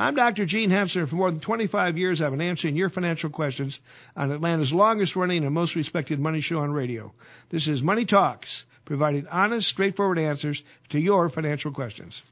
I'm 0.00 0.14
Dr. 0.14 0.44
Gene 0.44 0.70
Hensssler. 0.70 1.08
For 1.08 1.16
more 1.16 1.28
than 1.28 1.40
25 1.40 1.98
years, 1.98 2.22
I've 2.22 2.30
been 2.30 2.40
answering 2.40 2.76
your 2.76 2.88
financial 2.88 3.30
questions 3.30 3.80
on 4.16 4.30
Atlanta's 4.30 4.72
longest 4.72 5.16
running 5.16 5.44
and 5.44 5.52
most 5.52 5.74
respected 5.74 6.20
money 6.20 6.38
show 6.38 6.60
on 6.60 6.70
radio. 6.70 7.12
This 7.48 7.66
is 7.66 7.82
Money 7.82 8.04
Talks, 8.04 8.64
providing 8.84 9.26
honest, 9.26 9.68
straightforward 9.68 10.20
answers 10.20 10.62
to 10.90 11.00
your 11.00 11.28
financial 11.28 11.72
questions. 11.72 12.22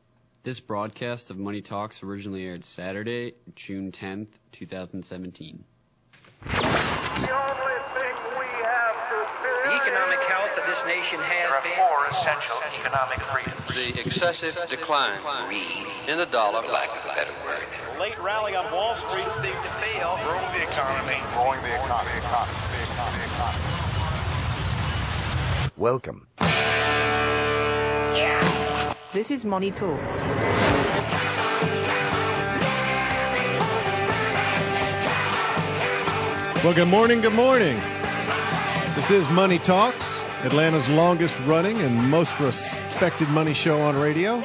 This 0.44 0.60
broadcast 0.60 1.30
of 1.30 1.38
Money 1.38 1.60
Talks 1.60 2.04
originally 2.04 2.46
aired 2.46 2.64
Saturday, 2.64 3.34
June 3.56 3.90
10th, 3.90 4.28
2017. 4.52 5.64
The 6.44 6.52
economic 9.72 10.20
health 10.20 10.54
that 10.54 10.66
this 10.68 10.75
nation 10.86 11.18
has 11.18 11.28
There 11.28 11.50
are 11.54 11.62
been. 11.62 11.72
four 11.76 12.06
essential 12.10 12.56
economic 12.78 13.20
freedoms. 13.20 13.66
the 13.74 14.00
excessive 14.00 14.56
decline 14.70 15.18
in 16.08 16.16
the 16.18 16.26
dollar. 16.26 16.62
lack 16.66 16.88
of 16.90 17.04
a 17.04 17.14
better 17.14 17.32
word. 17.44 17.66
Late 18.00 18.18
rally 18.22 18.54
on 18.54 18.70
Wall 18.72 18.94
Street. 18.94 19.24
Too 19.24 19.42
big 19.42 19.54
to 19.54 19.70
fail. 19.82 20.18
Growing 20.24 20.52
the 20.54 20.62
economy. 20.62 21.18
Growing 21.34 21.60
the 21.62 21.74
economy. 21.74 22.10
The 22.12 22.18
economy. 22.26 22.58
The 22.72 22.82
economy. 22.92 23.18
The 23.18 23.30
economy. 23.34 23.62
Welcome. 25.76 26.26
This 29.12 29.30
is 29.30 29.44
Money 29.44 29.70
Talks. 29.70 30.22
Well, 36.64 36.74
good 36.74 36.88
morning, 36.88 37.20
good 37.20 37.32
morning. 37.34 37.78
This 38.96 39.12
is 39.12 39.28
Money 39.28 39.58
Talks, 39.60 40.20
Atlanta's 40.46 40.88
longest 40.88 41.36
running 41.40 41.80
and 41.80 42.08
most 42.08 42.38
respected 42.38 43.28
money 43.28 43.52
show 43.52 43.80
on 43.80 43.98
radio. 43.98 44.40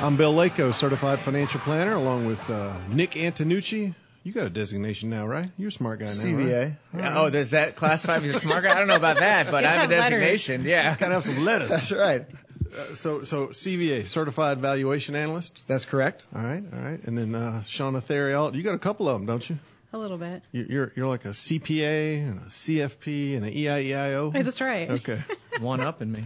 I'm 0.00 0.16
Bill 0.16 0.32
Lako, 0.32 0.72
certified 0.72 1.18
financial 1.18 1.58
planner, 1.58 1.94
along 1.94 2.26
with 2.26 2.48
uh, 2.48 2.72
Nick 2.88 3.12
Antonucci. 3.12 3.96
You 4.22 4.32
got 4.32 4.46
a 4.46 4.50
designation 4.50 5.10
now, 5.10 5.26
right? 5.26 5.50
You're 5.58 5.70
a 5.70 5.72
smart 5.72 5.98
guy 5.98 6.04
now, 6.06 6.10
CVA. 6.12 6.62
right? 6.92 7.00
Yeah, 7.02 7.20
Oh, 7.20 7.30
does 7.30 7.50
that 7.50 7.74
classify 7.74 8.18
as 8.18 8.36
a 8.36 8.38
smart 8.38 8.62
guy? 8.62 8.70
I 8.76 8.78
don't 8.78 8.86
know 8.86 8.94
about 8.94 9.18
that, 9.18 9.50
but 9.50 9.64
I 9.64 9.72
have 9.72 9.90
a 9.90 9.94
designation. 9.94 10.62
Yeah. 10.62 10.94
Gotta 10.96 11.14
have 11.14 11.24
some 11.24 11.44
letters. 11.44 11.68
That's 11.70 11.90
right. 11.90 12.24
Uh, 12.72 12.94
so, 12.94 13.24
so 13.24 13.48
CVA, 13.48 14.06
certified 14.06 14.58
valuation 14.60 15.16
analyst. 15.16 15.62
That's 15.66 15.84
correct. 15.84 16.24
All 16.34 16.42
right, 16.42 16.62
all 16.72 16.78
right. 16.78 17.02
And 17.02 17.18
then 17.18 17.34
uh, 17.34 17.64
Shauna 17.66 17.98
Theriault, 17.98 18.54
you 18.54 18.62
got 18.62 18.76
a 18.76 18.78
couple 18.78 19.08
of 19.08 19.18
them, 19.18 19.26
don't 19.26 19.50
you? 19.50 19.58
A 19.92 19.98
little 19.98 20.16
bit. 20.18 20.42
You- 20.52 20.66
You're 20.68 20.92
you're 20.96 21.06
like 21.08 21.24
a 21.26 21.30
CPA 21.34 22.26
and 22.28 22.38
a 22.40 22.44
CFP 22.46 23.36
and 23.36 23.44
an 23.44 23.52
E 23.52 23.64
EIEIO. 23.64 24.32
Hey, 24.32 24.42
that's 24.42 24.60
right. 24.60 24.90
Okay. 24.90 25.22
One 25.60 25.80
up 25.80 26.00
in 26.02 26.10
me. 26.12 26.24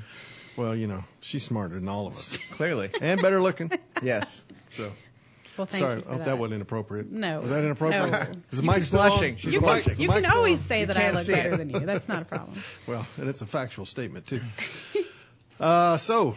Well, 0.57 0.75
you 0.75 0.87
know, 0.87 1.05
she's 1.21 1.43
smarter 1.45 1.75
than 1.75 1.89
all 1.89 2.07
of 2.07 2.15
us 2.15 2.39
Clearly. 2.53 2.91
and 3.01 3.21
better 3.21 3.41
looking. 3.43 3.71
Yes. 4.03 4.41
So 4.71 4.93
Well, 5.57 5.67
thank 5.67 5.81
sorry, 5.83 5.95
you 5.97 6.01
for 6.03 6.09
I 6.09 6.11
hope 6.13 6.19
that. 6.21 6.25
that. 6.27 6.39
wasn't 6.39 6.55
inappropriate. 6.57 7.11
No. 7.11 7.41
Was 7.41 7.51
that 7.51 7.65
inappropriate? 7.65 8.11
No. 8.11 8.41
Is 8.53 8.59
the 8.59 8.63
mic 8.63 8.75
can- 8.77 8.85
still 8.85 8.99
blushing. 9.01 9.35
Is 9.35 9.41
She's 9.41 9.51
the 9.51 9.55
You 9.55 9.61
blushing. 9.61 9.91
is 9.93 9.97
the 9.97 10.03
You 10.05 10.09
can 10.11 10.27
always 10.27 10.59
on? 10.61 10.65
say 10.65 10.81
You 10.81 10.87
that 10.87 10.97
I 10.99 11.11
look 11.11 11.27
better 11.27 11.55
it. 11.55 11.57
than 11.57 11.71
you. 11.71 11.81
That's 11.81 12.09
not 12.09 12.23
a 12.23 12.25
problem. 12.27 12.59
Well, 12.87 13.07
and 13.17 13.29
it's 13.29 13.41
a 13.43 13.47
factual 13.47 13.85
statement 13.87 14.27
too. 14.27 14.43
uh, 15.61 15.97
so, 15.97 16.37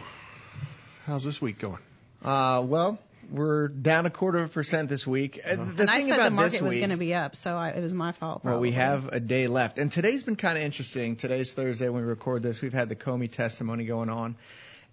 how's 1.06 1.22
this 1.24 1.40
week 1.40 1.58
going? 1.58 1.78
Uh, 2.24 2.64
well, 2.66 2.98
we're 3.30 3.68
down 3.68 4.06
a 4.06 4.10
quarter 4.10 4.38
of 4.38 4.50
a 4.50 4.52
percent 4.52 4.88
this 4.88 5.06
week. 5.06 5.40
Uh, 5.44 5.56
The 5.56 5.62
and 5.82 5.90
I 5.90 6.00
said 6.00 6.14
about 6.14 6.24
the 6.24 6.30
market 6.30 6.52
this 6.52 6.62
was 6.62 6.78
going 6.78 6.90
to 6.90 6.96
be 6.96 7.14
up, 7.14 7.36
so 7.36 7.54
I, 7.56 7.70
it 7.70 7.80
was 7.80 7.94
my 7.94 8.12
fault. 8.12 8.44
well, 8.44 8.60
we 8.60 8.72
have 8.72 9.06
a 9.08 9.20
day 9.20 9.46
left, 9.46 9.78
and 9.78 9.90
today's 9.90 10.22
been 10.22 10.36
kind 10.36 10.58
of 10.58 10.64
interesting. 10.64 11.16
Today's 11.16 11.52
Thursday 11.52 11.88
when 11.88 12.02
we 12.02 12.08
record 12.08 12.42
this. 12.42 12.60
We've 12.60 12.72
had 12.72 12.88
the 12.88 12.96
Comey 12.96 13.30
testimony 13.30 13.84
going 13.84 14.10
on, 14.10 14.36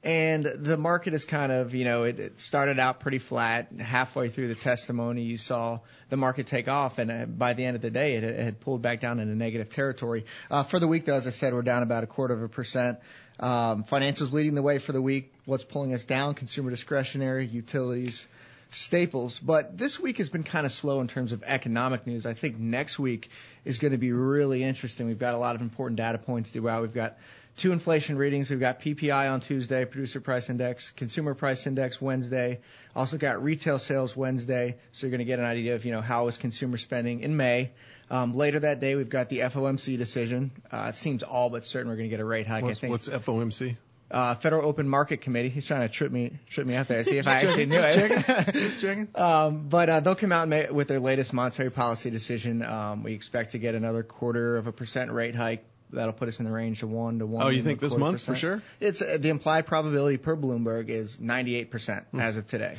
and 0.03 0.45
the 0.45 0.77
market 0.77 1.13
is 1.13 1.25
kind 1.25 1.51
of, 1.51 1.73
you 1.73 1.83
know, 1.83 2.03
it, 2.03 2.19
it 2.19 2.39
started 2.39 2.79
out 2.79 2.99
pretty 2.99 3.19
flat. 3.19 3.69
Halfway 3.79 4.29
through 4.29 4.49
the 4.49 4.55
testimony, 4.55 5.23
you 5.23 5.37
saw 5.37 5.79
the 6.09 6.17
market 6.17 6.47
take 6.47 6.67
off, 6.67 6.99
and 6.99 7.11
uh, 7.11 7.25
by 7.25 7.53
the 7.53 7.65
end 7.65 7.75
of 7.75 7.81
the 7.81 7.91
day, 7.91 8.15
it, 8.15 8.23
it 8.23 8.39
had 8.39 8.59
pulled 8.59 8.81
back 8.81 8.99
down 8.99 9.19
into 9.19 9.35
negative 9.35 9.69
territory. 9.69 10.25
Uh, 10.51 10.63
for 10.63 10.79
the 10.79 10.87
week, 10.87 11.05
though, 11.05 11.15
as 11.15 11.27
I 11.27 11.31
said, 11.31 11.53
we're 11.53 11.61
down 11.63 11.83
about 11.83 12.03
a 12.03 12.07
quarter 12.07 12.33
of 12.33 12.43
a 12.43 12.49
percent. 12.49 12.99
Um, 13.39 13.83
financials 13.83 14.31
leading 14.31 14.55
the 14.55 14.61
way 14.61 14.79
for 14.79 14.91
the 14.91 15.01
week. 15.01 15.31
What's 15.45 15.63
pulling 15.63 15.93
us 15.93 16.03
down? 16.03 16.33
Consumer 16.33 16.71
discretionary, 16.71 17.45
utilities, 17.45 18.25
staples. 18.71 19.39
But 19.39 19.77
this 19.77 19.99
week 19.99 20.17
has 20.17 20.29
been 20.29 20.43
kind 20.43 20.65
of 20.65 20.71
slow 20.71 21.01
in 21.01 21.07
terms 21.07 21.31
of 21.31 21.43
economic 21.43 22.07
news. 22.07 22.25
I 22.25 22.33
think 22.33 22.57
next 22.57 22.97
week 22.97 23.29
is 23.63 23.77
going 23.77 23.91
to 23.91 23.97
be 23.97 24.11
really 24.11 24.63
interesting. 24.63 25.07
We've 25.07 25.19
got 25.19 25.35
a 25.35 25.37
lot 25.37 25.55
of 25.55 25.61
important 25.61 25.97
data 25.97 26.17
points 26.17 26.51
throughout. 26.51 26.81
We've 26.81 26.93
got 26.93 27.17
two 27.57 27.71
inflation 27.71 28.17
readings. 28.17 28.49
We've 28.49 28.59
got 28.59 28.79
PPI 28.79 29.31
on 29.31 29.41
Tuesday, 29.41 29.83
producer 29.85 30.21
price 30.21 30.49
index, 30.49 30.91
consumer 30.91 31.33
price 31.33 31.67
index 31.67 32.01
Wednesday. 32.01 32.61
Also 32.95 33.17
got 33.17 33.43
retail 33.43 33.79
sales 33.79 34.15
Wednesday. 34.15 34.77
So 34.91 35.05
you're 35.07 35.11
going 35.11 35.19
to 35.19 35.25
get 35.25 35.39
an 35.39 35.45
idea 35.45 35.75
of, 35.75 35.83
you 35.83 35.91
know, 35.91 36.01
how 36.01 36.27
is 36.27 36.37
consumer 36.37 36.77
spending 36.77 37.19
in 37.19 37.35
May. 37.35 37.71
Um, 38.09 38.33
later 38.33 38.61
that 38.61 38.79
day, 38.79 38.95
we've 38.95 39.09
got 39.09 39.27
the 39.29 39.39
FOMC 39.39 39.97
decision. 39.97 40.51
Uh, 40.71 40.87
it 40.89 40.95
seems 40.95 41.23
all 41.23 41.49
but 41.49 41.65
certain 41.65 41.89
we're 41.89 41.97
going 41.97 42.09
to 42.09 42.13
get 42.15 42.21
a 42.21 42.25
rate 42.25 42.47
hike. 42.47 42.63
What's, 42.63 42.79
I 42.79 42.81
think 42.81 42.91
what's 42.91 43.09
FOMC? 43.09 43.75
uh, 44.09 44.35
Federal 44.35 44.65
Open 44.65 44.87
Market 44.87 45.21
Committee. 45.21 45.49
He's 45.49 45.65
trying 45.65 45.81
to 45.81 45.89
trip 45.89 46.11
me, 46.11 46.33
trip 46.49 46.65
me 46.65 46.75
out 46.75 46.87
there. 46.87 47.03
See 47.03 47.17
if 47.17 47.27
I 47.27 47.41
actually 47.41 47.65
knew 47.65 47.81
Just 47.81 47.97
it. 47.97 48.25
checking. 48.25 48.53
Just 48.53 48.79
checking. 48.81 49.07
Um, 49.15 49.67
but 49.67 49.89
uh, 49.89 49.99
they'll 49.99 50.15
come 50.15 50.31
out 50.31 50.73
with 50.73 50.87
their 50.87 50.99
latest 50.99 51.33
monetary 51.33 51.71
policy 51.71 52.09
decision. 52.09 52.61
Um, 52.63 53.03
we 53.03 53.13
expect 53.13 53.51
to 53.51 53.59
get 53.59 53.75
another 53.75 54.03
quarter 54.03 54.57
of 54.57 54.67
a 54.67 54.71
percent 54.71 55.11
rate 55.11 55.35
hike. 55.35 55.65
That'll 55.91 56.13
put 56.13 56.27
us 56.27 56.39
in 56.39 56.45
the 56.45 56.51
range 56.51 56.83
of 56.83 56.89
one 56.89 57.19
to 57.19 57.25
one. 57.25 57.43
Oh, 57.45 57.49
you 57.49 57.61
think 57.63 57.79
this 57.79 57.93
quarter 57.93 58.03
month 58.05 58.25
for 58.25 58.35
sure? 58.35 58.61
It's 58.79 59.01
uh, 59.01 59.17
the 59.19 59.29
implied 59.29 59.67
probability 59.67 60.17
per 60.17 60.35
Bloomberg 60.35 60.89
is 60.89 61.17
98% 61.17 62.05
Hmm. 62.11 62.19
as 62.19 62.37
of 62.37 62.45
today. 62.47 62.77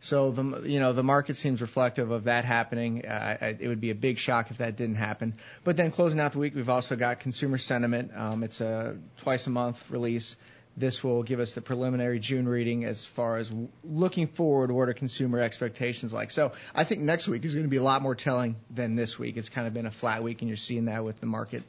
So 0.00 0.30
the 0.30 0.62
you 0.68 0.78
know 0.78 0.92
the 0.92 1.02
market 1.02 1.36
seems 1.38 1.60
reflective 1.62 2.10
of 2.10 2.24
that 2.24 2.44
happening. 2.44 3.04
Uh, 3.06 3.38
I- 3.40 3.56
it 3.58 3.66
would 3.66 3.80
be 3.80 3.90
a 3.90 3.94
big 3.94 4.18
shock 4.18 4.50
if 4.50 4.58
that 4.58 4.76
didn't 4.76 4.96
happen. 4.96 5.34
But 5.64 5.76
then 5.76 5.90
closing 5.90 6.20
out 6.20 6.32
the 6.32 6.38
week, 6.38 6.54
we've 6.54 6.68
also 6.68 6.96
got 6.96 7.18
consumer 7.20 7.58
sentiment. 7.58 8.12
Um, 8.14 8.42
it's 8.44 8.60
a 8.60 8.96
twice 9.18 9.46
a 9.46 9.50
month 9.50 9.82
release. 9.90 10.36
This 10.78 11.02
will 11.02 11.22
give 11.22 11.40
us 11.40 11.54
the 11.54 11.62
preliminary 11.62 12.18
June 12.20 12.46
reading 12.46 12.84
as 12.84 13.06
far 13.06 13.38
as 13.38 13.50
looking 13.82 14.26
forward. 14.26 14.70
What 14.70 14.90
are 14.90 14.92
consumer 14.92 15.40
expectations 15.40 16.12
like? 16.12 16.30
So 16.30 16.52
I 16.74 16.84
think 16.84 17.00
next 17.00 17.26
week 17.26 17.46
is 17.46 17.54
going 17.54 17.64
to 17.64 17.70
be 17.70 17.78
a 17.78 17.82
lot 17.82 18.02
more 18.02 18.14
telling 18.14 18.56
than 18.70 18.94
this 18.94 19.18
week. 19.18 19.38
It's 19.38 19.48
kind 19.48 19.66
of 19.66 19.72
been 19.72 19.86
a 19.86 19.90
flat 19.90 20.22
week, 20.22 20.42
and 20.42 20.48
you're 20.50 20.58
seeing 20.58 20.84
that 20.84 21.02
with 21.04 21.18
the 21.18 21.26
market, 21.26 21.62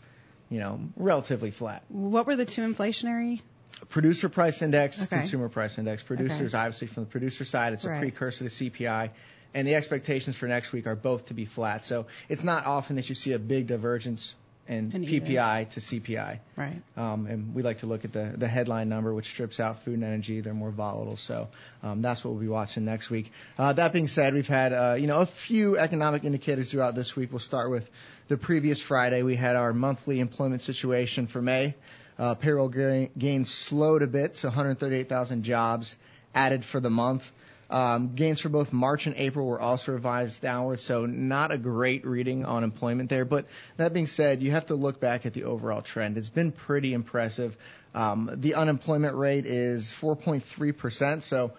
you 0.49 0.59
know, 0.59 0.79
relatively 0.95 1.51
flat. 1.51 1.83
What 1.89 2.25
were 2.27 2.35
the 2.35 2.45
two 2.45 2.61
inflationary? 2.61 3.41
Producer 3.89 4.27
price 4.29 4.61
index, 4.61 5.01
Okay. 5.03 5.17
consumer 5.17 5.49
price 5.49 5.77
index. 5.77 6.01
Producers, 6.03 6.53
obviously, 6.55 6.87
from 6.87 7.03
the 7.03 7.09
producer 7.09 7.45
side, 7.45 7.73
it's 7.73 7.85
a 7.85 7.89
Right. 7.89 7.99
precursor 7.99 8.43
to 8.45 8.49
CPI. 8.49 9.11
And 9.53 9.67
the 9.67 9.75
expectations 9.75 10.35
for 10.35 10.47
next 10.47 10.71
week 10.73 10.87
are 10.87 10.95
both 10.95 11.27
to 11.27 11.33
be 11.33 11.45
flat. 11.45 11.85
So 11.85 12.07
it's 12.27 12.43
not 12.43 12.65
often 12.65 12.95
that 12.97 13.07
you 13.09 13.15
see 13.15 13.33
a 13.33 13.39
big 13.39 13.67
divergence 13.67 14.35
in 14.67 14.91
either. 14.93 15.05
PPI 15.25 15.69
to 15.71 15.79
CPI. 15.79 16.39
Right. 16.57 16.81
Um, 16.97 17.25
and 17.27 17.55
we 17.55 17.63
like 17.63 17.77
to 17.79 17.85
look 17.85 18.03
at 18.03 18.11
the, 18.11 18.33
the 18.35 18.47
headline 18.47 18.89
number, 18.89 19.13
which 19.13 19.27
strips 19.29 19.59
out 19.61 19.83
food 19.83 19.93
and 19.93 20.03
energy. 20.03 20.41
They're 20.41 20.53
more 20.53 20.71
volatile. 20.71 21.15
So 21.15 21.47
um, 21.83 22.01
that's 22.01 22.25
what 22.25 22.31
we'll 22.31 22.41
be 22.41 22.49
watching 22.49 22.83
next 22.83 23.09
week. 23.09 23.31
Uh, 23.57 23.71
that 23.73 23.93
being 23.93 24.07
said, 24.07 24.33
we've 24.33 24.47
had 24.47 24.73
uh, 24.73 24.95
you 24.99 25.07
know 25.07 25.21
a 25.21 25.25
few 25.25 25.77
economic 25.77 26.23
indicators 26.25 26.69
throughout 26.71 26.95
this 26.95 27.15
week. 27.15 27.31
We'll 27.31 27.39
start 27.39 27.69
with 27.71 27.89
the 28.27 28.37
previous 28.37 28.81
Friday. 28.81 29.23
We 29.23 29.35
had 29.35 29.55
our 29.55 29.73
monthly 29.73 30.19
employment 30.19 30.61
situation 30.61 31.27
for 31.27 31.41
May. 31.41 31.75
Uh, 32.19 32.35
payroll 32.35 32.69
ga- 32.69 33.09
gains 33.17 33.49
slowed 33.49 34.01
a 34.01 34.07
bit 34.07 34.35
to 34.35 34.47
138,000 34.47 35.43
jobs 35.43 35.95
added 36.33 36.65
for 36.65 36.79
the 36.79 36.89
month. 36.89 37.31
Um, 37.69 38.15
gains 38.15 38.39
for 38.39 38.49
both 38.49 38.71
March 38.71 39.07
and 39.07 39.15
April 39.17 39.45
were 39.45 39.59
also 39.59 39.91
revised 39.91 40.41
downward, 40.41 40.79
so 40.79 41.05
not 41.05 41.51
a 41.51 41.57
great 41.57 42.05
reading 42.05 42.45
on 42.45 42.63
employment 42.63 43.09
there. 43.09 43.25
But 43.25 43.45
that 43.75 43.93
being 43.93 44.07
said, 44.07 44.41
you 44.41 44.51
have 44.51 44.67
to 44.67 44.75
look 44.75 44.99
back 44.99 45.25
at 45.25 45.33
the 45.33 45.43
overall 45.43 45.81
trend. 45.81 46.17
It's 46.17 46.29
been 46.29 46.51
pretty 46.51 46.93
impressive. 46.93 47.57
Um, 47.93 48.29
the 48.33 48.55
unemployment 48.55 49.15
rate 49.15 49.45
is 49.45 49.91
4.3%, 49.91 51.23
so 51.23 51.51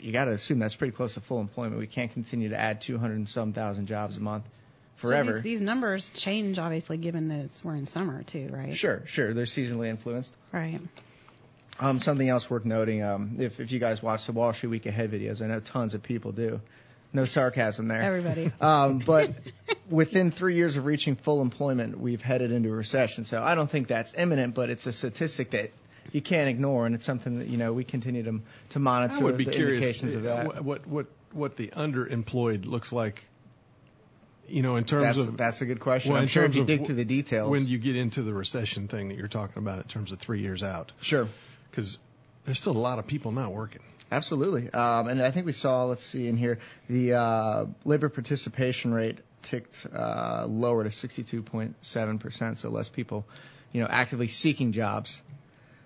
you 0.00 0.12
got 0.12 0.26
to 0.26 0.32
assume 0.32 0.58
that's 0.58 0.76
pretty 0.76 0.92
close 0.92 1.14
to 1.14 1.20
full 1.20 1.40
employment. 1.40 1.78
We 1.78 1.86
can't 1.86 2.12
continue 2.12 2.50
to 2.50 2.56
add 2.58 2.82
200 2.82 3.14
and 3.14 3.28
some 3.28 3.52
thousand 3.52 3.86
jobs 3.86 4.16
a 4.16 4.20
month 4.20 4.44
forever. 4.98 5.30
So 5.30 5.36
these, 5.36 5.42
these 5.42 5.60
numbers 5.60 6.10
change, 6.10 6.58
obviously, 6.58 6.98
given 6.98 7.28
that 7.28 7.38
it's, 7.40 7.64
we're 7.64 7.76
in 7.76 7.86
summer 7.86 8.22
too, 8.22 8.50
right? 8.52 8.76
Sure, 8.76 9.02
sure. 9.06 9.32
They're 9.32 9.44
seasonally 9.44 9.88
influenced. 9.88 10.34
Right. 10.52 10.80
Um, 11.80 12.00
something 12.00 12.28
else 12.28 12.50
worth 12.50 12.64
noting, 12.64 13.02
um, 13.02 13.36
if, 13.38 13.60
if 13.60 13.70
you 13.70 13.78
guys 13.78 14.02
watch 14.02 14.26
the 14.26 14.32
Wall 14.32 14.52
Street 14.52 14.70
Week 14.70 14.86
Ahead 14.86 15.12
videos, 15.12 15.40
I 15.40 15.46
know 15.46 15.60
tons 15.60 15.94
of 15.94 16.02
people 16.02 16.32
do. 16.32 16.60
No 17.12 17.24
sarcasm 17.24 17.88
there. 17.88 18.02
Everybody. 18.02 18.52
Um, 18.60 18.98
but 18.98 19.32
within 19.88 20.30
three 20.30 20.56
years 20.56 20.76
of 20.76 20.84
reaching 20.84 21.16
full 21.16 21.40
employment, 21.40 21.98
we've 21.98 22.20
headed 22.20 22.52
into 22.52 22.68
a 22.68 22.72
recession. 22.72 23.24
So 23.24 23.42
I 23.42 23.54
don't 23.54 23.70
think 23.70 23.88
that's 23.88 24.12
imminent, 24.14 24.54
but 24.54 24.68
it's 24.68 24.86
a 24.86 24.92
statistic 24.92 25.50
that 25.50 25.70
you 26.12 26.20
can't 26.20 26.50
ignore, 26.50 26.86
and 26.86 26.94
it's 26.94 27.04
something 27.04 27.38
that 27.38 27.48
you 27.48 27.56
know 27.56 27.72
we 27.72 27.84
continue 27.84 28.22
to 28.24 28.40
to 28.70 28.78
monitor 28.78 29.20
I 29.20 29.22
would 29.22 29.36
be 29.38 29.44
the 29.44 29.52
curious 29.52 29.84
indications 29.84 30.14
of 30.14 30.26
uh, 30.26 30.34
that. 30.34 30.46
what 30.46 30.64
what 30.64 30.86
what 30.86 31.06
what 31.32 31.56
the 31.56 31.68
underemployed 31.68 32.66
looks 32.66 32.92
like. 32.92 33.22
You 34.48 34.62
know, 34.62 34.76
in 34.76 34.84
terms 34.84 35.16
That's, 35.16 35.18
of 35.28 35.36
that's 35.36 35.60
a 35.60 35.66
good 35.66 35.80
question. 35.80 36.12
well, 36.12 36.22
I'm 36.22 36.28
sure 36.28 36.44
if 36.44 36.54
you 36.54 36.64
dig 36.64 36.78
w- 36.78 36.86
through 36.86 36.96
the 36.96 37.04
details. 37.04 37.50
when 37.50 37.66
you 37.66 37.78
get 37.78 37.96
into 37.96 38.22
the 38.22 38.32
recession 38.32 38.88
thing 38.88 39.08
that 39.08 39.18
you're 39.18 39.28
talking 39.28 39.62
about 39.62 39.78
in 39.78 39.84
terms 39.84 40.12
of 40.12 40.18
three 40.18 40.40
years 40.40 40.62
out, 40.62 40.92
sure. 41.00 41.28
because 41.70 41.98
There's 42.44 42.58
still 42.58 42.76
a 42.76 42.78
lot 42.78 42.98
of 42.98 43.06
people 43.06 43.30
not 43.32 43.52
working. 43.52 43.82
Absolutely. 44.10 44.70
Um, 44.70 45.08
and 45.08 45.22
I 45.22 45.30
think 45.30 45.44
we 45.44 45.52
saw, 45.52 45.84
let's 45.84 46.02
see 46.02 46.28
in 46.28 46.38
here, 46.38 46.60
the 46.88 47.12
uh, 47.12 47.66
labor 47.84 48.08
participation 48.08 48.94
rate 48.94 49.18
ticked 49.42 49.86
uh, 49.94 50.46
lower 50.48 50.82
to 50.82 50.90
62.7%, 50.90 52.56
so 52.56 52.70
less 52.70 52.88
people, 52.88 53.26
you 53.72 53.82
know, 53.82 53.86
actively 53.90 54.28
seeking 54.28 54.72
jobs. 54.72 55.20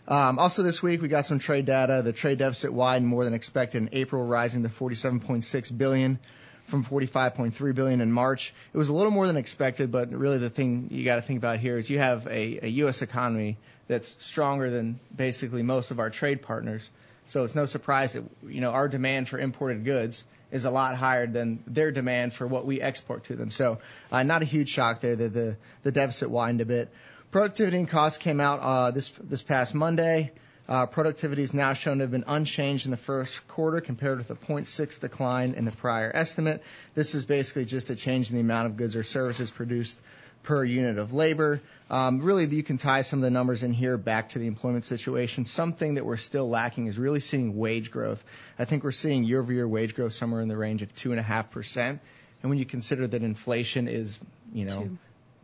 Um, 0.07 0.39
also 0.39 0.63
this 0.63 0.83
week 0.83 1.01
we 1.03 1.09
got 1.09 1.27
some 1.27 1.39
trade 1.39 1.65
data. 1.65 2.03
The 2.03 2.13
trade 2.13 2.39
deficit 2.39 2.73
widened 2.73 3.09
more 3.09 3.25
than 3.25 3.35
expected 3.35 3.83
in 3.83 3.89
April, 3.93 4.25
rising 4.25 4.63
to 4.63 4.69
47.6 4.69 5.77
billion 5.79 6.19
from 6.67 6.85
45.3 6.85 7.75
billion 7.75 8.01
in 8.01 8.13
March. 8.13 8.55
It 8.73 8.79
was 8.79 8.89
a 8.89 8.95
little 8.95 9.13
more 9.13 9.27
than 9.27 9.37
expected, 9.37 9.91
but 9.91 10.11
really 10.11 10.39
the 10.39 10.51
thing 10.51 10.89
you 10.91 11.05
got 11.05 11.17
to 11.17 11.23
think 11.23 11.39
about 11.39 11.59
here 11.59 11.79
is 11.79 11.91
you 11.91 11.99
have 11.99 12.27
a, 12.27 12.65
a 12.65 12.69
U.S. 12.69 13.03
economy 13.03 13.59
that's 13.89 14.17
stronger 14.19 14.71
than 14.71 14.99
basically 15.15 15.63
most 15.63 15.91
of 15.91 16.01
our 16.01 16.11
trade 16.11 16.43
partners. 16.43 16.89
So 17.27 17.45
it's 17.45 17.55
no 17.55 17.67
surprise 17.67 18.15
that 18.15 18.25
you 18.47 18.61
know 18.61 18.71
our 18.71 18.89
demand 18.89 19.29
for 19.29 19.39
imported 19.39 19.85
goods 19.85 20.25
is 20.51 20.65
a 20.65 20.71
lot 20.71 20.97
higher 20.97 21.27
than 21.27 21.63
their 21.67 21.91
demand 21.93 22.35
for 22.35 22.47
what 22.47 22.67
we 22.67 22.81
export 22.81 23.25
to 23.25 23.37
them. 23.37 23.51
So 23.51 23.79
uh, 24.11 24.23
not 24.23 24.43
a 24.43 24.45
huge 24.45 24.69
shock 24.69 25.01
there 25.01 25.17
that 25.17 25.33
the 25.33 25.57
the 25.83 25.93
deficit 25.93 26.31
widened 26.31 26.61
a 26.61 26.67
bit. 26.67 26.91
Productivity 27.31 27.79
and 27.79 27.89
costs 27.89 28.19
came 28.19 28.41
out 28.41 28.61
uh, 28.61 28.91
this 28.91 29.09
this 29.23 29.43
past 29.43 29.75
Monday. 29.75 30.33
Uh, 30.73 30.87
productivity 30.87 31.43
is 31.43 31.53
now 31.53 31.75
shown 31.75 31.99
to 31.99 32.05
have 32.05 32.11
been 32.11 32.25
unchanged 32.27 32.87
in 32.87 32.93
the 32.93 32.97
first 32.97 33.47
quarter 33.47 33.83
compared 33.83 34.17
with 34.17 34.31
a 34.31 34.35
0.6 34.35 35.01
decline 35.01 35.53
in 35.53 35.67
the 35.67 35.71
prior 35.71 36.11
estimate. 36.15 36.63
This 36.95 37.15
is 37.15 37.27
basically 37.27 37.67
just 37.67 37.91
a 37.91 37.95
change 37.95 38.31
in 38.31 38.37
the 38.37 38.41
amount 38.41 38.69
of 38.69 38.79
goods 38.79 38.97
or 38.97 39.03
services 39.03 39.51
produced 39.51 40.01
per 40.45 40.65
unit 40.65 40.97
of 40.97 41.13
labor. 41.13 41.61
Um, 41.91 42.23
really, 42.23 42.47
you 42.47 42.63
can 42.63 42.79
tie 42.79 43.03
some 43.03 43.19
of 43.19 43.23
the 43.23 43.31
numbers 43.31 43.63
in 43.65 43.75
here 43.75 43.99
back 43.99 44.31
to 44.31 44.39
the 44.39 44.47
employment 44.47 44.87
situation. 44.87 45.45
Something 45.45 45.97
that 45.97 46.07
we're 46.07 46.17
still 46.17 46.49
lacking 46.49 46.87
is 46.87 46.99
really 46.99 47.21
seeing 47.21 47.55
wage 47.59 47.91
growth. 47.91 48.25
I 48.59 48.65
think 48.65 48.83
we're 48.83 48.93
seeing 48.93 49.25
year-over-year 49.25 49.69
wage 49.69 49.95
growth 49.95 50.15
somewhere 50.15 50.41
in 50.41 50.49
the 50.49 50.57
range 50.57 50.81
of 50.81 50.95
two 50.95 51.11
and 51.11 51.21
a 51.21 51.23
half 51.23 51.51
percent. 51.51 52.01
And 52.43 52.49
when 52.49 52.59
you 52.59 52.65
consider 52.65 53.07
that 53.07 53.23
inflation 53.23 53.89
is, 53.89 54.19
you 54.55 54.65
know, 54.65 54.85
Two. 54.85 54.99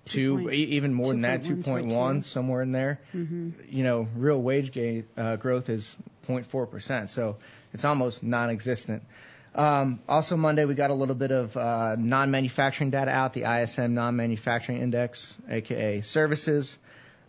Two, 0.08 0.50
even 0.50 0.94
more 0.94 1.08
than 1.08 1.22
that, 1.22 1.42
2.1, 1.42 1.90
2.1, 1.90 2.24
somewhere 2.24 2.62
in 2.62 2.72
there. 2.72 3.00
Mm-hmm. 3.14 3.50
You 3.68 3.84
know, 3.84 4.08
real 4.16 4.40
wage 4.40 4.72
gain, 4.72 5.06
uh, 5.16 5.36
growth 5.36 5.68
is 5.68 5.96
0.4 6.26 6.70
percent, 6.70 7.10
so 7.10 7.36
it's 7.72 7.84
almost 7.84 8.22
non-existent. 8.22 9.02
Um, 9.54 10.00
also 10.08 10.36
Monday 10.36 10.64
we 10.66 10.74
got 10.74 10.90
a 10.90 10.94
little 10.94 11.14
bit 11.14 11.32
of 11.32 11.56
uh, 11.56 11.96
non-manufacturing 11.98 12.90
data 12.90 13.10
out, 13.10 13.32
the 13.32 13.44
ISM 13.44 13.94
non-manufacturing 13.94 14.80
index, 14.80 15.36
aka 15.48 16.00
services. 16.00 16.78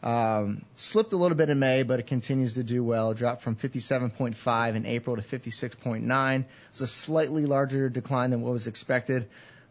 Um, 0.02 0.64
slipped 0.76 1.12
a 1.12 1.18
little 1.18 1.36
bit 1.36 1.50
in 1.50 1.60
May, 1.60 1.84
but 1.84 2.00
it 2.00 2.08
continues 2.08 2.54
to 2.54 2.64
do 2.64 2.84
well. 2.84 3.14
Dropped 3.14 3.42
from 3.42 3.56
57.5 3.56 4.76
in 4.76 4.86
April 4.86 5.18
to 5.18 5.22
56.9. 5.22 6.46
It's 6.70 6.82
a 6.82 6.88
slightly 6.88 7.46
larger 7.46 7.90
decline 7.90 8.30
than 8.30 8.42
what 8.42 8.54
was 8.54 8.68
expected. 8.68 9.28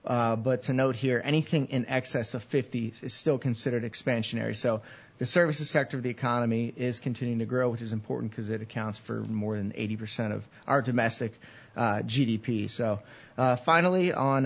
Uh, 0.08 0.36
but 0.36 0.62
to 0.62 0.72
note 0.72 0.96
here, 0.96 1.20
anything 1.22 1.66
in 1.66 1.86
excess 1.86 2.32
of 2.32 2.42
50 2.44 2.94
is 3.02 3.12
still 3.12 3.36
considered 3.36 3.82
expansionary. 3.82 4.56
So 4.56 4.80
the 5.18 5.26
services 5.26 5.68
sector 5.68 5.98
of 5.98 6.02
the 6.02 6.08
economy 6.08 6.72
is 6.74 6.98
continuing 6.98 7.40
to 7.40 7.44
grow, 7.44 7.68
which 7.68 7.82
is 7.82 7.92
important 7.92 8.30
because 8.30 8.48
it 8.48 8.62
accounts 8.62 8.96
for 8.96 9.20
more 9.20 9.58
than 9.58 9.72
80% 9.72 10.32
of 10.32 10.48
our 10.66 10.80
domestic 10.80 11.38
uh, 11.76 12.00
GDP. 12.06 12.70
So 12.70 13.00
uh, 13.36 13.56
finally, 13.56 14.14
on 14.14 14.44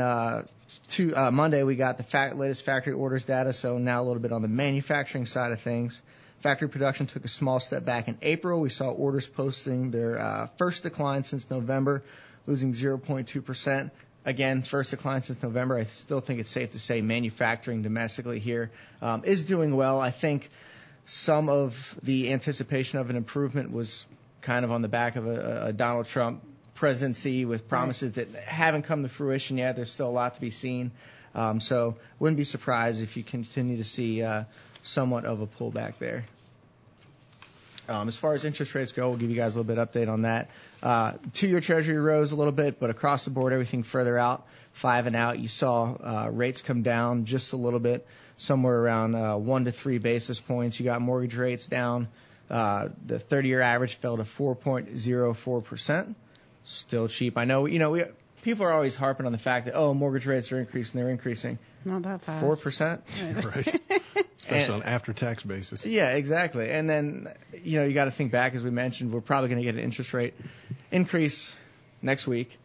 Monday, 1.32 1.62
we 1.62 1.76
got 1.76 1.96
the 1.96 2.32
latest 2.34 2.64
factory 2.64 2.94
orders 2.94 3.24
data. 3.26 3.52
So 3.52 3.78
now 3.78 4.02
a 4.02 4.04
little 4.04 4.22
bit 4.22 4.32
on 4.32 4.42
the 4.42 4.48
manufacturing 4.48 5.26
side 5.26 5.52
of 5.52 5.60
things. 5.60 6.02
Factory 6.40 6.68
production 6.68 7.06
took 7.06 7.24
a 7.24 7.28
small 7.28 7.60
step 7.60 7.84
back 7.84 8.08
in 8.08 8.18
April. 8.20 8.60
We 8.60 8.68
saw 8.68 8.90
orders 8.90 9.28
posting 9.28 9.92
their 9.92 10.18
uh, 10.18 10.48
first 10.56 10.82
decline 10.82 11.22
since 11.22 11.48
November, 11.48 12.02
losing 12.46 12.72
0.2 12.72 13.44
percent. 13.44 13.92
Again, 14.24 14.62
first 14.62 14.90
decline 14.92 15.22
since 15.22 15.42
November. 15.42 15.76
I 15.76 15.84
still 15.84 16.20
think 16.20 16.38
it's 16.40 16.50
safe 16.50 16.70
to 16.70 16.78
say 16.78 17.00
manufacturing 17.00 17.82
domestically 17.82 18.38
here 18.38 18.70
um, 19.00 19.24
is 19.24 19.44
doing 19.44 19.74
well. 19.74 20.00
I 20.00 20.10
think 20.10 20.48
some 21.06 21.48
of 21.48 21.98
the 22.02 22.32
anticipation 22.32 23.00
of 23.00 23.10
an 23.10 23.16
improvement 23.16 23.72
was 23.72 24.06
kind 24.40 24.64
of 24.64 24.70
on 24.70 24.82
the 24.82 24.88
back 24.88 25.16
of 25.16 25.26
a, 25.26 25.66
a 25.66 25.72
Donald 25.72 26.06
Trump 26.06 26.42
presidency 26.74 27.44
with 27.44 27.68
promises 27.68 28.12
that 28.12 28.32
haven't 28.34 28.82
come 28.82 29.02
to 29.02 29.08
fruition 29.08 29.58
yet. 29.58 29.76
There's 29.76 29.90
still 29.90 30.08
a 30.08 30.10
lot 30.10 30.34
to 30.36 30.40
be 30.40 30.50
seen. 30.50 30.92
Um, 31.34 31.60
so 31.60 31.96
wouldn't 32.18 32.36
be 32.36 32.44
surprised 32.44 33.02
if 33.02 33.16
you 33.16 33.24
continue 33.24 33.78
to 33.78 33.84
see 33.84 34.22
uh, 34.22 34.44
somewhat 34.82 35.24
of 35.24 35.40
a 35.40 35.46
pullback 35.46 35.94
there. 35.98 36.24
Um, 37.92 38.08
as 38.08 38.16
far 38.16 38.32
as 38.32 38.44
interest 38.46 38.74
rates 38.74 38.92
go, 38.92 39.10
we'll 39.10 39.18
give 39.18 39.28
you 39.28 39.36
guys 39.36 39.54
a 39.54 39.58
little 39.60 39.74
bit 39.74 39.78
of 39.78 39.90
update 39.90 40.10
on 40.10 40.22
that. 40.22 40.48
Uh, 40.82 41.12
two-year 41.34 41.60
Treasury 41.60 41.98
rose 41.98 42.32
a 42.32 42.36
little 42.36 42.52
bit, 42.52 42.80
but 42.80 42.88
across 42.88 43.26
the 43.26 43.30
board, 43.30 43.52
everything 43.52 43.82
further 43.82 44.16
out, 44.18 44.46
five 44.72 45.06
and 45.06 45.14
out, 45.14 45.38
you 45.38 45.46
saw 45.46 45.92
uh, 45.92 46.30
rates 46.32 46.62
come 46.62 46.82
down 46.82 47.26
just 47.26 47.52
a 47.52 47.56
little 47.56 47.80
bit, 47.80 48.06
somewhere 48.38 48.80
around 48.80 49.14
uh, 49.14 49.36
one 49.36 49.66
to 49.66 49.72
three 49.72 49.98
basis 49.98 50.40
points. 50.40 50.80
You 50.80 50.86
got 50.86 51.02
mortgage 51.02 51.36
rates 51.36 51.66
down. 51.66 52.08
Uh, 52.50 52.88
the 53.04 53.18
30-year 53.18 53.60
average 53.60 53.96
fell 53.96 54.16
to 54.16 54.24
4.04 54.24 55.64
percent. 55.64 56.16
Still 56.64 57.08
cheap. 57.08 57.36
I 57.36 57.44
know. 57.44 57.66
You 57.66 57.78
know, 57.78 57.90
we 57.90 58.04
people 58.42 58.66
are 58.66 58.72
always 58.72 58.94
harping 58.96 59.26
on 59.26 59.32
the 59.32 59.38
fact 59.38 59.66
that 59.66 59.74
oh, 59.74 59.94
mortgage 59.94 60.26
rates 60.26 60.52
are 60.52 60.58
increasing. 60.60 61.00
They're 61.00 61.10
increasing 61.10 61.58
Not 61.84 62.02
that 62.02 62.22
fast. 62.22 62.40
four 62.44 62.56
percent. 62.56 63.02
Right. 63.44 63.80
Especially 64.38 64.74
on 64.74 64.82
after 64.82 65.12
tax 65.12 65.44
basis. 65.44 65.86
Yeah, 65.86 66.10
exactly. 66.10 66.68
And 66.68 66.90
then, 66.90 67.28
you 67.62 67.78
know, 67.78 67.86
you 67.86 67.94
got 67.94 68.06
to 68.06 68.10
think 68.10 68.32
back, 68.32 68.54
as 68.56 68.62
we 68.64 68.70
mentioned, 68.70 69.12
we're 69.12 69.20
probably 69.20 69.48
going 69.50 69.60
to 69.60 69.64
get 69.64 69.76
an 69.76 69.80
interest 69.80 70.12
rate 70.12 70.34
increase 70.90 71.54
next 72.02 72.26
week. 72.26 72.58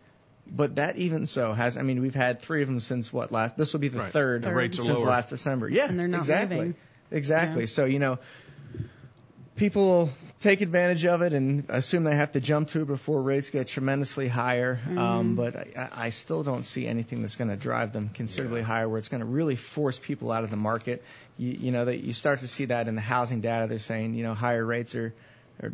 But 0.50 0.76
that 0.78 0.98
even 0.98 1.28
so 1.28 1.54
has, 1.54 1.78
I 1.78 1.84
mean, 1.84 2.02
we've 2.02 2.16
had 2.16 2.42
three 2.42 2.62
of 2.64 2.68
them 2.68 2.80
since 2.80 3.14
what 3.14 3.32
last, 3.32 3.58
this 3.58 3.74
will 3.74 3.80
be 3.82 3.90
the 3.90 4.00
Right. 4.00 4.12
third 4.12 4.42
The 4.44 4.54
rates 4.54 4.80
are 4.80 4.84
since 4.84 5.00
lower. 5.00 5.10
last 5.10 5.30
December. 5.30 5.70
Yeah, 5.70 5.88
And 5.88 6.00
they're 6.00 6.08
not 6.08 6.20
exactly. 6.20 6.58
moving. 6.58 6.76
Exactly. 7.12 7.62
Yeah. 7.64 7.68
So, 7.68 7.86
you 7.86 8.00
know, 8.00 8.18
people 9.58 10.12
take 10.40 10.62
advantage 10.62 11.06
of 11.06 11.24
it 11.24 11.34
and 11.34 11.66
assume 11.70 12.04
they 12.04 12.16
have 12.16 12.32
to 12.34 12.40
jump 12.40 12.70
to 12.70 12.84
it 12.84 12.88
before 12.88 13.22
rates 13.22 13.50
get 13.50 13.68
tremendously 13.68 14.28
higher. 14.28 14.76
Mm-hmm. 14.76 14.98
Um, 14.98 15.36
but 15.36 15.56
I, 15.56 15.90
I 15.92 16.10
still 16.12 16.44
don't 16.44 16.64
see 16.64 16.88
anything 16.88 17.22
that's 17.22 17.36
going 17.36 17.50
to 17.50 17.56
drive 17.56 17.92
them 17.92 18.10
considerably 18.14 18.62
higher 18.62 18.88
where 18.88 19.00
it's 19.00 19.10
going 19.10 19.22
to 19.22 19.26
really 19.26 19.56
force 19.56 19.98
people 20.00 20.32
out 20.32 20.44
of 20.44 20.52
the 20.52 20.58
market. 20.58 21.04
You, 21.38 21.52
you 21.52 21.72
know, 21.72 21.86
that 21.86 21.98
you 21.98 22.14
start 22.14 22.40
to 22.40 22.48
see 22.48 22.66
that 22.66 22.88
in 22.88 22.96
the 22.96 23.02
housing 23.02 23.42
data. 23.42 23.68
They're 23.68 23.80
saying, 23.80 24.14
you 24.14 24.24
know, 24.24 24.36
higher 24.36 24.64
rates 24.64 24.96
are, 24.96 25.14
are 25.62 25.74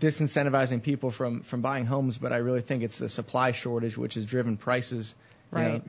disincentivizing 0.00 0.82
people 0.82 1.10
from, 1.10 1.40
from 1.40 1.62
buying 1.62 1.86
homes, 1.86 2.18
but 2.18 2.32
I 2.32 2.38
really 2.38 2.60
think 2.60 2.82
it's 2.82 2.98
the 2.98 3.08
supply 3.08 3.52
shortage 3.52 3.96
which 3.96 4.14
has 4.14 4.26
driven 4.26 4.56
prices, 4.58 5.14
you 5.52 5.58
know, 5.58 5.82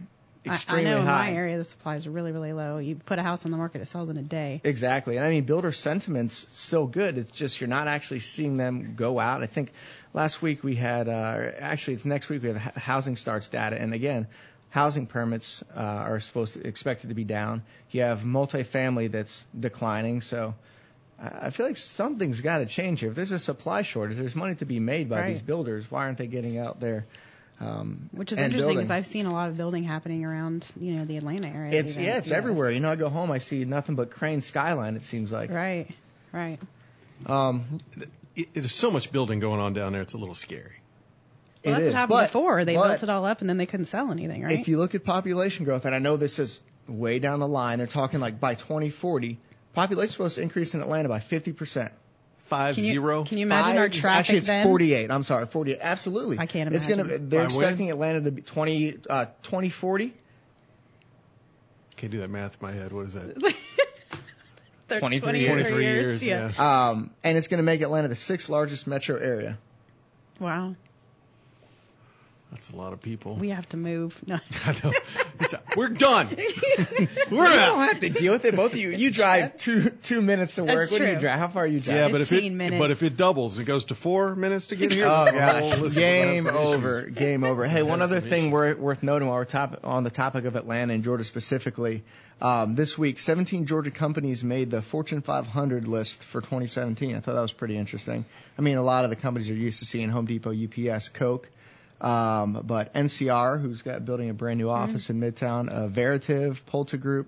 Right. 0.45 0.51
I, 0.51 0.53
I 0.53 0.55
extremely 0.55 0.91
know 0.91 0.99
in 0.99 1.05
high. 1.05 1.31
my 1.31 1.35
area 1.37 1.57
the 1.57 1.63
supplies 1.63 2.05
are 2.07 2.11
really, 2.11 2.31
really 2.31 2.53
low. 2.53 2.77
You 2.77 2.95
put 2.95 3.19
a 3.19 3.23
house 3.23 3.45
on 3.45 3.51
the 3.51 3.57
market, 3.57 3.81
it 3.81 3.85
sells 3.85 4.09
in 4.09 4.17
a 4.17 4.21
day. 4.21 4.61
Exactly. 4.63 5.17
And 5.17 5.25
I 5.25 5.29
mean, 5.29 5.43
builder 5.45 5.71
sentiment's 5.71 6.47
still 6.53 6.87
good. 6.87 7.17
It's 7.17 7.31
just 7.31 7.59
you're 7.59 7.67
not 7.67 7.87
actually 7.87 8.19
seeing 8.19 8.57
them 8.57 8.93
go 8.95 9.19
out. 9.19 9.43
I 9.43 9.47
think 9.47 9.71
last 10.13 10.41
week 10.41 10.63
we 10.63 10.75
had, 10.75 11.07
uh, 11.07 11.51
actually 11.59 11.95
it's 11.95 12.05
next 12.05 12.29
week 12.29 12.43
we 12.43 12.49
have 12.49 12.57
housing 12.75 13.15
starts 13.15 13.47
data. 13.49 13.79
And 13.79 13.93
again, 13.93 14.27
housing 14.69 15.07
permits, 15.07 15.63
uh, 15.75 15.79
are 15.79 16.19
supposed 16.19 16.53
to, 16.53 16.67
expected 16.67 17.07
to 17.09 17.15
be 17.15 17.23
down. 17.23 17.63
You 17.91 18.01
have 18.01 18.21
multifamily 18.23 19.11
that's 19.11 19.45
declining. 19.57 20.21
So 20.21 20.53
I 21.19 21.47
I 21.47 21.49
feel 21.49 21.65
like 21.65 21.77
something's 21.77 22.41
got 22.41 22.57
to 22.57 22.65
change 22.65 22.99
here. 22.99 23.09
If 23.09 23.15
there's 23.15 23.31
a 23.31 23.39
supply 23.39 23.83
shortage, 23.83 24.17
there's 24.17 24.35
money 24.35 24.55
to 24.55 24.65
be 24.65 24.79
made 24.81 25.09
by 25.09 25.21
Right. 25.21 25.29
these 25.29 25.41
builders. 25.41 25.89
Why 25.89 26.03
aren't 26.05 26.17
they 26.17 26.27
getting 26.27 26.57
out 26.57 26.81
there? 26.81 27.05
Um, 27.59 28.09
Which 28.11 28.31
is 28.33 28.37
interesting 28.37 28.75
because 28.75 28.91
I've 28.91 29.05
seen 29.05 29.25
a 29.27 29.31
lot 29.31 29.49
of 29.49 29.55
building 29.55 29.83
happening 29.83 30.25
around, 30.25 30.67
you 30.79 30.95
know, 30.95 31.05
the 31.05 31.15
Atlanta 31.17 31.47
area. 31.47 31.71
It's 31.79 31.93
even. 31.93 32.03
yeah, 32.03 32.17
it's 32.17 32.29
Yes. 32.29 32.37
everywhere. 32.37 32.69
You 32.69 32.81
know, 32.81 32.91
I 32.91 32.95
go 32.97 33.09
home, 33.09 33.31
I 33.31 33.39
see 33.39 33.63
nothing 33.63 33.95
but 33.95 34.11
crane 34.11 34.41
skyline. 34.41 34.95
It 34.95 35.03
seems 35.05 35.31
like. 35.31 35.49
Right, 35.51 35.87
right. 36.33 36.59
Um, 37.25 37.79
It, 38.35 38.53
there's 38.53 38.73
so 38.75 38.91
much 38.91 39.11
building 39.13 39.39
going 39.39 39.61
on 39.61 39.71
down 39.73 39.93
there. 39.93 40.01
It's 40.01 40.13
a 40.13 40.17
little 40.17 40.35
scary. 40.35 40.73
Well, 41.63 41.73
that's 41.75 41.83
is. 41.83 41.87
what 41.93 41.95
happened 41.95 42.09
But- 42.17 42.27
before. 42.27 42.65
They 42.65 42.75
but 42.75 42.87
built 42.89 43.03
it 43.03 43.09
all 43.09 43.25
up 43.25 43.39
and 43.39 43.49
then 43.49 43.55
they 43.57 43.65
couldn't 43.65 43.85
sell 43.85 44.11
anything, 44.11 44.43
right? 44.43 44.59
If 44.59 44.67
you 44.67 44.77
look 44.77 44.93
at 44.93 45.05
population 45.05 45.63
growth, 45.65 45.85
and 45.85 45.95
I 45.95 45.99
know 45.99 46.17
this 46.17 46.39
is 46.39 46.61
way 46.89 47.19
down 47.19 47.39
the 47.39 47.47
line, 47.47 47.77
they're 47.77 47.87
talking 47.87 48.19
like 48.19 48.39
by 48.39 48.55
2040, 48.55 49.39
population 49.73 50.11
supposed 50.11 50.35
to 50.35 50.41
increase 50.41 50.73
in 50.75 50.81
Atlanta 50.81 51.07
by 51.09 51.21
50 51.21 51.53
percent. 51.53 51.93
Five 52.45 52.75
can 52.75 52.83
you, 52.83 52.91
zero. 52.91 53.23
Can 53.23 53.37
you 53.39 53.45
imagine 53.45 53.77
our 53.77 53.89
Five- 53.89 53.99
traffic 54.01 54.19
Actually, 54.19 54.37
it's 54.39 54.47
then? 54.47 54.67
48. 54.67 55.11
I'm 55.11 55.23
sorry, 55.23 55.45
48. 55.47 55.79
Absolutely. 55.81 56.37
I 56.39 56.45
can't 56.45 56.67
imagine. 56.67 56.75
It's 56.75 56.87
gonna. 56.87 57.01
imagine. 57.03 57.29
They're 57.29 57.47
By 57.47 57.55
when? 57.55 57.63
expecting 57.63 57.91
Atlanta 57.91 58.21
to 58.21 58.31
be 58.31 58.41
20, 58.43 58.97
uh, 59.09 59.25
2040. 59.43 60.13
Can't 61.97 62.11
do 62.11 62.19
that 62.19 62.29
math 62.29 62.57
in 62.61 62.67
my 62.67 62.73
head. 62.73 62.91
What 62.91 63.07
is 63.07 63.13
that? 63.13 63.35
They're 64.87 64.99
23 64.99 65.45
23 65.47 65.83
years. 65.83 66.21
years. 66.21 66.23
Yeah. 66.23 66.51
Yeah. 66.55 66.87
Um, 66.89 67.09
and 67.23 67.37
it's 67.37 67.47
going 67.47 67.57
to 67.57 67.63
make 67.63 67.81
Atlanta 67.81 68.07
the 68.07 68.15
sixth 68.15 68.49
largest 68.49 68.85
metro 68.85 69.17
area. 69.17 69.57
Wow. 70.39 70.75
That's 72.51 72.69
a 72.69 72.75
lot 72.75 72.93
of 72.93 73.01
people. 73.01 73.35
We 73.35 73.49
have 73.49 73.67
to 73.69 73.77
move. 73.77 74.17
No. 74.27 74.39
I 74.65 74.75
know. 74.83 74.93
We're 75.75 75.89
done. 75.89 76.27
We're 77.29 77.47
you 77.47 77.55
don't 77.55 77.87
have 77.87 77.99
to 77.99 78.09
deal 78.09 78.33
with 78.33 78.45
it. 78.45 78.55
Both 78.55 78.73
of 78.73 78.79
you, 78.79 78.91
you 78.91 79.11
drive 79.11 79.57
two 79.57 79.89
two 79.89 80.21
minutes 80.21 80.55
to 80.55 80.63
work. 80.63 80.75
That's 80.77 80.91
what 80.91 80.99
do 80.99 81.05
you 81.05 81.11
true. 81.11 81.19
drive? 81.21 81.39
How 81.39 81.47
far 81.49 81.63
are 81.63 81.67
you 81.67 81.79
drive? 81.79 81.97
Yeah, 81.97 82.09
but 82.09 82.21
if 82.21 82.31
it 82.31 82.49
minutes. 82.51 82.79
but 82.79 82.91
if 82.91 83.03
it 83.03 83.17
doubles, 83.17 83.59
it 83.59 83.65
goes 83.65 83.85
to 83.85 83.95
four 83.95 84.35
minutes 84.35 84.67
to 84.67 84.75
get 84.75 84.91
here. 84.93 85.05
Oh 85.07 85.29
gosh, 85.31 85.59
whole 85.61 85.69
list 85.81 85.97
of- 85.97 86.01
game 86.01 86.47
over, 86.47 86.99
issues. 87.01 87.15
game 87.15 87.43
over. 87.43 87.67
Hey, 87.67 87.83
one 87.83 88.01
other 88.01 88.21
thing 88.21 88.53
issues. 88.53 88.77
worth 88.79 89.03
noting 89.03 89.27
while 89.27 89.37
we're 89.37 89.45
top, 89.45 89.81
on 89.83 90.03
the 90.03 90.09
topic 90.09 90.45
of 90.45 90.55
Atlanta 90.55 90.93
and 90.93 91.03
Georgia 91.03 91.23
specifically, 91.25 92.03
um, 92.41 92.75
this 92.75 92.97
week 92.97 93.19
17 93.19 93.65
Georgia 93.65 93.91
companies 93.91 94.43
made 94.43 94.71
the 94.71 94.81
Fortune 94.81 95.21
500 95.21 95.87
list 95.87 96.23
for 96.23 96.41
2017. 96.41 97.15
I 97.15 97.19
thought 97.19 97.33
that 97.33 97.41
was 97.41 97.53
pretty 97.53 97.77
interesting. 97.77 98.25
I 98.57 98.61
mean, 98.61 98.77
a 98.77 98.83
lot 98.83 99.03
of 99.03 99.09
the 99.09 99.15
companies 99.17 99.49
are 99.49 99.55
used 99.55 99.79
to 99.79 99.85
seeing 99.85 100.09
Home 100.09 100.25
Depot, 100.25 100.51
UPS, 100.53 101.09
Coke. 101.09 101.49
Um, 102.01 102.61
but 102.65 102.93
NCR, 102.93 103.61
who's 103.61 103.81
got 103.81 104.03
building 104.05 104.29
a 104.29 104.33
brand 104.33 104.57
new 104.59 104.69
office 104.69 105.09
in 105.09 105.19
Midtown, 105.19 105.71
uh, 105.71 105.87
Veritiv, 105.87 106.61
PulteGroup, 106.63 107.25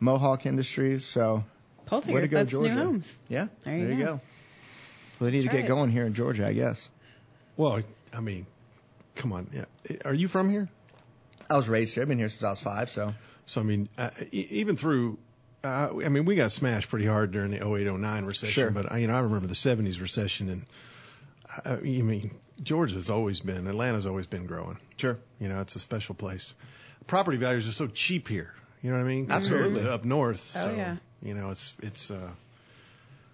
Mohawk 0.00 0.44
Industries. 0.46 1.04
So, 1.04 1.44
Pulte, 1.86 2.12
way 2.12 2.20
to 2.20 2.28
go, 2.28 2.38
that's 2.38 2.50
Georgia. 2.52 2.74
new 2.74 2.80
homes. 2.84 3.18
yeah, 3.28 3.46
There 3.64 3.76
you 3.78 3.96
go. 3.98 4.04
go. 4.04 4.10
Well, 4.12 5.30
they 5.30 5.30
need 5.30 5.38
That's 5.38 5.44
to 5.46 5.52
get 5.52 5.60
right. 5.62 5.68
going 5.68 5.90
here 5.90 6.04
in 6.06 6.14
Georgia, 6.14 6.46
I 6.46 6.52
guess. 6.52 6.88
Well, 7.56 7.80
I 8.12 8.20
mean, 8.20 8.46
come 9.14 9.32
on. 9.32 9.48
Yeah. 9.52 9.64
Are 10.04 10.14
you 10.14 10.28
from 10.28 10.50
here? 10.50 10.68
I 11.48 11.56
was 11.56 11.68
raised 11.68 11.94
here. 11.94 12.02
I've 12.02 12.08
been 12.08 12.18
here 12.18 12.28
since 12.28 12.42
I 12.44 12.50
was 12.50 12.60
five, 12.60 12.90
so. 12.90 13.14
So 13.46 13.60
I 13.60 13.64
mean, 13.64 13.88
uh, 13.98 14.10
e- 14.30 14.46
even 14.50 14.76
through, 14.76 15.18
uh, 15.64 15.90
I 16.04 16.08
mean, 16.08 16.24
we 16.24 16.34
got 16.36 16.50
smashed 16.52 16.88
pretty 16.88 17.06
hard 17.06 17.30
during 17.32 17.50
the 17.50 17.58
0809 17.58 18.24
recession. 18.24 18.52
Sure. 18.52 18.70
But 18.70 18.90
I, 18.92 18.98
you 18.98 19.06
know, 19.06 19.14
I 19.14 19.20
remember 19.20 19.46
the 19.48 19.54
70s 19.54 20.00
recession, 20.00 20.48
and 20.48 20.62
uh, 21.64 21.76
I 21.76 22.02
mean, 22.02 22.34
Georgia's 22.62 23.10
always 23.10 23.40
been, 23.40 23.66
Atlanta's 23.66 24.06
always 24.06 24.26
been 24.26 24.46
growing. 24.46 24.78
Sure. 24.96 25.18
You 25.40 25.48
know, 25.48 25.60
it's 25.60 25.76
a 25.76 25.80
special 25.80 26.14
place. 26.14 26.54
Property 27.06 27.36
values 27.36 27.66
are 27.68 27.72
so 27.72 27.86
cheap 27.88 28.28
here. 28.28 28.54
You 28.82 28.90
know 28.90 28.98
what 28.98 29.04
I 29.04 29.08
mean? 29.08 29.26
Absolutely. 29.30 29.88
Up 29.88 30.04
north. 30.04 30.54
Oh, 30.56 30.64
so, 30.64 30.74
yeah. 30.74 30.96
You 31.22 31.34
know, 31.34 31.50
it's 31.50 31.72
it's 31.80 32.10
uh, 32.10 32.30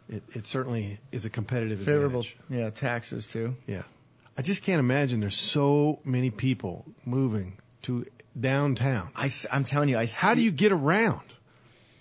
it 0.08 0.22
it 0.34 0.46
certainly 0.46 0.98
is 1.10 1.24
a 1.24 1.30
competitive 1.30 1.78
Favorable, 1.80 2.20
advantage. 2.20 2.36
yeah, 2.50 2.70
taxes 2.70 3.26
too. 3.28 3.56
Yeah. 3.66 3.82
I 4.36 4.42
just 4.42 4.62
can't 4.62 4.78
imagine 4.78 5.20
there's 5.20 5.36
so 5.38 6.00
many 6.04 6.30
people 6.30 6.84
moving 7.04 7.56
to 7.82 8.06
downtown. 8.38 9.10
I, 9.16 9.30
am 9.50 9.64
telling 9.64 9.88
you, 9.88 9.98
I 9.98 10.06
How 10.06 10.34
do 10.34 10.42
you 10.42 10.50
get 10.52 10.70
around? 10.70 11.22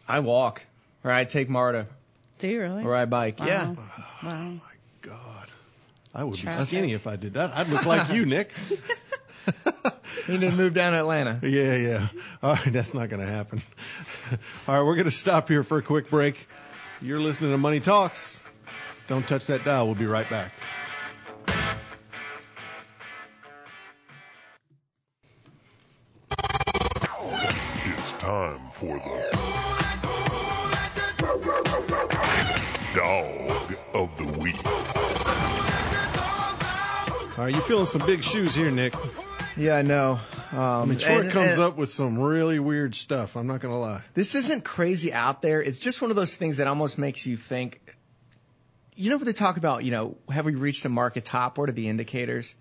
I 0.08 0.20
walk, 0.20 0.62
or 1.04 1.12
I 1.12 1.24
take 1.26 1.50
Marta, 1.50 1.88
Do 2.38 2.48
you 2.48 2.60
really? 2.62 2.84
or 2.84 2.94
I 2.94 3.06
bike. 3.06 3.40
Wow. 3.40 3.46
Yeah, 3.48 3.76
Wow. 4.24 4.62
God, 6.18 6.22
I 6.22 6.24
would 6.26 6.42
be 6.42 6.52
skinny 6.52 6.94
if 6.94 7.06
I 7.06 7.16
did 7.16 7.36
that. 7.36 7.56
I'd 7.56 7.68
look 7.70 7.86
like 7.86 8.10
you, 8.10 8.26
Nick. 8.26 8.52
you 10.28 10.38
need 10.40 10.50
to 10.50 10.52
move 10.52 10.74
down 10.74 10.94
to 10.94 11.00
Atlanta. 11.00 11.40
Yeah, 11.44 11.76
yeah. 11.76 12.08
All 12.42 12.54
right, 12.54 12.74
that's 12.74 12.94
not 12.94 13.10
going 13.10 13.22
to 13.22 13.28
happen. 13.28 13.62
All 14.68 14.76
right, 14.76 14.82
we're 14.84 14.96
going 14.96 15.06
to 15.06 15.12
stop 15.12 15.48
here 15.48 15.64
for 15.64 15.78
a 15.78 15.84
quick 15.84 16.10
break. 16.10 16.48
You're 17.02 17.20
listening 17.20 17.52
to 17.52 17.58
Money 17.58 17.80
Talks. 17.80 18.42
Don't 19.08 19.28
touch 19.28 19.48
that 19.48 19.64
dial. 19.64 19.86
We'll 19.86 19.96
be 19.96 20.08
right 20.08 20.30
back. 20.30 20.54
It's 27.86 28.12
time 28.14 28.70
for 28.72 28.98
the 28.98 29.48
Dog 32.96 33.76
of 33.94 34.18
the 34.18 34.40
Week. 34.40 34.97
All 37.38 37.44
right, 37.44 37.54
you 37.54 37.62
feeling 37.62 37.86
some 37.86 38.04
big 38.04 38.24
shoes 38.24 38.56
here, 38.56 38.72
Nick. 38.72 38.96
Yeah, 39.56 39.76
I 39.76 39.84
know. 39.84 40.20
Um, 40.52 40.60
I 40.60 40.86
mean, 40.86 40.98
Troy 40.98 41.20
and- 41.20 41.30
comes 41.30 41.52
and 41.52 41.62
up 41.62 41.78
with 41.78 41.90
some 41.90 42.20
really 42.20 42.58
weird 42.58 42.96
stuff. 42.96 43.36
I'm 43.36 43.46
not 43.46 43.62
going 43.62 43.72
to 43.76 43.80
lie. 43.80 44.02
This 44.16 44.34
isn't 44.34 44.64
crazy 44.64 45.14
out 45.14 45.44
there. 45.44 45.62
It's 45.62 45.78
just 45.78 46.02
one 46.02 46.10
of 46.10 46.16
those 46.16 46.36
things 46.36 46.58
that 46.58 46.66
almost 46.66 46.98
makes 46.98 47.28
you 47.28 47.38
think. 47.38 47.80
You 48.96 49.12
know 49.12 49.18
what 49.18 49.26
they 49.26 49.34
talk 49.34 49.58
about? 49.58 49.84
You 49.84 49.92
know, 49.92 50.18
have 50.28 50.46
we 50.46 50.56
reached 50.56 50.84
a 50.86 50.90
market 50.90 51.26
top? 51.26 51.60
What 51.60 51.70
are 51.70 51.74
the 51.74 51.90
indicators? 51.90 52.56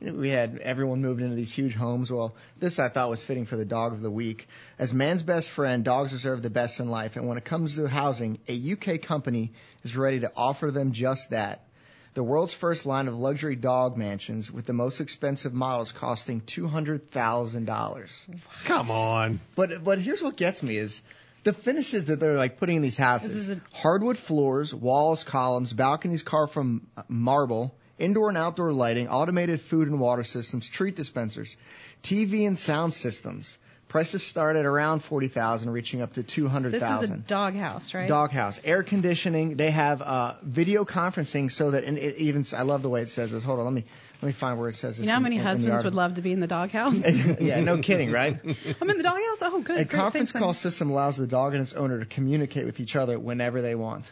You 0.00 0.06
know, 0.06 0.18
we 0.18 0.30
had 0.30 0.60
everyone 0.60 1.02
moved 1.02 1.20
into 1.20 1.36
these 1.36 1.52
huge 1.52 1.74
homes. 1.74 2.10
Well, 2.10 2.34
this 2.58 2.78
I 2.78 2.88
thought 2.88 3.10
was 3.10 3.22
fitting 3.22 3.44
for 3.44 3.56
the 3.56 3.66
dog 3.66 3.92
of 3.92 4.00
the 4.00 4.10
week. 4.10 4.48
As 4.78 4.94
man's 4.94 5.22
best 5.22 5.50
friend, 5.50 5.84
dogs 5.84 6.10
deserve 6.10 6.40
the 6.40 6.48
best 6.48 6.80
in 6.80 6.88
life, 6.88 7.16
and 7.16 7.28
when 7.28 7.36
it 7.36 7.44
comes 7.44 7.76
to 7.76 7.86
housing, 7.86 8.38
a 8.48 8.72
UK 8.72 9.02
company 9.02 9.52
is 9.82 9.94
ready 9.94 10.20
to 10.20 10.32
offer 10.34 10.70
them 10.70 10.92
just 10.92 11.30
that. 11.30 11.66
The 12.14 12.22
world's 12.22 12.52
first 12.52 12.84
line 12.84 13.08
of 13.08 13.14
luxury 13.18 13.56
dog 13.56 13.96
mansions 13.96 14.52
with 14.52 14.66
the 14.66 14.74
most 14.74 15.00
expensive 15.00 15.54
models 15.54 15.92
costing 15.92 16.42
$200,000. 16.42 18.40
Come 18.64 18.90
on. 18.90 19.40
But 19.56 19.82
but 19.82 19.98
here's 19.98 20.22
what 20.22 20.36
gets 20.36 20.62
me 20.62 20.76
is 20.76 21.02
the 21.44 21.54
finishes 21.54 22.04
that 22.06 22.20
they're 22.20 22.34
like 22.34 22.58
putting 22.58 22.76
in 22.76 22.82
these 22.82 22.98
houses: 22.98 23.34
This 23.34 23.48
is 23.48 23.56
a- 23.56 23.60
hardwood 23.72 24.18
floors, 24.18 24.74
walls, 24.74 25.24
columns, 25.24 25.72
balconies 25.72 26.22
carved 26.22 26.52
from 26.52 26.86
marble, 27.08 27.74
indoor 27.98 28.28
and 28.28 28.36
outdoor 28.36 28.72
lighting, 28.72 29.08
automated 29.08 29.60
food 29.60 29.88
and 29.88 29.98
water 29.98 30.24
systems, 30.24 30.68
treat 30.68 30.94
dispensers, 30.96 31.56
TV 32.02 32.46
and 32.46 32.58
sound 32.58 32.92
systems. 32.92 33.58
Prices 33.92 34.26
start 34.26 34.56
at 34.56 34.64
around 34.64 35.00
forty 35.00 35.28
thousand, 35.28 35.68
reaching 35.68 36.00
up 36.00 36.14
to 36.14 36.22
two 36.22 36.48
hundred 36.48 36.72
This 36.72 36.82
is 36.82 37.10
a 37.10 37.16
doghouse, 37.18 37.92
right? 37.92 38.08
Doghouse, 38.08 38.58
air 38.64 38.82
conditioning. 38.82 39.56
They 39.56 39.70
have 39.70 40.00
uh, 40.00 40.36
video 40.42 40.86
conferencing 40.86 41.52
so 41.52 41.72
that 41.72 41.84
and 41.84 41.98
it 41.98 42.16
even 42.16 42.42
I 42.56 42.62
love 42.62 42.80
the 42.80 42.88
way 42.88 43.02
it 43.02 43.10
says 43.10 43.32
this. 43.32 43.44
Hold 43.44 43.58
on, 43.58 43.66
let 43.66 43.74
me 43.74 43.84
let 44.22 44.26
me 44.28 44.32
find 44.32 44.58
where 44.58 44.70
it 44.70 44.76
says 44.76 44.96
this. 44.96 45.04
You 45.04 45.08
know 45.08 45.12
how 45.12 45.20
many 45.20 45.36
in- 45.36 45.42
in 45.42 45.46
husbands 45.46 45.84
would 45.84 45.94
love 45.94 46.14
to 46.14 46.22
be 46.22 46.32
in 46.32 46.40
the 46.40 46.46
doghouse? 46.46 47.06
yeah, 47.38 47.60
no 47.60 47.82
kidding, 47.82 48.10
right? 48.10 48.40
I'm 48.80 48.88
in 48.88 48.96
the 48.96 49.02
doghouse. 49.02 49.42
Oh, 49.42 49.60
good. 49.60 49.78
A 49.78 49.84
great, 49.84 49.90
conference 49.90 50.32
thanks, 50.32 50.42
call 50.42 50.48
honey. 50.48 50.54
system 50.54 50.88
allows 50.88 51.18
the 51.18 51.26
dog 51.26 51.52
and 51.52 51.60
its 51.60 51.74
owner 51.74 51.98
to 51.98 52.06
communicate 52.06 52.64
with 52.64 52.80
each 52.80 52.96
other 52.96 53.18
whenever 53.18 53.60
they 53.60 53.74
want. 53.74 54.10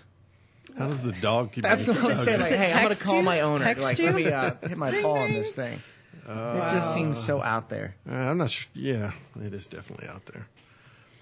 How 0.77 0.89
does 0.89 1.03
the 1.03 1.13
dog 1.13 1.53
keep 1.53 1.65
That's 1.65 1.87
what 1.87 1.97
I 1.97 2.03
was 2.07 2.23
saying. 2.23 2.39
Like, 2.39 2.53
hey, 2.53 2.71
I'm 2.71 2.83
gonna 2.83 2.97
call 2.97 3.17
you? 3.17 3.23
my 3.23 3.41
owner. 3.41 3.65
Text 3.65 3.83
like, 3.83 3.99
you? 3.99 4.05
let 4.05 4.15
me 4.15 4.27
uh, 4.27 4.57
hit 4.61 4.77
my 4.77 4.91
Ring, 4.91 5.03
paw 5.03 5.21
on 5.21 5.33
this 5.33 5.55
thing. 5.55 5.81
It 6.26 6.73
just 6.73 6.95
seems 6.95 7.19
so 7.19 7.43
out 7.43 7.69
there. 7.69 7.95
Uh, 8.09 8.14
I'm 8.14 8.38
not 8.38 8.50
sure. 8.50 8.71
Yeah, 8.75 9.12
it 9.43 9.55
is 9.55 9.67
definitely 9.67 10.09
out 10.09 10.26
there. 10.26 10.47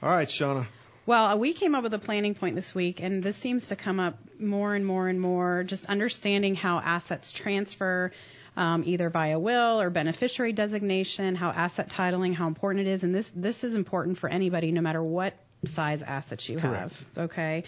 All 0.02 0.11
right, 0.11 0.28
Shauna. 0.28 0.66
Well, 1.07 1.25
uh, 1.25 1.37
we 1.37 1.54
came 1.54 1.75
up 1.75 1.83
with 1.83 1.95
a 1.95 1.99
planning 1.99 2.35
point 2.35 2.54
this 2.54 2.75
week, 2.75 3.00
and 3.00 3.23
this 3.23 3.37
seems 3.37 3.68
to 3.68 3.76
come 3.76 3.99
up 3.99 4.18
more 4.38 4.75
and 4.75 4.85
more 4.85 5.09
and 5.09 5.21
more. 5.21 5.64
Just 5.64 5.87
understanding 5.87 6.54
how 6.54 6.78
assets 6.78 7.33
transfer, 7.33 8.12
um, 8.59 8.83
either 8.85 9.09
via 9.09 9.38
will 9.38 9.80
or 9.80 9.88
beneficiary 9.88 10.52
designation, 10.52 11.35
how 11.35 11.49
asset 11.49 11.88
titling, 11.88 12.35
how 12.35 12.47
important 12.47 12.87
it 12.87 12.90
is, 12.90 13.04
and 13.04 13.14
this 13.14 13.30
this 13.35 13.64
is 13.64 13.75
important 13.75 14.18
for 14.18 14.28
anybody, 14.28 14.71
no 14.71 14.83
matter 14.83 15.02
what 15.02 15.35
size 15.64 16.02
assets 16.02 16.49
you 16.49 16.59
have. 16.59 16.92
Okay. 17.16 17.64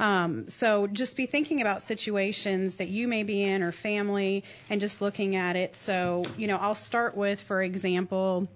Um, 0.00 0.48
so 0.48 0.86
just 0.86 1.16
be 1.16 1.26
thinking 1.26 1.60
about 1.60 1.82
situations 1.82 2.76
that 2.76 2.88
you 2.88 3.06
may 3.06 3.22
be 3.22 3.42
in 3.42 3.62
or 3.62 3.70
family, 3.70 4.44
and 4.68 4.80
just 4.80 5.00
looking 5.00 5.36
at 5.36 5.56
it. 5.56 5.76
So 5.76 6.24
you 6.36 6.48
know, 6.48 6.56
I'll 6.56 6.74
start 6.74 7.16
with, 7.16 7.40
for 7.40 7.62
example 7.62 8.48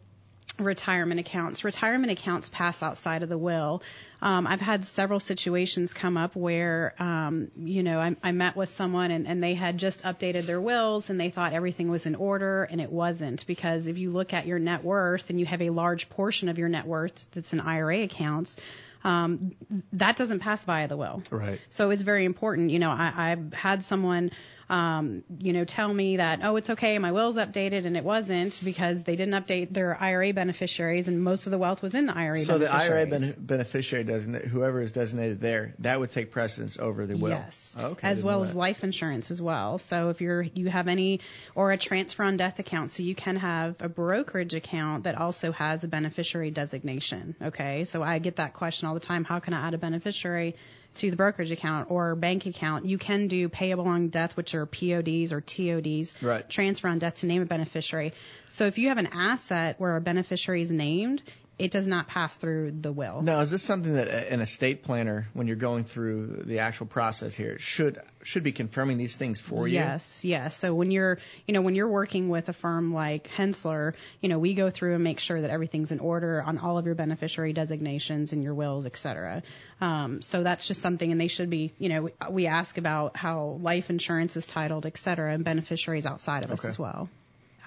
retirement 0.59 1.19
accounts. 1.19 1.65
Retirement 1.65 2.13
accounts 2.13 2.49
pass 2.49 2.83
outside 2.83 3.23
of 3.23 3.29
the 3.29 3.39
will. 3.39 3.83
Um, 4.23 4.47
I've 4.47 4.61
had 4.61 4.87
several 4.87 5.21
situations 5.21 5.93
come 5.93 6.17
up 6.17 6.37
where, 6.37 6.95
um, 6.99 7.51
you 7.57 7.83
know, 7.83 7.99
I, 7.99 8.17
I 8.23 8.33
met 8.33 8.57
with 8.57 8.69
someone 8.69 9.11
and, 9.11 9.27
and 9.27 9.43
they 9.43 9.55
had 9.55 9.79
just 9.79 10.03
updated 10.03 10.47
their 10.47 10.61
wills 10.61 11.11
and 11.11 11.19
they 11.19 11.31
thought 11.31 11.53
everything 11.53 11.91
was 11.91 12.07
in 12.07 12.15
order 12.15 12.65
and 12.65 12.81
it 12.81 12.91
wasn't 12.91 13.47
because 13.47 13.87
if 13.87 13.99
you 13.99 14.11
look 14.11 14.33
at 14.33 14.47
your 14.47 14.59
net 14.59 14.85
worth 14.85 15.29
and 15.29 15.41
you 15.41 15.47
have 15.47 15.61
a 15.61 15.71
large 15.71 16.09
portion 16.09 16.49
of 16.49 16.57
your 16.57 16.69
net 16.69 16.87
worth 16.87 17.27
that's 17.33 17.53
in 17.53 17.61
IRA 17.61 18.03
accounts, 18.03 18.57
um, 19.05 19.53
that 19.93 20.17
doesn't 20.17 20.41
pass 20.41 20.65
via 20.65 20.89
the 20.89 20.97
will. 20.97 21.23
Right. 21.31 21.61
So 21.71 21.91
it's 21.91 22.03
very 22.03 22.25
important. 22.25 22.71
You 22.71 22.79
know, 22.79 22.91
I, 22.91 23.33
I've 23.33 23.53
had 23.53 23.85
someone, 23.85 24.31
um, 24.69 25.25
you 25.39 25.53
know, 25.53 25.65
tell 25.65 25.93
me 25.93 26.17
that, 26.17 26.41
oh, 26.43 26.57
it's 26.57 26.71
okay, 26.71 26.99
my 26.99 27.13
will's 27.13 27.37
updated, 27.37 27.87
and 27.87 27.97
it 27.97 28.05
wasn't 28.05 28.59
because 28.65 29.03
they 29.03 29.17
didn't 29.17 29.35
update 29.35 29.73
their 29.73 30.01
IRA 30.01 30.33
beneficiaries, 30.33 31.09
and 31.09 31.23
most 31.23 31.47
of 31.47 31.51
the 31.51 31.59
wealth 31.59 31.83
was 31.83 31.95
in 31.95 32.07
the 32.07 32.17
IRA 32.17 32.39
So 32.39 32.59
the 32.59 32.73
IRA 32.73 33.07
ben- 33.07 33.35
beneficiary 33.39 34.05
doesn't, 34.05 34.47
whoever 34.47 34.81
is 34.81 34.93
designated 34.93 35.41
there, 35.41 35.75
that 35.81 36.01
would 36.01 36.11
take 36.11 36.31
precedence 36.31 36.79
over 36.79 37.07
the 37.07 37.17
will. 37.17 37.31
Yes. 37.31 37.77
Okay. 37.79 38.07
As 38.07 38.23
well 38.23 38.43
as 38.43 38.55
life 38.55 38.85
insurance 38.85 39.31
as 39.31 39.41
well. 39.41 39.79
So 39.79 40.11
if 40.11 40.21
you're 40.21 40.43
you 40.43 40.69
have 40.69 40.89
any 40.89 41.21
or 41.55 41.73
a 41.73 41.79
transfer 41.79 42.23
on 42.25 42.37
death 42.37 42.59
account, 42.59 42.91
so 42.91 43.03
you 43.03 43.15
can 43.15 43.37
have 43.37 43.77
a 43.81 43.89
brokerage 43.89 44.55
account 44.55 45.05
that 45.05 45.17
also 45.17 45.53
has 45.53 45.85
a 45.85 45.89
beneficiary 45.89 46.51
designation. 46.51 47.37
Okay. 47.41 47.85
So 47.85 48.03
I 48.03 48.19
get 48.19 48.37
that 48.37 48.55
question 48.55 48.89
all 48.89 48.95
the 48.95 49.01
time. 49.01 49.25
How 49.25 49.41
can 49.41 49.55
I 49.55 49.67
add 49.67 49.75
a 49.75 49.79
beneficiary 49.79 50.57
to 50.97 51.11
the 51.11 51.17
brokerage 51.17 51.53
account 51.53 51.91
or 51.91 52.15
bank 52.15 52.47
account? 52.47 52.87
You 52.87 52.99
can 52.99 53.29
do 53.29 53.49
payable 53.49 53.87
on 53.87 54.09
death, 54.09 54.37
which 54.37 54.55
are 54.55 54.67
PODs 54.67 55.33
or 55.33 55.41
TODs. 55.41 56.23
Right. 56.23 56.49
Transfer 56.49 56.89
on 56.89 56.99
death 56.99 57.17
to 57.17 57.27
name 57.27 57.43
a 57.43 57.47
beneficiary. 57.47 58.13
So 58.49 58.67
if 58.67 58.79
you 58.79 58.89
have 58.89 58.99
an 58.99 59.09
asset 59.09 59.77
where 59.79 59.97
a 59.97 60.01
beneficiary 60.01 60.63
is 60.63 60.71
named, 60.71 61.23
it 61.59 61.71
does 61.71 61.87
not 61.87 62.09
pass 62.09 62.35
through 62.35 62.73
the 62.73 62.91
will. 62.91 63.23
Now, 63.23 63.41
is 63.41 63.51
this 63.51 63.63
something 63.63 63.95
that 63.95 64.09
an 64.09 64.41
estate 64.41 64.83
planner, 64.83 65.29
when 65.35 65.47
you're 65.47 65.57
going 65.57 65.85
through 65.85 66.43
the 66.47 66.59
actual 66.59 66.87
process 66.87 67.35
here, 67.35 67.59
should 67.59 68.01
should 68.23 68.43
be 68.43 68.53
confirming 68.53 68.99
these 68.99 69.17
things 69.17 69.41
for 69.41 69.69
you? 69.69 69.75
Yes, 69.75 70.25
yes. 70.25 70.57
So 70.57 70.75
when 70.75 70.91
you're, 70.91 71.19
you 71.47 71.55
know, 71.55 71.63
when 71.63 71.75
you're 71.75 71.89
working 71.89 72.29
with 72.29 72.49
a 72.49 72.53
firm 72.53 72.93
like 72.93 73.29
Hensssler, 73.29 73.95
you 74.21 74.29
know, 74.29 74.39
we 74.39 74.55
go 74.55 74.71
through 74.71 74.95
and 74.95 75.05
make 75.05 75.21
sure 75.21 75.41
that 75.41 75.51
everything's 75.51 75.93
in 75.93 76.01
order 76.01 76.43
on 76.43 76.59
all 76.59 76.79
of 76.79 76.87
your 76.87 76.95
beneficiary 76.95 77.53
designations 77.53 78.33
and 78.33 78.43
your 78.43 78.55
wills, 78.55 78.87
et 78.87 78.97
cetera. 78.97 79.43
Um, 79.81 80.23
so 80.23 80.43
that's 80.43 80.67
just 80.67 80.81
something, 80.81 81.13
and 81.13 81.21
they 81.21 81.29
should 81.29 81.51
be, 81.51 81.73
you 81.79 81.89
know, 81.89 82.11
we 82.31 82.47
ask 82.47 82.79
about 82.79 83.17
how 83.17 83.59
life 83.61 83.91
insurance 83.91 84.37
is 84.37 84.47
titled, 84.47 84.87
et 84.87 84.97
cetera, 84.97 85.35
and 85.35 85.45
beneficiaries 85.45 86.07
outside 86.07 86.45
of 86.45 86.51
us 86.51 86.65
as 86.65 86.79
well. 86.79 87.09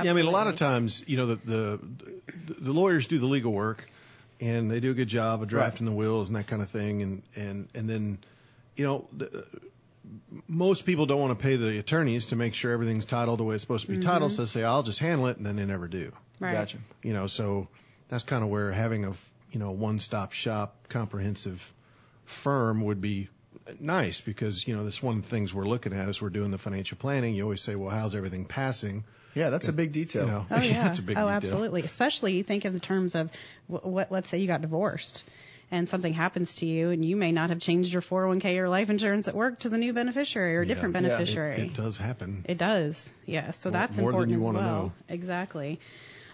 Yeah, 0.03 0.11
I 0.11 0.13
mean, 0.13 0.25
a 0.25 0.31
lot 0.31 0.47
of 0.47 0.55
times, 0.55 1.03
you 1.07 1.17
know, 1.17 1.27
the, 1.27 1.35
the 1.35 1.79
the 2.59 2.71
lawyers 2.73 3.07
do 3.07 3.17
the 3.19 3.25
legal 3.25 3.51
work, 3.51 3.89
and 4.39 4.69
they 4.69 4.79
do 4.79 4.91
a 4.91 4.93
good 4.93 5.07
job 5.07 5.41
of 5.41 5.47
drafting 5.47 5.85
the 5.85 5.91
wills 5.91 6.27
and 6.27 6.37
that 6.37 6.47
kind 6.47 6.61
of 6.61 6.69
thing, 6.69 7.01
and 7.01 7.23
and 7.35 7.67
and 7.73 7.89
then, 7.89 8.19
you 8.75 8.85
know, 8.85 9.07
the, 9.15 9.45
most 10.47 10.85
people 10.85 11.05
don't 11.05 11.19
want 11.19 11.37
to 11.37 11.41
pay 11.41 11.55
the 11.55 11.77
attorneys 11.79 12.27
to 12.27 12.35
make 12.35 12.53
sure 12.53 12.71
everything's 12.71 13.05
titled 13.05 13.39
the 13.39 13.43
way 13.43 13.55
it's 13.55 13.63
supposed 13.63 13.85
to 13.85 13.91
be 13.91 13.99
titled, 13.99 14.31
mm-hmm. 14.31 14.37
so 14.37 14.43
they 14.43 14.47
say, 14.47 14.63
"I'll 14.63 14.83
just 14.83 14.99
handle 14.99 15.27
it," 15.27 15.37
and 15.37 15.45
then 15.45 15.55
they 15.55 15.65
never 15.65 15.87
do. 15.87 16.11
Right. 16.39 16.53
Gotcha. 16.53 16.77
You 17.03 17.13
know, 17.13 17.27
so 17.27 17.67
that's 18.09 18.23
kind 18.23 18.43
of 18.43 18.49
where 18.49 18.71
having 18.71 19.05
a 19.05 19.13
you 19.51 19.59
know 19.59 19.71
one-stop 19.71 20.33
shop, 20.33 20.75
comprehensive 20.89 21.73
firm 22.25 22.83
would 22.83 23.01
be 23.01 23.29
nice 23.79 24.21
because 24.21 24.67
you 24.67 24.75
know 24.75 24.85
this 24.85 25.01
one 25.01 25.17
of 25.17 25.23
the 25.23 25.29
things 25.29 25.53
we're 25.53 25.67
looking 25.67 25.93
at 25.93 26.07
as 26.07 26.21
we're 26.21 26.29
doing 26.29 26.51
the 26.51 26.57
financial 26.57 26.97
planning. 26.97 27.33
You 27.35 27.43
always 27.43 27.61
say, 27.61 27.75
"Well, 27.75 27.89
how's 27.89 28.15
everything 28.15 28.45
passing?" 28.45 29.03
Yeah, 29.37 29.49
that's 29.49 29.67
a 29.67 29.73
big 29.73 29.91
detail. 29.91 30.25
You 30.25 30.31
know, 30.31 30.45
Oh 30.51 30.61
yeah. 30.61 30.89
it's 30.89 30.99
a 30.99 31.03
big 31.03 31.17
oh, 31.17 31.21
deal. 31.21 31.29
absolutely. 31.29 31.83
Especially 31.83 32.33
you 32.33 32.43
think 32.43 32.65
in 32.65 32.73
the 32.73 32.79
terms 32.79 33.15
of 33.15 33.29
what, 33.67 33.85
what. 33.85 34.11
Let's 34.11 34.29
say 34.29 34.39
you 34.39 34.47
got 34.47 34.61
divorced, 34.61 35.23
and 35.71 35.87
something 35.87 36.13
happens 36.13 36.55
to 36.55 36.65
you, 36.65 36.89
and 36.91 37.03
you 37.03 37.15
may 37.15 37.31
not 37.31 37.49
have 37.49 37.59
changed 37.59 37.91
your 37.93 38.01
401k 38.01 38.57
or 38.57 38.69
life 38.69 38.89
insurance 38.89 39.27
at 39.27 39.35
work 39.35 39.59
to 39.59 39.69
the 39.69 39.77
new 39.77 39.93
beneficiary 39.93 40.55
or 40.57 40.61
a 40.61 40.65
different 40.65 40.93
Yeah, 40.95 40.99
it- 40.99 41.03
beneficiary. 41.09 41.61
It, 41.61 41.73
does 41.73 41.97
happen. 41.97 42.45
It 42.47 42.57
does, 42.57 43.11
yeah. 43.25 43.51
So 43.51 43.69
More- 43.69 43.79
that's 43.79 43.97
more 43.97 44.11
than 44.13 44.21
important 44.31 44.41
you 44.41 44.47
as 44.47 44.53
well. 44.53 44.63
know. 44.63 44.91
Exactly. 45.09 45.79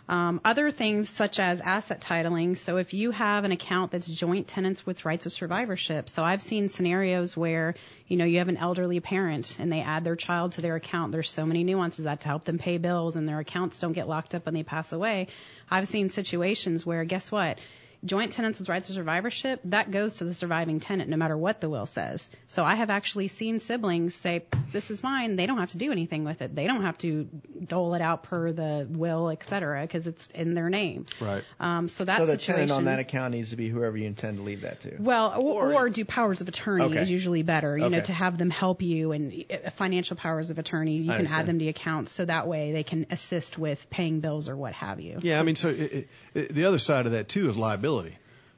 Um, 0.09 0.41
other 0.43 0.69
things 0.69 1.09
such 1.09 1.39
as 1.39 1.61
asset 1.61 2.01
titling. 2.01 2.57
So 2.57 2.75
if 2.75 2.93
you 2.93 3.11
have 3.11 3.45
an 3.45 3.53
account 3.53 3.91
that's 3.91 4.07
joint 4.07 4.49
tenants 4.49 4.85
with 4.85 5.05
rights 5.05 5.25
of 5.25 5.31
survivorship, 5.31 6.09
so 6.09 6.23
I've 6.23 6.41
seen 6.41 6.67
scenarios 6.67 7.37
where 7.37 7.75
you 8.07 8.17
know 8.17 8.25
you 8.25 8.39
have 8.39 8.49
an 8.49 8.57
elderly 8.57 8.99
parent 8.99 9.55
and 9.59 9.71
they 9.71 9.79
add 9.79 10.03
their 10.03 10.17
child 10.17 10.53
to 10.53 10.61
their 10.61 10.75
account. 10.75 11.13
There's 11.13 11.29
so 11.29 11.45
many 11.45 11.63
nuances 11.63 12.03
that 12.03 12.21
to 12.21 12.27
help 12.27 12.43
them 12.43 12.57
pay 12.57 12.77
bills 12.77 13.15
and 13.15 13.27
their 13.27 13.39
accounts 13.39 13.79
don't 13.79 13.93
get 13.93 14.09
locked 14.09 14.35
up 14.35 14.45
when 14.45 14.53
they 14.53 14.63
pass 14.63 14.91
away. 14.91 15.27
I've 15.71 15.87
seen 15.87 16.09
situations 16.09 16.85
where 16.85 17.05
guess 17.05 17.31
what? 17.31 17.59
Joint 18.05 18.33
tenants 18.33 18.59
with 18.59 18.67
rights 18.67 18.89
of 18.89 18.95
survivorship, 18.95 19.61
that 19.65 19.89
goes 19.91 20.15
to 20.15 20.25
the 20.25 20.33
surviving 20.33 20.79
tenant 20.79 21.09
no 21.09 21.15
matter 21.17 21.37
what 21.37 21.61
the 21.61 21.69
will 21.69 21.85
says. 21.85 22.29
So 22.47 22.63
I 22.65 22.75
have 22.75 22.89
actually 22.89 23.29
seen 23.29 23.59
siblings 23.59 24.13
say, 24.13 24.43
this 24.73 24.91
is 24.91 25.01
mine. 25.01 25.37
They 25.37 25.45
don't 25.45 25.59
have 25.59 25.69
to 25.71 25.77
do 25.77 25.91
anything 25.91 26.25
with 26.25 26.41
it. 26.41 26.53
They 26.53 26.67
don't 26.67 26.81
have 26.81 26.97
to 26.99 27.29
dole 27.65 27.93
it 27.93 28.01
out 28.01 28.23
per 28.23 28.51
the 28.51 28.85
will, 28.89 29.29
et 29.29 29.45
cetera, 29.45 29.83
because 29.83 30.05
it's 30.05 30.27
in 30.27 30.53
their 30.53 30.69
name. 30.69 31.05
Right. 31.21 31.43
Um, 31.61 31.87
so 31.87 32.03
that 32.03 32.17
so 32.17 32.25
the 32.25 32.33
situation, 32.33 32.55
tenant 32.55 32.71
on 32.71 32.85
that 32.85 32.99
account 32.99 33.33
needs 33.33 33.51
to 33.51 33.55
be 33.55 33.69
whoever 33.69 33.95
you 33.95 34.05
intend 34.07 34.37
to 34.37 34.43
leave 34.43 34.61
that 34.61 34.81
to. 34.81 34.97
well, 34.99 35.33
or, 35.39 35.73
or 35.73 35.89
do 35.89 36.03
powers 36.03 36.41
of 36.41 36.49
attorney 36.49 36.83
Okay. 36.83 37.01
is 37.01 37.09
usually 37.09 37.43
better. 37.43 37.77
You 37.77 37.89
know, 37.89 38.01
to 38.01 38.11
have 38.13 38.37
them 38.37 38.49
help 38.49 38.81
you 38.81 39.13
and 39.13 39.45
uh, 39.49 39.69
financial 39.69 40.17
powers 40.17 40.49
of 40.49 40.59
attorney. 40.59 40.97
You 40.97 41.03
I 41.11 41.15
can 41.15 41.25
understand. 41.27 41.39
add 41.39 41.45
them 41.47 41.59
to 41.59 41.67
accounts 41.69 42.11
so 42.11 42.25
that 42.25 42.47
way 42.47 42.73
they 42.73 42.83
can 42.83 43.05
assist 43.11 43.57
with 43.57 43.89
paying 43.89 44.19
bills 44.19 44.49
or 44.49 44.57
what 44.57 44.73
have 44.73 44.99
you. 44.99 45.19
Yeah, 45.21 45.39
I 45.39 45.43
mean, 45.43 45.55
so 45.55 45.69
it, 45.69 46.09
it, 46.33 46.53
the 46.53 46.65
other 46.65 46.79
side 46.79 47.05
of 47.05 47.13
that 47.13 47.29
too 47.29 47.47
is 47.47 47.55
liability. 47.55 47.92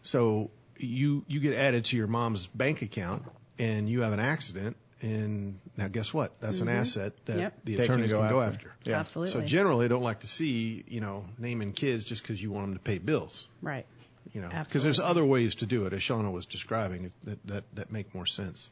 So 0.03 0.51
you 0.77 1.23
you 1.27 1.39
get 1.39 1.53
added 1.53 1.85
to 1.85 1.97
your 1.97 2.07
mom's 2.07 2.47
bank 2.47 2.81
account, 2.81 3.23
and 3.59 3.89
you 3.89 4.01
have 4.01 4.13
an 4.13 4.19
accident, 4.19 4.75
and 5.01 5.59
now 5.77 5.87
guess 5.87 6.13
what? 6.13 6.39
That's 6.41 6.59
an 6.59 6.69
asset 6.69 7.13
that 7.25 7.33
Mm-hmm. 7.33 7.39
Yep. 7.41 7.53
the 7.63 7.71
They 7.71 7.75
can 7.75 7.83
attorneys 7.85 8.11
go 8.11 8.19
can 8.19 8.29
go 8.29 8.41
after. 8.41 8.69
after. 8.69 8.89
Yeah. 8.91 8.99
Absolutely. 8.99 9.31
So 9.33 9.41
generally, 9.41 9.85
they 9.87 9.89
don't 9.89 10.03
like 10.03 10.19
to 10.21 10.27
see 10.27 10.83
you 10.87 11.01
know 11.01 11.25
naming 11.37 11.73
kids 11.73 12.03
just 12.03 12.21
because 12.21 12.41
you 12.41 12.51
want 12.51 12.67
them 12.67 12.73
to 12.75 12.79
pay 12.79 12.97
bills. 12.99 13.47
right. 13.61 13.85
You 14.33 14.41
know, 14.41 14.49
because 14.49 14.83
there's 14.83 14.99
other 14.99 15.23
ways 15.23 15.55
to 15.55 15.65
do 15.67 15.85
it, 15.85 15.93
as 15.93 15.99
Shauna 16.01 16.31
was 16.31 16.45
describing, 16.45 17.13
that 17.23 17.39
that 17.47 17.63
that 17.75 17.91
make 17.91 18.13
more 18.13 18.25
sense. 18.25 18.69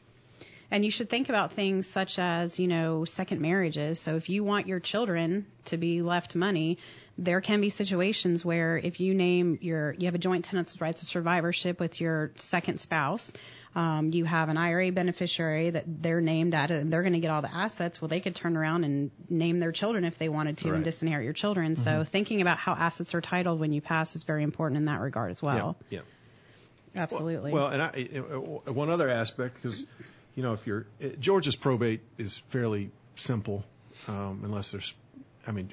And 0.70 0.84
you 0.84 0.90
should 0.90 1.08
think 1.08 1.28
about 1.28 1.52
things 1.52 1.86
such 1.86 2.18
as, 2.18 2.58
you 2.58 2.66
know, 2.66 3.04
second 3.04 3.40
marriages. 3.40 4.00
So 4.00 4.16
if 4.16 4.28
you 4.28 4.42
want 4.42 4.66
your 4.66 4.80
children 4.80 5.46
to 5.66 5.76
be 5.76 6.02
left 6.02 6.34
money, 6.34 6.78
there 7.16 7.40
can 7.40 7.60
be 7.60 7.70
situations 7.70 8.44
where 8.44 8.76
if 8.76 9.00
you 9.00 9.14
name 9.14 9.58
your, 9.60 9.92
you 9.92 10.06
have 10.06 10.14
a 10.14 10.18
joint 10.18 10.44
tenants 10.44 10.80
rights 10.80 11.02
of 11.02 11.08
survivorship 11.08 11.78
with 11.78 12.00
your 12.00 12.32
second 12.36 12.80
spouse, 12.80 13.32
um, 13.76 14.10
you 14.12 14.24
have 14.24 14.48
an 14.48 14.56
IRA 14.56 14.92
beneficiary 14.92 15.70
that 15.70 15.84
they're 15.86 16.20
named 16.20 16.54
at, 16.54 16.70
and 16.70 16.92
they're 16.92 17.02
going 17.02 17.14
to 17.14 17.20
get 17.20 17.30
all 17.30 17.42
the 17.42 17.52
assets. 17.52 18.00
Well, 18.00 18.08
they 18.08 18.20
could 18.20 18.34
turn 18.34 18.56
around 18.56 18.84
and 18.84 19.10
name 19.28 19.58
their 19.58 19.72
children 19.72 20.04
if 20.04 20.18
they 20.18 20.28
wanted 20.28 20.58
to 20.58 20.70
Right. 20.70 20.76
and 20.76 20.84
disinherit 20.84 21.24
your 21.24 21.32
children. 21.32 21.76
So 21.76 22.04
thinking 22.04 22.40
about 22.40 22.58
how 22.58 22.72
assets 22.72 23.14
are 23.14 23.20
titled 23.20 23.58
when 23.60 23.72
you 23.72 23.80
pass 23.80 24.14
is 24.14 24.22
very 24.22 24.42
important 24.42 24.78
in 24.78 24.84
that 24.86 25.00
regard 25.00 25.30
as 25.30 25.42
well. 25.42 25.76
Yeah. 25.90 26.00
Absolutely. 26.96 27.50
Well, 27.52 27.66
and 27.66 27.82
I, 27.82 27.90
one 28.70 28.90
other 28.90 29.08
aspect, 29.08 29.56
because 29.56 29.84
you 30.36 30.42
know, 30.42 30.52
if 30.52 30.66
you're 30.66 30.86
Georgia's 31.18 31.56
probate 31.56 32.00
is 32.18 32.42
fairly 32.48 32.90
simple, 33.16 33.64
um, 34.08 34.42
unless 34.44 34.70
there's, 34.70 34.94
I 35.46 35.52
mean, 35.52 35.72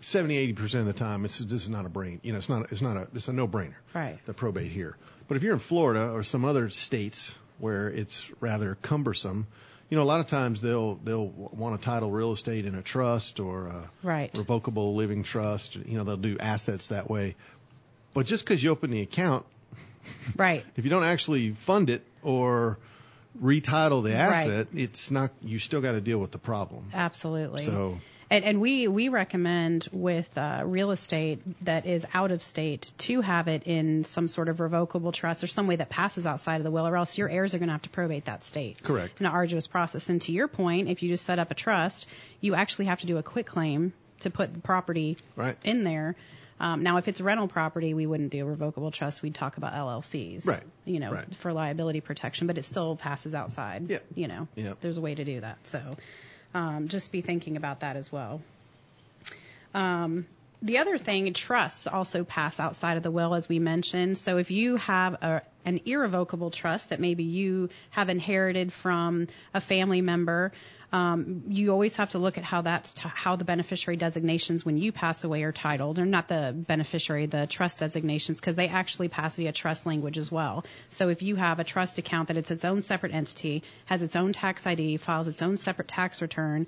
70, 0.00 0.36
80 0.36 0.52
percent 0.54 0.80
of 0.80 0.86
the 0.86 0.92
time, 0.92 1.24
it's 1.24 1.38
this 1.38 1.62
is 1.62 1.68
not 1.68 1.84
a 1.86 1.88
brain. 1.88 2.20
You 2.22 2.32
know, 2.32 2.38
it's 2.38 2.48
not 2.48 2.70
it's 2.72 2.82
not 2.82 2.96
a 2.96 3.08
it's 3.14 3.28
a 3.28 3.32
no 3.32 3.48
brainer. 3.48 3.74
Right. 3.94 4.18
The 4.26 4.32
probate 4.34 4.70
here, 4.70 4.96
but 5.26 5.36
if 5.36 5.42
you're 5.42 5.52
in 5.54 5.58
Florida 5.58 6.10
or 6.10 6.22
some 6.22 6.44
other 6.44 6.70
states 6.70 7.36
where 7.58 7.88
it's 7.88 8.30
rather 8.40 8.76
cumbersome, 8.82 9.46
you 9.90 9.96
know, 9.96 10.02
a 10.02 10.04
lot 10.04 10.20
of 10.20 10.28
times 10.28 10.60
they'll 10.60 10.94
they'll 10.96 11.26
want 11.26 11.80
to 11.80 11.84
title 11.84 12.10
real 12.10 12.32
estate 12.32 12.64
in 12.66 12.74
a 12.76 12.82
trust 12.82 13.40
or 13.40 13.66
a 13.66 13.90
Right. 14.02 14.30
revocable 14.36 14.94
living 14.94 15.24
trust. 15.24 15.74
You 15.74 15.98
know, 15.98 16.04
they'll 16.04 16.16
do 16.16 16.38
assets 16.38 16.88
that 16.88 17.10
way. 17.10 17.34
But 18.14 18.26
just 18.26 18.44
because 18.44 18.62
you 18.62 18.70
open 18.70 18.90
the 18.90 19.00
account 19.02 19.46
right. 20.36 20.64
if 20.76 20.84
you 20.84 20.90
don't 20.90 21.04
actually 21.04 21.50
fund 21.52 21.90
it 21.90 22.04
or 22.22 22.78
retitle 23.42 24.02
the 24.02 24.14
asset, 24.14 24.68
it's 24.74 25.10
not. 25.10 25.30
You 25.42 25.58
still 25.58 25.80
got 25.80 25.92
to 25.92 26.00
deal 26.00 26.18
with 26.18 26.30
the 26.32 26.38
problem. 26.38 26.90
Absolutely. 26.94 27.62
So 27.64 27.98
And, 28.30 28.44
and 28.44 28.60
we 28.60 28.88
we 28.88 29.08
recommend 29.08 29.88
with 29.90 30.28
uh, 30.36 30.62
real 30.64 30.90
estate 30.90 31.40
that 31.64 31.86
is 31.86 32.06
out 32.12 32.30
of 32.30 32.42
state 32.42 32.92
to 32.98 33.20
have 33.22 33.48
it 33.48 33.62
in 33.64 34.04
some 34.04 34.28
sort 34.28 34.48
of 34.50 34.60
revocable 34.60 35.12
trust 35.12 35.42
or 35.42 35.46
some 35.46 35.66
way 35.66 35.76
that 35.76 35.88
passes 35.88 36.26
outside 36.26 36.56
of 36.56 36.64
the 36.64 36.70
will, 36.70 36.86
or 36.86 36.96
else 36.96 37.16
your 37.16 37.28
heirs 37.30 37.54
are 37.54 37.58
going 37.58 37.68
to 37.68 37.72
have 37.72 37.82
to 37.82 37.88
probate 37.90 38.26
that 38.26 38.44
state. 38.44 38.82
Correct. 38.82 39.18
An 39.20 39.26
arduous 39.26 39.66
process. 39.66 40.10
And 40.10 40.20
to 40.22 40.32
your 40.32 40.46
point, 40.48 40.88
if 40.90 41.02
you 41.02 41.08
just 41.08 41.24
set 41.24 41.38
up 41.38 41.50
a 41.50 41.54
trust, 41.54 42.06
you 42.42 42.54
actually 42.54 42.84
have 42.86 43.00
to 43.00 43.06
do 43.06 43.16
a 43.16 43.22
quitclaim 43.22 43.94
to 44.20 44.30
put 44.30 44.52
the 44.52 44.60
property 44.60 45.16
Right. 45.36 45.56
in 45.64 45.84
there. 45.84 46.14
Um, 46.60 46.82
now, 46.82 46.96
if 46.96 47.06
it's 47.06 47.20
rental 47.20 47.46
property, 47.46 47.94
we 47.94 48.04
wouldn't 48.04 48.30
do 48.32 48.44
a 48.44 48.48
revocable 48.50 48.90
trust. 48.90 49.22
We'd 49.22 49.34
talk 49.34 49.58
about 49.58 49.74
LLCs, 49.74 50.44
Right. 50.44 50.62
You 50.84 50.98
know, 50.98 51.12
Right. 51.12 51.34
for 51.36 51.52
liability 51.52 52.00
protection, 52.00 52.46
but 52.48 52.58
it 52.58 52.64
still 52.64 52.96
passes 52.96 53.32
outside. 53.34 53.88
Yeah. 53.88 54.00
You 54.16 54.26
know, 54.28 54.48
Yeah. 54.56 54.74
there's 54.80 54.96
a 54.98 55.00
way 55.00 55.14
to 55.14 55.24
do 55.24 55.40
that. 55.40 55.64
So, 55.68 55.96
um, 56.54 56.88
just 56.88 57.12
be 57.12 57.20
thinking 57.20 57.56
about 57.56 57.80
that 57.80 57.96
as 57.96 58.10
well. 58.10 58.40
Um, 59.74 60.26
the 60.60 60.78
other 60.78 60.98
thing, 60.98 61.32
trusts 61.34 61.86
also 61.86 62.24
pass 62.24 62.58
outside 62.58 62.96
of 62.96 63.02
the 63.02 63.10
will, 63.10 63.34
as 63.34 63.48
we 63.48 63.58
mentioned. 63.58 64.18
So 64.18 64.38
if 64.38 64.50
you 64.50 64.76
have 64.76 65.14
a, 65.14 65.42
an 65.64 65.80
irrevocable 65.86 66.50
trust 66.50 66.88
that 66.88 66.98
maybe 66.98 67.24
you 67.24 67.68
have 67.90 68.08
inherited 68.08 68.72
from 68.72 69.28
a 69.54 69.60
family 69.60 70.00
member, 70.00 70.52
um, 70.90 71.42
you 71.48 71.70
always 71.70 71.96
have 71.96 72.10
to 72.10 72.18
look 72.18 72.38
at 72.38 72.44
how 72.44 72.62
that's 72.62 72.94
t- 72.94 73.02
how 73.04 73.36
the 73.36 73.44
beneficiary 73.44 73.96
designations 73.96 74.64
when 74.64 74.78
you 74.78 74.90
pass 74.90 75.22
away 75.22 75.42
are 75.42 75.52
titled, 75.52 75.98
or 75.98 76.06
not 76.06 76.28
the 76.28 76.54
beneficiary, 76.56 77.26
the 77.26 77.46
trust 77.46 77.80
designations, 77.80 78.40
because 78.40 78.56
they 78.56 78.68
actually 78.68 79.08
pass 79.08 79.36
via 79.36 79.52
trust 79.52 79.84
language 79.84 80.16
as 80.16 80.32
well. 80.32 80.64
So 80.88 81.10
if 81.10 81.20
you 81.20 81.36
have 81.36 81.60
a 81.60 81.64
trust 81.64 81.98
account 81.98 82.28
that 82.28 82.38
it's 82.38 82.50
its 82.50 82.64
own 82.64 82.80
separate 82.80 83.12
entity, 83.12 83.64
has 83.84 84.02
its 84.02 84.16
own 84.16 84.32
tax 84.32 84.66
ID, 84.66 84.96
files 84.96 85.28
its 85.28 85.42
own 85.42 85.58
separate 85.58 85.88
tax 85.88 86.22
return, 86.22 86.66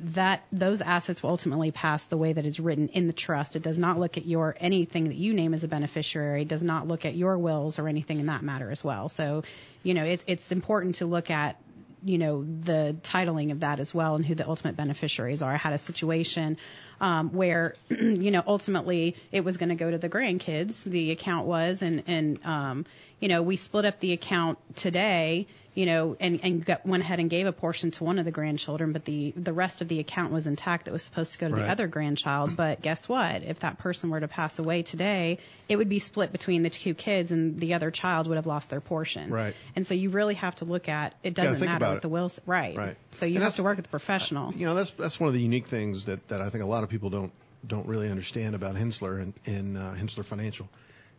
that 0.00 0.44
those 0.52 0.80
assets 0.80 1.22
will 1.22 1.30
ultimately 1.30 1.70
pass 1.72 2.06
the 2.06 2.16
way 2.16 2.32
that 2.32 2.46
is 2.46 2.60
written 2.60 2.88
in 2.88 3.08
the 3.08 3.12
trust. 3.12 3.56
It 3.56 3.62
does 3.62 3.78
not 3.78 3.98
look 3.98 4.16
at 4.16 4.26
your 4.26 4.56
anything 4.58 5.04
that 5.04 5.16
you 5.16 5.32
name 5.32 5.52
as 5.52 5.64
a 5.64 5.68
beneficiary. 5.68 6.42
It 6.42 6.48
does 6.48 6.62
not 6.62 6.86
look 6.86 7.04
at 7.04 7.14
your 7.14 7.38
wills 7.38 7.78
or 7.78 7.88
anything 7.88 8.20
in 8.20 8.26
that 8.26 8.42
matter 8.42 8.70
as 8.70 8.82
well. 8.82 9.08
So, 9.08 9.42
you 9.82 9.94
know, 9.94 10.04
it, 10.04 10.24
it's 10.26 10.50
important 10.52 10.96
to 10.96 11.06
look 11.06 11.30
at 11.30 11.56
you 12.04 12.18
know 12.18 12.44
the 12.44 12.96
titling 13.02 13.52
of 13.52 13.60
that 13.60 13.80
as 13.80 13.94
well 13.94 14.14
and 14.14 14.24
who 14.24 14.34
the 14.34 14.48
ultimate 14.48 14.76
beneficiaries 14.76 15.42
are. 15.42 15.52
I 15.52 15.56
had 15.56 15.72
a 15.72 15.78
situation 15.78 16.58
um, 17.02 17.34
where 17.34 17.74
you 17.90 18.30
know 18.30 18.42
ultimately 18.46 19.16
it 19.30 19.44
was 19.44 19.58
going 19.58 19.68
to 19.68 19.74
go 19.74 19.90
to 19.90 19.98
the 19.98 20.08
grandkids. 20.08 20.82
The 20.84 21.10
account 21.10 21.46
was, 21.46 21.82
and 21.82 22.04
and 22.06 22.38
um, 22.44 22.86
you 23.20 23.28
know 23.28 23.42
we 23.42 23.56
split 23.56 23.84
up 23.84 24.00
the 24.00 24.12
account 24.12 24.58
today 24.76 25.46
you 25.74 25.86
know, 25.86 26.16
and, 26.20 26.40
and 26.42 26.64
got, 26.64 26.84
went 26.84 27.02
ahead 27.02 27.18
and 27.18 27.30
gave 27.30 27.46
a 27.46 27.52
portion 27.52 27.90
to 27.92 28.04
one 28.04 28.18
of 28.18 28.26
the 28.26 28.30
grandchildren, 28.30 28.92
but 28.92 29.06
the, 29.06 29.32
the 29.34 29.54
rest 29.54 29.80
of 29.80 29.88
the 29.88 30.00
account 30.00 30.30
was 30.30 30.46
intact 30.46 30.84
that 30.84 30.92
was 30.92 31.02
supposed 31.02 31.32
to 31.32 31.38
go 31.38 31.48
to 31.48 31.54
Right. 31.54 31.62
the 31.62 31.70
other 31.70 31.86
grandchild. 31.86 32.56
But 32.62 32.82
guess 32.82 33.08
what? 33.08 33.42
If 33.42 33.60
that 33.60 33.78
person 33.78 34.10
were 34.10 34.20
to 34.20 34.28
pass 34.28 34.58
away 34.58 34.82
today, 34.82 35.38
it 35.70 35.76
would 35.76 35.88
be 35.88 35.98
split 35.98 36.30
between 36.30 36.62
the 36.62 36.68
two 36.68 36.92
kids 36.92 37.32
and 37.32 37.58
the 37.58 37.72
other 37.72 37.90
child 37.90 38.26
would 38.26 38.36
have 38.36 38.46
lost 38.46 38.68
their 38.68 38.82
portion. 38.82 39.30
Right. 39.30 39.54
And 39.74 39.86
so 39.86 39.94
you 39.94 40.10
really 40.10 40.34
have 40.34 40.54
to 40.56 40.66
look 40.66 40.90
at, 40.90 41.14
it 41.22 41.32
doesn't 41.32 41.58
matter 41.64 41.76
about 41.78 41.88
what 41.88 41.96
it. 41.96 42.02
the 42.02 42.08
will. 42.10 42.30
right. 42.44 42.76
Right. 42.76 42.96
So 43.12 43.24
you 43.24 43.36
And 43.36 43.44
have 43.44 43.54
to 43.54 43.62
work 43.62 43.76
with 43.76 43.86
the 43.86 43.90
professional. 43.90 44.52
You 44.52 44.66
know, 44.66 44.74
that's 44.74 44.90
that's 44.90 45.18
one 45.18 45.28
of 45.28 45.34
the 45.34 45.40
unique 45.40 45.66
things 45.68 46.04
that, 46.04 46.28
that 46.28 46.42
I 46.42 46.50
think 46.50 46.62
a 46.62 46.66
lot 46.66 46.84
of 46.84 46.90
people 46.92 47.10
don't 47.10 47.32
don't 47.66 47.86
really 47.86 48.08
understand 48.10 48.54
about 48.54 48.74
Hensssler 48.76 49.20
and, 49.20 49.34
and 49.46 49.76
uh, 49.78 49.94
Hensssler 49.94 50.24
Financial 50.24 50.68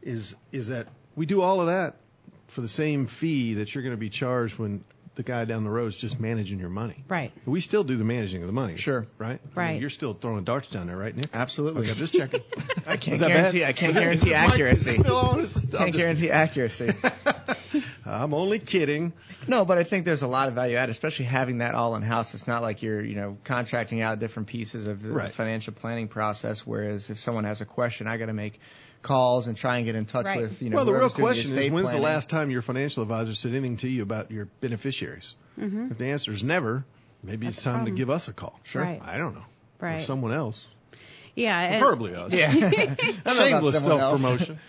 is 0.02 0.36
is 0.52 0.68
that 0.68 0.88
we 1.16 1.26
do 1.26 1.42
all 1.42 1.60
of 1.62 1.68
that 1.68 1.96
for 2.48 2.62
the 2.62 2.68
same 2.70 3.08
fee 3.08 3.56
that 3.56 3.74
you're 3.74 3.84
going 3.84 3.94
to 3.96 4.00
be 4.00 4.10
charged 4.10 4.58
when 4.60 4.84
the 5.16 5.24
guy 5.24 5.46
down 5.46 5.64
the 5.64 5.70
road 5.70 5.86
is 5.88 5.96
just 5.98 6.20
managing 6.20 6.60
your 6.60 6.70
money. 6.70 7.04
Right. 7.08 7.32
We 7.46 7.60
still 7.60 7.84
do 7.84 7.98
the 7.98 8.04
managing 8.04 8.42
of 8.42 8.48
the 8.48 8.54
money. 8.54 8.78
Sure. 8.78 9.06
Right? 9.20 9.40
I 9.40 9.46
mean, 9.46 9.52
Right. 9.56 9.80
you're 9.82 9.92
still 9.92 10.14
throwing 10.16 10.44
darts 10.44 10.70
down 10.72 10.88
there, 10.88 10.98
right, 10.98 11.16
Nick? 11.16 11.28
Absolutely. 11.34 11.84
Okay, 11.84 11.92
I'm 11.92 11.98
just 11.98 12.14
checking. 12.16 12.42
I 12.88 12.98
can't 12.98 13.20
guarantee. 13.20 13.60
bad? 13.60 13.70
I 13.70 13.74
can't 13.74 13.94
guarantee 13.94 14.30
is 14.32 14.36
this 14.36 14.42
mic- 14.42 14.50
accuracy. 14.54 14.90
is 14.90 14.98
this 14.98 15.06
still 15.06 15.18
on? 15.18 15.40
Is 15.42 15.54
this- 15.54 15.66
I'm 15.76 15.78
Can't 15.92 15.96
guarantee 15.96 16.32
accuracy. 16.32 16.94
I'm 18.06 18.34
only 18.34 18.60
kidding. 18.60 19.14
No, 19.48 19.64
but 19.66 19.78
I 19.78 19.84
think 19.84 20.06
there's 20.06 20.22
a 20.24 20.28
lot 20.28 20.48
of 20.50 20.56
value 20.56 20.76
add, 20.78 20.90
especially 20.90 21.26
having 21.26 21.60
that 21.60 21.74
all 21.76 21.96
in 21.96 22.02
house. 22.02 22.34
It's 22.34 22.48
not 22.48 22.62
like 22.62 22.82
you're, 22.82 23.02
you 23.04 23.16
know, 23.16 23.38
contracting 23.44 24.02
out 24.02 24.20
different 24.20 24.48
pieces 24.50 24.88
of 24.88 25.02
the 25.02 25.10
Right. 25.12 25.32
financial 25.32 25.74
planning 25.74 26.08
process. 26.10 26.66
Whereas 26.68 27.10
if 27.10 27.20
someone 27.20 27.46
has 27.46 27.62
a 27.62 27.66
question, 27.66 28.08
I 28.08 28.18
got 28.18 28.26
to 28.26 28.34
make 28.34 28.60
calls 29.02 29.48
and 29.48 29.56
try 29.58 29.78
and 29.78 29.86
get 29.86 29.96
in 29.96 30.06
touch 30.06 30.26
Right. 30.26 30.42
with, 30.42 30.62
you 30.62 30.70
know, 30.70 30.78
well, 30.78 30.86
the 30.86 30.94
real 30.94 31.10
question 31.10 31.46
is, 31.46 31.52
estate 31.54 31.72
when's 31.72 31.92
the 31.92 31.98
last 32.00 32.30
time 32.30 32.50
your 32.52 32.62
financial 32.62 33.04
advisor 33.04 33.34
said 33.34 33.52
anything 33.52 33.78
to 33.78 33.90
you 33.90 34.02
about 34.04 34.32
your 34.32 34.46
beneficiaries? 34.62 35.36
Mm-hmm. 35.60 35.92
If 35.92 35.98
the 35.98 36.06
answer 36.08 36.32
is 36.32 36.44
never, 36.44 36.86
maybe 37.24 37.46
That's 37.48 37.58
it's 37.58 37.64
time 37.64 37.86
to 37.86 37.92
give 37.92 38.10
us 38.10 38.28
a 38.28 38.34
call. 38.34 38.60
Sure. 38.64 38.82
Right. 38.82 39.02
I 39.04 39.18
don't 39.18 39.36
know. 39.36 39.46
Or 39.82 40.00
someone 40.00 40.32
else. 40.34 40.66
Yeah. 41.36 41.60
and- 41.60 41.80
Preferably 41.80 42.16
us. 42.16 42.32
Yeah. 42.32 42.50
I 42.54 42.60
don't 42.60 42.70
know 42.70 43.14
about 43.24 43.36
Shameless 43.36 43.84
self 43.84 44.02
else. 44.02 44.22
promotion. 44.22 44.60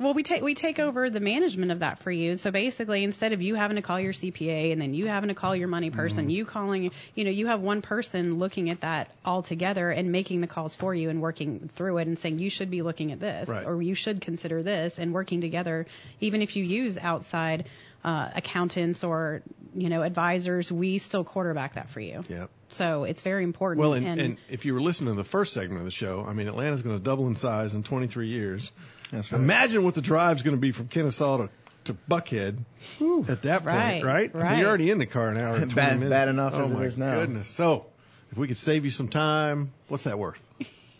Well, 0.00 0.14
we 0.14 0.22
take 0.22 0.42
we 0.42 0.54
take 0.54 0.78
over 0.78 1.10
the 1.10 1.18
management 1.18 1.72
of 1.72 1.80
that 1.80 1.98
for 1.98 2.10
you. 2.12 2.36
So 2.36 2.50
basically, 2.52 3.02
instead 3.02 3.32
of 3.32 3.42
you 3.42 3.56
having 3.56 3.74
to 3.76 3.82
call 3.82 3.98
your 3.98 4.12
CPA 4.12 4.70
and 4.72 4.80
then 4.80 4.94
you 4.94 5.08
having 5.08 5.28
to 5.28 5.34
call 5.34 5.56
your 5.56 5.66
money 5.68 5.90
person, 5.90 6.24
Mm-hmm. 6.24 6.30
you 6.30 6.44
calling, 6.44 6.90
you 7.16 7.24
know, 7.24 7.30
you 7.30 7.48
have 7.48 7.60
one 7.60 7.82
person 7.82 8.38
looking 8.38 8.70
at 8.70 8.82
that 8.82 9.10
all 9.24 9.42
together 9.42 9.90
and 9.90 10.12
making 10.12 10.40
the 10.40 10.46
calls 10.46 10.76
for 10.76 10.94
you 10.94 11.10
and 11.10 11.20
working 11.20 11.68
through 11.74 11.98
it 11.98 12.06
and 12.06 12.16
saying 12.18 12.38
you 12.38 12.48
should 12.50 12.70
be 12.70 12.82
looking 12.82 13.10
at 13.10 13.18
this 13.18 13.48
Right. 13.48 13.66
or 13.66 13.82
you 13.82 13.94
should 13.94 14.20
consider 14.20 14.62
this 14.62 14.98
and 15.00 15.12
working 15.12 15.40
together. 15.40 15.86
Even 16.20 16.42
if 16.42 16.54
you 16.54 16.62
use 16.62 16.96
outside 16.96 17.64
uh, 18.04 18.28
accountants 18.34 19.04
or 19.04 19.42
you 19.74 19.88
know 19.88 20.02
advisors, 20.02 20.70
we 20.72 20.98
still 20.98 21.24
quarterback 21.24 21.74
that 21.74 21.90
for 21.90 22.00
you. 22.00 22.22
Yeah. 22.28 22.46
So 22.70 23.04
it's 23.04 23.20
very 23.22 23.44
important. 23.44 23.80
Well, 23.80 23.94
and, 23.94 24.20
and 24.20 24.38
if 24.50 24.64
you 24.66 24.74
were 24.74 24.80
listening 24.80 25.14
to 25.14 25.16
the 25.16 25.24
first 25.28 25.52
segment 25.54 25.80
of 25.80 25.84
the 25.86 25.90
show, 25.90 26.24
I 26.26 26.32
mean, 26.34 26.48
Atlanta's 26.48 26.82
going 26.82 26.96
to 26.98 27.02
double 27.02 27.26
in 27.26 27.34
size 27.34 27.74
in 27.74 27.82
23 27.82 28.28
years. 28.28 28.70
That's 29.10 29.32
right. 29.32 29.40
Imagine 29.40 29.84
what 29.84 29.94
the 29.94 30.02
drive's 30.02 30.42
going 30.42 30.54
to 30.56 30.60
be 30.60 30.70
from 30.72 30.88
Kennesaw 30.88 31.38
to, 31.38 31.48
to 31.84 31.94
Buckhead 32.10 32.58
at 33.28 33.42
that 33.42 33.62
point, 33.64 33.64
Right, 33.64 34.04
right? 34.04 34.30
I 34.36 34.50
mean, 34.50 34.58
you're 34.58 34.68
already 34.68 34.90
in 34.90 34.98
the 34.98 35.06
car 35.06 35.28
an 35.30 35.38
hour 35.38 35.56
and 35.56 35.70
20 35.70 35.74
Bad- 35.74 35.94
minutes. 35.98 36.10
bad 36.10 36.28
enough 36.28 36.52
oh 36.54 36.64
as 36.64 36.70
it 36.70 36.74
is 36.74 36.78
my 36.78 36.84
is 36.84 36.98
now. 36.98 37.14
goodness. 37.20 37.48
So, 37.48 37.86
if 38.30 38.36
we 38.36 38.46
could 38.48 38.58
save 38.58 38.84
you 38.84 38.90
some 38.90 39.08
time, 39.08 39.72
what's 39.88 40.04
that 40.04 40.18
worth? 40.18 40.38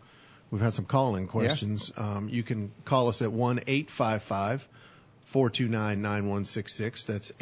we've 0.50 0.60
had 0.60 0.74
some 0.74 0.84
call-in 0.84 1.28
questions. 1.28 1.90
Um, 1.96 2.28
you 2.28 2.42
can 2.42 2.72
call 2.84 3.08
us 3.08 3.22
at 3.22 3.30
1-855 3.30 4.60
429-9166. 5.32 7.06
That's 7.06 7.32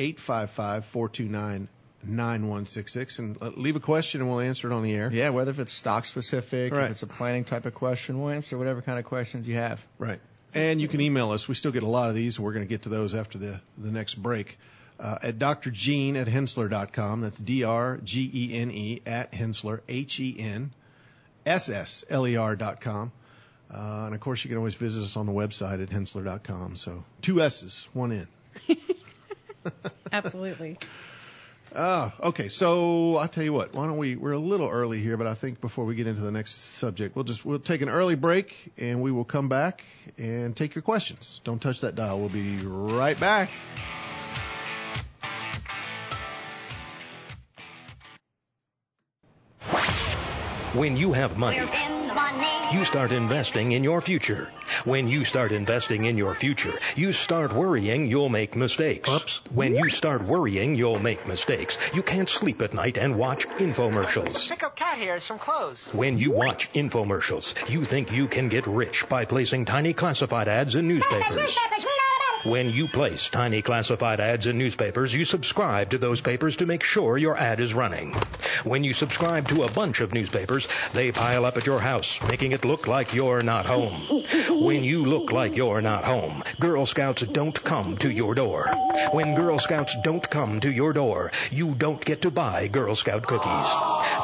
855-429-9166 2.07 3.19
and 3.19 3.43
uh, 3.43 3.51
leave 3.57 3.77
a 3.77 3.81
question 3.81 4.21
and 4.21 4.31
we'll 4.31 4.41
answer 4.41 4.71
it 4.71 4.75
on 4.75 4.83
the 4.83 4.95
air. 4.95 5.11
Yeah, 5.13 5.31
whether 5.31 5.51
if 5.51 5.59
it's 5.59 5.73
stock 5.73 6.07
specific, 6.07 6.73
Right. 6.73 6.87
if 6.87 6.91
it's 6.93 7.03
a 7.03 7.07
planning 7.07 7.45
type 7.45 7.67
of 7.67 7.75
question, 7.75 8.21
we'll 8.21 8.31
answer 8.33 8.57
whatever 8.59 8.83
kind 8.83 8.99
of 8.99 9.05
questions 9.05 9.47
you 9.49 9.55
have. 9.57 9.85
Right. 9.99 10.21
And 10.55 10.81
you 10.81 10.89
can 10.89 11.01
email 11.01 11.31
us. 11.31 11.49
We 11.49 11.55
still 11.55 11.73
get 11.73 11.83
a 11.83 11.89
lot 11.89 12.09
of 12.09 12.15
these. 12.15 12.39
We're 12.39 12.53
going 12.53 12.65
to 12.65 12.69
get 12.69 12.83
to 12.83 12.89
those 12.91 13.15
after 13.15 13.39
the, 13.39 13.61
the 13.79 13.91
next 13.91 14.17
break. 14.17 14.59
Uh, 15.01 15.19
at 15.23 15.39
drgene 15.39 16.17
at 16.17 16.29
hensssler.com. 16.29 17.23
That's 17.23 17.39
D-R-G-E-N-E 17.39 19.03
at 19.07 19.33
Hensssler, 19.33 19.81
H-E-N, 19.89 20.71
S-S-L-E-R 21.47 22.57
dot 22.57 22.81
com. 22.81 23.11
Uh, 23.73 24.05
and 24.07 24.15
of 24.15 24.21
course, 24.21 24.45
you 24.45 24.49
can 24.49 24.59
always 24.59 24.75
visit 24.75 25.03
us 25.03 25.17
on 25.17 25.25
the 25.27 25.33
website 25.33 25.83
at 25.83 25.89
hensssler.com. 25.89 26.77
So 26.77 27.03
two 27.23 27.41
S's, 27.41 27.89
one 27.95 28.13
N. 28.13 28.29
absolutely. 30.13 30.79
Ah, 31.75 32.13
okay. 32.23 32.49
So 32.49 33.17
I'll 33.17 33.29
tell 33.29 33.45
you 33.45 33.53
what. 33.53 33.75
Why 33.75 33.87
don't 33.87 33.97
we? 33.97 34.17
We're 34.17 34.33
a 34.33 34.39
little 34.39 34.69
early 34.69 35.01
here, 35.01 35.17
but 35.17 35.27
I 35.27 35.35
think 35.35 35.61
before 35.61 35.85
we 35.85 35.95
get 35.95 36.07
into 36.07 36.21
the 36.21 36.31
next 36.31 36.77
subject, 36.77 37.17
we'll 37.17 37.25
just 37.25 37.45
we'll 37.45 37.59
take 37.59 37.81
an 37.81 37.89
early 37.89 38.15
break 38.15 38.73
and 38.77 39.01
we 39.01 39.11
will 39.11 39.25
come 39.25 39.49
back 39.49 39.83
and 40.19 40.55
take 40.55 40.75
your 40.75 40.83
questions. 40.83 41.41
Don't 41.45 41.61
touch 41.61 41.81
that 41.81 41.95
dial. 41.95 42.19
We'll 42.19 42.29
be 42.29 42.59
right 42.59 43.19
back. 43.19 43.51
When 50.75 50.97
you 50.97 51.13
have 51.13 51.37
money, 51.37 51.61
you 52.73 52.85
start 52.87 53.13
investing 53.13 53.73
in 53.73 53.85
your 53.85 54.01
future. 54.01 54.51
When 54.85 55.07
you 55.07 55.25
start 55.25 55.53
investing 55.53 56.07
in 56.07 56.17
your 56.17 56.35
future, 56.35 56.73
you 56.97 57.13
start 57.13 57.53
worrying 57.53 58.07
you'll 58.07 58.29
make 58.29 58.57
mistakes. 58.57 59.09
Oops. 59.09 59.41
When 59.55 59.77
you 59.77 59.89
start 59.91 60.25
worrying 60.25 60.75
you'll 60.75 60.99
make 60.99 61.25
mistakes, 61.25 61.79
you 61.95 62.03
can't 62.03 62.29
sleep 62.29 62.61
at 62.63 62.75
night 62.75 62.99
and 62.99 63.17
watch 63.17 63.49
infomercials. 63.49 64.49
Pick 64.49 64.65
up 64.65 64.75
cat 64.75 64.99
hairs 64.99 65.25
from 65.25 65.39
clothes. 65.39 65.89
When 65.93 66.19
you 66.19 66.33
watch 66.33 66.73
infomercials, 66.73 67.55
you 67.71 67.85
think 67.85 68.11
you 68.11 68.27
can 68.27 68.49
get 68.49 68.67
rich 68.67 69.09
by 69.09 69.25
placing 69.25 69.67
tiny 69.67 69.93
classified 69.93 70.49
ads 70.49 70.75
in 70.75 70.89
newspapers. 70.89 71.57
When 72.45 72.71
you 72.71 72.89
place 72.89 73.29
tiny 73.29 73.63
classified 73.63 74.19
ads 74.19 74.47
in 74.47 74.59
newspapers, 74.59 75.15
you 75.15 75.25
subscribe 75.25 75.91
to 75.91 75.99
those 75.99 76.21
papers 76.21 76.57
to 76.57 76.67
make 76.67 76.83
sure 76.83 77.17
your 77.17 77.37
ad 77.37 77.61
is 77.61 77.73
running. 77.73 78.15
When 78.65 78.83
you 78.83 78.95
subscribe 78.95 79.47
to 79.49 79.63
a 79.63 79.71
bunch 79.71 80.01
of 80.01 80.13
newspapers, 80.13 80.67
they 80.93 81.13
pile 81.13 81.45
up 81.45 81.57
at 81.57 81.67
your 81.67 81.79
house, 81.79 82.21
making 82.29 82.51
it 82.51 82.65
look 82.65 82.89
like 82.89 83.15
you're 83.15 83.43
not 83.43 83.67
home. 83.67 84.25
When 84.49 84.83
you 84.83 85.07
look 85.07 85.31
like 85.31 85.55
you're 85.55 85.83
not 85.83 86.03
home, 86.03 86.43
Girl 86.59 86.85
Scouts 86.85 87.23
don't 87.23 87.63
come 87.63 87.97
to 87.99 88.11
your 88.11 88.35
door. 88.35 88.67
When 89.13 89.37
Girl 89.37 89.61
Scouts 89.61 89.97
don't 90.03 90.29
come 90.29 90.59
to 90.61 90.73
your 90.73 90.93
door, 90.93 91.31
you 91.53 91.75
don't 91.77 92.05
get 92.05 92.23
to 92.23 92.33
buy 92.33 92.67
Girl 92.67 92.97
Scout 92.97 93.25
cookies. 93.25 93.71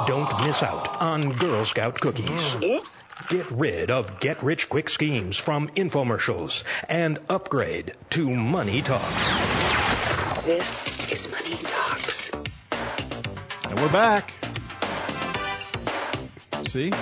Don't 0.09 0.44
miss 0.44 0.62
out 0.64 1.00
on 1.00 1.35
Girl 1.35 1.64
Scout 1.64 2.00
cookies. 2.00 2.57
Get 3.26 3.50
rid 3.50 3.90
of 3.90 4.20
get 4.20 4.42
rich 4.42 4.68
quick 4.68 4.88
schemes 4.88 5.37
from 5.37 5.68
infomercials 5.70 6.62
and 6.88 7.18
upgrade 7.28 7.94
to 8.11 8.31
Money 8.31 8.81
Talks. 8.81 10.44
This 10.44 11.12
is 11.12 11.31
Money 11.31 11.57
Talks. 11.57 12.31
And 13.64 13.78
we're 13.81 13.92
back. 13.92 14.33
See? 16.68 16.92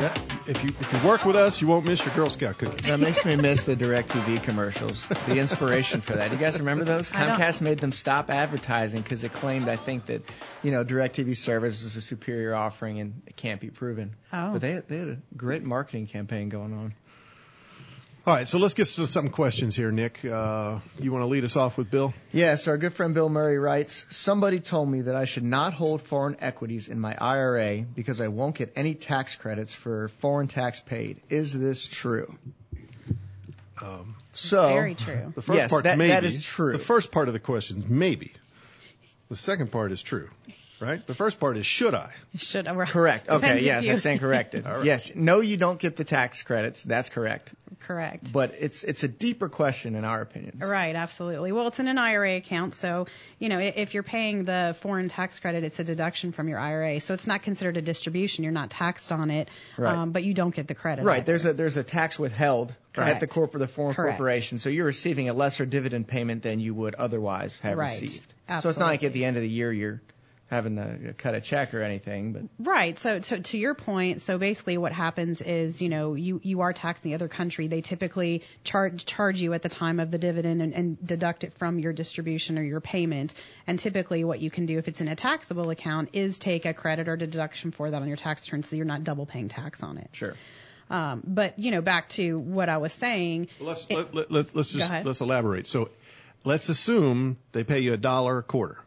That, 0.00 0.18
if 0.48 0.64
you 0.64 0.70
if 0.70 0.92
you 0.94 1.06
work 1.06 1.26
with 1.26 1.36
us, 1.36 1.60
you 1.60 1.66
won't 1.66 1.84
miss 1.84 2.02
your 2.02 2.14
Girl 2.14 2.30
Scout 2.30 2.56
cookies. 2.56 2.88
That 2.88 3.00
makes 3.00 3.22
me 3.26 3.36
miss 3.36 3.64
the 3.64 3.76
DirecTV 3.76 4.42
commercials. 4.42 5.06
The 5.26 5.36
inspiration 5.36 6.00
for 6.00 6.14
that. 6.14 6.32
You 6.32 6.38
guys 6.38 6.58
remember 6.58 6.84
those? 6.84 7.10
Comcast 7.10 7.60
made 7.60 7.80
them 7.80 7.92
stop 7.92 8.30
advertising 8.30 9.02
because 9.02 9.24
it 9.24 9.34
claimed, 9.34 9.68
I 9.68 9.76
think, 9.76 10.06
that 10.06 10.22
you 10.62 10.70
know 10.70 10.86
DirecTV 10.86 11.36
service 11.36 11.84
was 11.84 11.96
a 11.96 12.00
superior 12.00 12.54
offering 12.54 12.98
and 12.98 13.20
it 13.26 13.36
can't 13.36 13.60
be 13.60 13.68
proven. 13.68 14.16
Oh. 14.32 14.52
But 14.52 14.62
they 14.62 14.80
they 14.88 14.96
had 14.96 15.08
a 15.08 15.18
great 15.36 15.64
marketing 15.64 16.06
campaign 16.06 16.48
going 16.48 16.72
on. 16.72 16.94
All 18.26 18.34
right, 18.34 18.46
so 18.46 18.58
let's 18.58 18.74
get 18.74 18.86
to 18.86 19.06
some 19.06 19.30
questions 19.30 19.74
here, 19.74 19.90
Nick. 19.90 20.22
Uh, 20.24 20.80
you 20.98 21.10
want 21.10 21.22
to 21.22 21.26
lead 21.26 21.44
us 21.44 21.56
off 21.56 21.78
with 21.78 21.90
Bill? 21.90 22.12
Yes, 22.32 22.68
our 22.68 22.76
good 22.76 22.92
friend 22.92 23.14
Bill 23.14 23.30
Murray 23.30 23.58
writes, 23.58 24.04
somebody 24.10 24.60
told 24.60 24.90
me 24.90 25.00
that 25.02 25.16
I 25.16 25.24
should 25.24 25.42
not 25.42 25.72
hold 25.72 26.02
foreign 26.02 26.36
equities 26.40 26.88
in 26.88 27.00
my 27.00 27.16
IRA 27.18 27.78
because 27.80 28.20
I 28.20 28.28
won't 28.28 28.54
get 28.56 28.72
any 28.76 28.94
tax 28.94 29.34
credits 29.34 29.72
for 29.72 30.08
foreign 30.20 30.48
tax 30.48 30.80
paid. 30.80 31.20
Is 31.30 31.58
this 31.58 31.86
true? 31.86 32.36
So 34.32 34.68
Very 34.68 34.94
true. 34.94 35.32
The 35.34 35.42
first 35.42 35.56
Yes, 35.56 35.70
part's 35.70 35.84
that- 35.84 35.96
maybe. 35.98 36.10
that 36.12 36.22
is 36.24 36.44
true. 36.44 36.72
The 36.72 36.78
first 36.78 37.10
part 37.10 37.28
of 37.28 37.34
the 37.34 37.40
question 37.40 37.78
is 37.78 37.88
maybe. 37.88 38.32
The 39.30 39.36
second 39.36 39.72
part 39.72 39.92
is 39.92 40.02
true, 40.02 40.28
right? 40.80 41.06
The 41.06 41.14
first 41.14 41.38
part 41.40 41.56
is 41.56 41.66
should 41.66 41.94
I? 41.94 42.10
Should 42.36 42.66
I? 42.66 42.84
Correct. 42.86 43.28
Okay. 43.28 43.38
Depends 43.40 43.62
Yes, 43.64 43.84
you- 43.84 43.92
I 43.92 43.96
stand 43.96 44.20
corrected. 44.20 44.66
All 44.66 44.76
right. 44.76 44.84
Yes. 44.84 45.12
No, 45.14 45.40
you 45.40 45.56
don't 45.56 45.78
get 45.78 45.96
the 45.96 46.04
tax 46.04 46.42
credits. 46.42 46.82
That's 46.82 47.08
correct. 47.08 47.54
Correct. 47.86 48.32
But 48.32 48.54
it's 48.58 48.82
it's 48.84 49.04
a 49.04 49.08
deeper 49.08 49.48
question 49.48 49.94
in 49.94 50.04
our 50.04 50.20
opinions. 50.20 50.62
Right, 50.62 50.94
absolutely. 50.94 51.50
Well, 51.52 51.68
it's 51.68 51.80
in 51.80 51.88
an 51.88 51.96
IRA 51.98 52.36
account, 52.36 52.74
so 52.74 53.06
you 53.38 53.48
know 53.48 53.58
if 53.58 53.94
you're 53.94 54.02
paying 54.02 54.44
the 54.44 54.76
foreign 54.80 55.08
tax 55.08 55.40
credit, 55.40 55.64
it's 55.64 55.78
a 55.78 55.84
deduction 55.84 56.32
from 56.32 56.48
your 56.48 56.58
IRA, 56.58 57.00
so 57.00 57.14
it's 57.14 57.26
not 57.26 57.42
considered 57.42 57.76
a 57.78 57.82
distribution. 57.82 58.44
You're 58.44 58.52
not 58.52 58.70
taxed 58.70 59.10
on 59.12 59.30
it, 59.30 59.48
Right. 59.78 59.96
um, 59.96 60.12
but 60.12 60.24
you 60.24 60.34
don't 60.34 60.54
get 60.54 60.68
the 60.68 60.74
credit. 60.74 61.04
Right. 61.04 61.18
either. 61.18 61.24
There's 61.26 61.46
a 61.46 61.52
there's 61.54 61.76
a 61.78 61.82
tax 61.84 62.18
withheld 62.18 62.74
Correct. 62.92 63.14
at 63.14 63.20
the 63.20 63.26
corporate 63.26 63.60
the 63.60 63.68
foreign 63.68 63.94
Correct. 63.94 64.18
corporation, 64.18 64.58
so 64.58 64.68
you're 64.68 64.86
receiving 64.86 65.28
a 65.28 65.32
lesser 65.32 65.64
dividend 65.64 66.06
payment 66.06 66.42
than 66.42 66.60
you 66.60 66.74
would 66.74 66.94
otherwise 66.96 67.58
have 67.62 67.78
Right. 67.78 67.90
received. 68.00 68.34
So 68.60 68.68
it's 68.68 68.78
not 68.78 68.86
like 68.88 69.04
at 69.04 69.12
the 69.14 69.24
end 69.24 69.36
of 69.36 69.42
the 69.42 69.48
year 69.48 69.72
you're 69.72 70.02
having 70.50 70.74
to 70.76 71.14
cut 71.16 71.34
a 71.36 71.40
check 71.40 71.72
or 71.74 71.80
anything, 71.80 72.32
but 72.32 72.42
Right. 72.58 72.98
So, 72.98 73.20
so 73.20 73.38
to 73.38 73.56
your 73.56 73.74
point, 73.74 74.20
so 74.20 74.36
basically 74.36 74.76
what 74.78 74.92
happens 74.92 75.40
is, 75.40 75.80
you 75.80 75.88
know, 75.88 76.14
you, 76.14 76.40
you 76.42 76.62
are 76.62 76.72
taxed 76.72 77.04
in 77.04 77.12
the 77.12 77.14
other 77.14 77.28
country. 77.28 77.68
They 77.68 77.80
typically 77.82 78.42
charge 78.64 79.06
charge 79.06 79.40
you 79.40 79.54
at 79.54 79.62
the 79.62 79.68
time 79.68 80.00
of 80.00 80.10
the 80.10 80.18
dividend 80.18 80.60
and, 80.60 80.74
and 80.74 81.06
deduct 81.06 81.44
it 81.44 81.54
from 81.56 81.78
your 81.78 81.92
distribution 81.92 82.58
or 82.58 82.62
your 82.62 82.80
payment. 82.80 83.32
And 83.68 83.78
typically 83.78 84.24
what 84.24 84.40
you 84.40 84.50
can 84.50 84.66
do 84.66 84.76
if 84.76 84.88
it's 84.88 85.00
in 85.00 85.06
a 85.06 85.14
taxable 85.14 85.70
account 85.70 86.10
is 86.14 86.38
take 86.38 86.66
a 86.66 86.74
credit 86.74 87.08
or 87.08 87.16
deduction 87.16 87.70
for 87.70 87.88
that 87.88 88.02
on 88.02 88.08
your 88.08 88.16
tax 88.16 88.46
return 88.48 88.64
so 88.64 88.74
you're 88.74 88.84
not 88.84 89.04
double 89.04 89.26
paying 89.26 89.48
tax 89.48 89.84
on 89.84 89.98
it. 89.98 90.10
sure. 90.12 90.34
Um, 90.90 91.22
but, 91.24 91.60
you 91.60 91.70
know, 91.70 91.80
back 91.80 92.08
to 92.10 92.36
what 92.36 92.68
I 92.68 92.78
was 92.78 92.92
saying. 92.92 93.46
Let's 93.60 93.86
it- 93.88 93.94
let, 93.94 94.14
let, 94.14 94.30
let's 94.32 94.54
let's 94.56 94.72
just 94.72 94.90
let's 95.04 95.20
elaborate. 95.20 95.68
So, 95.68 95.90
let's 96.42 96.68
assume 96.68 97.38
they 97.52 97.62
pay 97.62 97.78
you 97.80 97.92
a 97.92 97.96
dollar 97.96 98.38
a 98.38 98.42
quarter, 98.42 98.78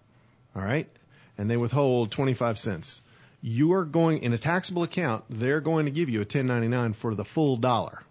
all 0.53 0.61
right, 0.61 0.89
and 1.37 1.49
they 1.49 1.57
withhold 1.57 2.11
twenty 2.11 2.33
five 2.33 2.59
cents. 2.59 3.01
You 3.41 3.73
are 3.73 3.83
going 3.83 4.23
in 4.23 4.31
a 4.31 4.37
taxable 4.37 4.83
account. 4.83 5.25
They're 5.29 5.59
going 5.59 5.85
to 5.85 5.91
give 5.91 6.07
you 6.07 6.19
a 6.19 6.21
1099 6.21 6.93
for 6.93 7.13
the 7.13 7.25
full 7.25 7.57
dollar. 7.57 8.01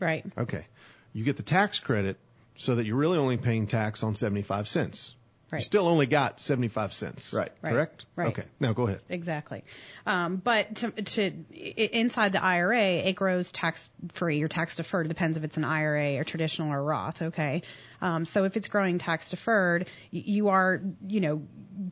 Right. 0.00 0.26
Okay, 0.36 0.66
you 1.12 1.22
get 1.24 1.36
the 1.36 1.44
tax 1.44 1.78
credit 1.78 2.16
so 2.56 2.74
that 2.74 2.86
you're 2.86 2.96
really 2.96 3.18
only 3.18 3.36
paying 3.36 3.66
tax 3.66 4.02
on 4.02 4.14
75 4.14 4.66
cents. 4.66 5.14
You 5.58 5.64
still 5.64 5.88
only 5.88 6.06
got 6.06 6.40
75 6.40 6.92
cents. 6.92 7.32
Right. 7.32 7.50
Right. 7.62 7.72
Correct. 7.72 8.06
Right. 8.16 8.28
Okay. 8.28 8.44
Now 8.60 8.72
go 8.72 8.86
ahead. 8.86 9.00
Exactly. 9.08 9.64
Um, 10.06 10.36
but 10.36 10.76
to, 10.76 10.90
to 10.90 11.32
inside 11.54 12.32
the 12.32 12.42
IRA, 12.42 12.82
it 12.82 13.14
grows 13.14 13.50
tax 13.52 13.90
free 14.12 14.42
or 14.42 14.48
tax 14.48 14.76
deferred. 14.76 15.06
It 15.06 15.08
depends 15.08 15.36
if 15.36 15.44
it's 15.44 15.56
an 15.56 15.64
IRA 15.64 16.16
or 16.16 16.24
traditional 16.24 16.72
or 16.72 16.82
Roth. 16.82 17.20
Okay. 17.20 17.62
Um, 18.02 18.24
so 18.24 18.44
if 18.44 18.56
it's 18.56 18.68
growing 18.68 18.98
tax 18.98 19.30
deferred, 19.30 19.88
you 20.10 20.48
are, 20.48 20.80
you 21.06 21.20
know, 21.20 21.42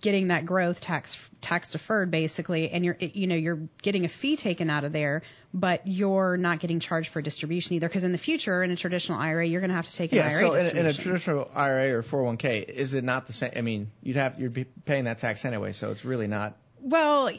getting 0.01 0.29
that 0.29 0.47
growth 0.47 0.81
tax 0.81 1.19
tax 1.41 1.71
deferred 1.73 2.11
basically, 2.11 2.71
and 2.71 2.85
you're, 2.85 2.97
you 2.99 3.27
know, 3.27 3.35
you're 3.35 3.69
getting 3.83 4.05
a 4.05 4.09
fee 4.09 4.37
taken 4.37 4.71
out 4.71 4.85
of 4.85 4.93
there, 4.93 5.23
but 5.55 5.87
you're 5.87 6.37
not 6.37 6.61
getting 6.61 6.79
charged 6.81 7.11
for 7.11 7.23
distribution 7.23 7.77
either. 7.77 7.89
Because 7.89 8.05
in 8.05 8.13
the 8.13 8.19
future, 8.19 8.63
in 8.63 8.71
a 8.71 8.77
traditional 8.77 9.19
IRA, 9.19 9.47
you're 9.47 9.61
going 9.61 9.71
to 9.71 9.77
have 9.77 9.87
to 9.87 9.95
take 9.95 10.13
an 10.13 10.19
Yeah. 10.19 10.25
IRA 10.29 10.39
So 10.41 10.55
in, 10.55 10.67
a- 10.67 10.81
in 10.81 10.87
a 10.87 10.93
traditional 10.93 11.51
IRA 11.55 11.99
or 11.99 12.03
401k, 12.03 12.69
is 12.69 12.95
it 12.95 13.05
not 13.05 13.27
the 13.27 13.33
same? 13.33 13.53
I 13.57 13.63
mean, 13.63 13.91
you'd 14.03 14.17
have 14.17 14.39
you'd 14.41 14.53
be 14.53 14.65
paying 14.65 15.05
that 15.05 15.19
tax 15.19 15.45
anyway, 15.45 15.73
so 15.73 15.91
it's 15.91 16.05
really 16.05 16.27
not. 16.27 16.57
Well, 16.81 17.31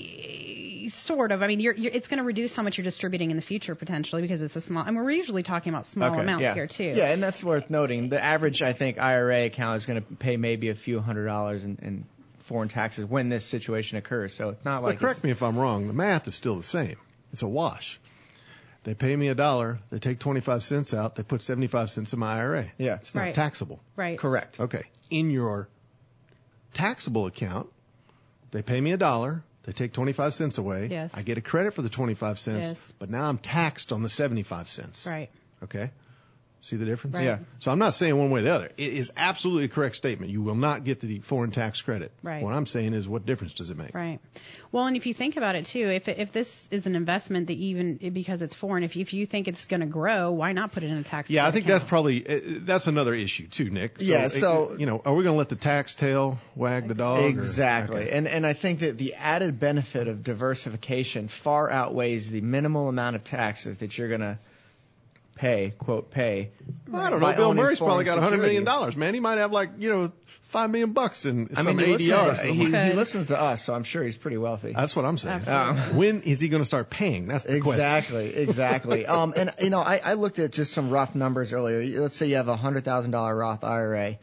sort 0.89 1.31
of. 1.31 1.41
I 1.41 1.47
mean, 1.47 1.59
you're, 1.59 1.73
you're, 1.73 1.91
it's 1.93 2.07
going 2.07 2.17
to 2.17 2.23
reduce 2.23 2.53
how 2.53 2.63
much 2.63 2.77
you're 2.77 2.83
distributing 2.83 3.31
in 3.31 3.37
the 3.37 3.41
future 3.41 3.73
potentially 3.75 4.21
because 4.21 4.41
it's 4.41 4.55
a 4.55 4.61
small. 4.61 4.83
And 4.83 4.97
we're 4.97 5.11
usually 5.11 5.43
talking 5.43 5.73
about 5.73 5.85
small 5.85 6.11
okay. 6.11 6.21
amounts 6.21 6.43
yeah. 6.43 6.53
here 6.53 6.67
too. 6.67 6.93
Yeah, 6.95 7.11
and 7.11 7.23
that's 7.23 7.43
worth 7.43 7.69
noting. 7.69 8.09
The 8.09 8.21
average, 8.21 8.61
I 8.61 8.73
think, 8.73 8.99
IRA 8.99 9.45
account 9.45 9.77
is 9.77 9.85
going 9.85 10.03
to 10.03 10.15
pay 10.15 10.35
maybe 10.37 10.69
a 10.69 10.75
few 10.75 10.99
hundred 10.99 11.25
dollars 11.25 11.63
in, 11.63 11.77
in 11.81 12.05
foreign 12.39 12.69
taxes 12.69 13.05
when 13.05 13.29
this 13.29 13.45
situation 13.45 13.97
occurs. 13.97 14.33
So 14.33 14.49
it's 14.49 14.65
not 14.65 14.81
But 14.81 14.87
like 14.87 14.99
correct 14.99 15.17
it's, 15.19 15.23
me 15.23 15.31
if 15.31 15.41
I'm 15.43 15.57
wrong. 15.57 15.87
The 15.87 15.93
math 15.93 16.27
is 16.27 16.35
still 16.35 16.55
the 16.57 16.63
same. 16.63 16.97
It's 17.31 17.41
a 17.41 17.47
wash. 17.47 17.99
They 18.83 18.93
pay 18.93 19.15
me 19.15 19.27
a 19.27 19.35
dollar. 19.35 19.79
They 19.91 19.99
take 19.99 20.19
25 20.19 20.63
cents 20.63 20.93
out. 20.93 21.15
They 21.15 21.23
put 21.23 21.41
75 21.41 21.89
cents 21.91 22.13
in 22.13 22.19
my 22.19 22.33
IRA. 22.37 22.71
Yeah. 22.77 22.95
It's 22.95 23.13
not 23.13 23.21
Right. 23.21 23.35
taxable. 23.35 23.79
Right. 23.95 24.17
correct. 24.17 24.59
Okay. 24.59 24.83
In 25.09 25.29
your 25.29 25.67
taxable 26.73 27.25
account, 27.25 27.67
they 28.51 28.61
pay 28.61 28.79
me 28.79 28.91
a 28.93 28.97
dollar. 28.97 29.43
They 29.63 29.73
take 29.73 29.93
25 29.93 30.33
cents 30.33 30.57
away. 30.57 30.87
Yes. 30.89 31.11
I 31.13 31.21
get 31.21 31.37
a 31.37 31.41
credit 31.41 31.73
for 31.73 31.81
the 31.81 31.89
25 31.89 32.39
cents, 32.39 32.67
Yes. 32.69 32.93
but 32.97 33.09
now 33.09 33.27
I'm 33.27 33.37
taxed 33.37 33.91
on 33.91 34.01
the 34.01 34.09
75 34.09 34.69
cents. 34.69 35.05
Right. 35.05 35.29
Okay. 35.63 35.91
See 36.61 36.75
the 36.75 36.85
difference? 36.85 37.15
Right. 37.15 37.23
Yeah. 37.23 37.37
So 37.59 37.71
I'm 37.71 37.79
not 37.79 37.93
saying 37.93 38.17
one 38.17 38.31
way 38.31 38.41
or 38.41 38.43
the 38.43 38.51
other. 38.53 38.69
It 38.77 38.93
is 38.93 39.13
absolutely 39.15 39.63
a 39.65 39.67
correct 39.69 39.95
statement. 39.95 40.29
You 40.31 40.41
will 40.41 40.55
not 40.55 40.83
get 40.83 40.99
the 40.99 41.19
foreign 41.19 41.51
tax 41.51 41.81
credit. 41.81 42.11
Right. 42.21 42.43
What 42.43 42.53
I'm 42.53 42.65
saying 42.65 42.93
is, 42.93 43.07
what 43.07 43.25
difference 43.25 43.53
does 43.53 43.69
it 43.69 43.77
make? 43.77 43.95
Right. 43.95 44.19
Well, 44.71 44.85
and 44.85 44.97
if 44.97 45.05
you 45.05 45.13
think 45.13 45.37
about 45.37 45.55
it 45.55 45.65
too, 45.65 45.87
if 45.87 46.09
if 46.09 46.33
this 46.33 46.67
is 46.69 46.85
an 46.85 46.95
investment 46.97 47.47
that 47.47 47.53
even 47.57 47.95
because 48.13 48.41
it's 48.41 48.53
foreign, 48.55 48.83
if 48.83 48.97
you, 48.97 49.01
if 49.03 49.13
you 49.13 49.25
think 49.25 49.47
it's 49.47 49.65
going 49.65 49.79
to 49.79 49.85
grow, 49.85 50.31
why 50.31 50.51
not 50.51 50.73
put 50.73 50.83
it 50.83 50.87
in 50.89 50.97
a 50.97 51.03
tax? 51.03 51.29
Yeah, 51.29 51.47
I 51.47 51.51
think 51.51 51.63
account? 51.65 51.79
that's 51.79 51.89
probably 51.89 52.27
uh, 52.27 52.39
that's 52.65 52.87
another 52.87 53.13
issue 53.15 53.47
too, 53.47 53.69
Nick. 53.69 53.95
Yeah, 53.99 54.25
uh, 54.25 54.29
so- 54.29 54.75
you 54.77 54.85
know, 54.85 55.01
are 55.05 55.15
we 55.15 55.23
going 55.23 55.35
to 55.35 55.39
let 55.39 55.49
the 55.49 55.55
tax 55.55 55.95
tail 55.95 56.39
wag 56.55 56.89
the 56.89 56.93
dog? 56.93 57.23
or- 57.23 57.27
Exactly. 57.29 58.01
okay. 58.01 58.11
And 58.11 58.27
and 58.27 58.45
I 58.45 58.51
think 58.53 58.79
that 58.79 58.97
the 58.97 59.13
added 59.13 59.61
benefit 59.61 60.09
of 60.09 60.23
diversification 60.25 61.29
far 61.29 61.69
outweighs 61.69 62.29
the 62.29 62.41
minimal 62.41 62.89
amount 62.89 63.15
of 63.15 63.23
taxes 63.23 63.77
that 63.77 63.97
you're 63.97 64.09
going 64.09 64.21
to 64.21 64.37
pay, 65.39 65.73
quote 65.77 66.11
pay. 66.11 66.51
Well, 66.87 67.01
I 67.01 67.09
don't 67.09 67.21
know. 67.21 67.33
Bill 67.33 67.53
Murray's 67.53 67.79
probably 67.79 68.03
got 68.03 68.17
a 68.17 68.21
100 68.21 68.41
million 68.41 68.65
dollars, 68.65 68.97
man. 68.97 69.13
He 69.13 69.19
might 69.19 69.37
have 69.37 69.51
like 69.51 69.71
you 69.77 69.89
know 69.89 70.11
five 70.43 70.69
million 70.69 70.91
bucks 70.91 71.25
in 71.25 71.49
I 71.55 71.63
some 71.63 71.77
mean, 71.77 71.97
he 71.97 72.09
ADR. 72.09 72.27
listens, 72.27 72.41
to, 72.41 72.53
he, 72.53 72.65
he 72.65 72.93
listens 72.93 73.27
to 73.27 73.39
us, 73.39 73.63
so 73.63 73.73
I'm 73.73 73.83
sure 73.83 74.03
he's 74.03 74.17
pretty 74.17 74.37
wealthy. 74.37 74.73
That's 74.73 74.95
what 74.95 75.05
I'm 75.05 75.17
saying. 75.17 75.47
Um, 75.47 75.77
when 75.95 76.21
is 76.23 76.41
he 76.41 76.49
going 76.49 76.61
to 76.61 76.65
start 76.65 76.89
paying? 76.89 77.27
That's 77.27 77.45
the 77.45 77.61
question. 77.61 77.79
Exactly, 77.79 78.35
exactly. 78.35 79.05
um, 79.07 79.33
and 79.35 79.53
you 79.61 79.69
know, 79.69 79.79
I, 79.79 80.01
I 80.03 80.13
looked 80.13 80.39
at 80.39 80.51
just 80.51 80.73
some 80.73 80.89
rough 80.89 81.15
numbers 81.15 81.53
earlier. 81.53 82.01
Let's 82.01 82.17
say 82.17 82.27
you 82.27 82.35
have 82.35 82.49
a 82.49 82.57
hundred 82.57 82.83
thousand 82.83 83.11
dollar 83.11 83.35
Roth 83.35 83.63
IRA. 83.63 84.17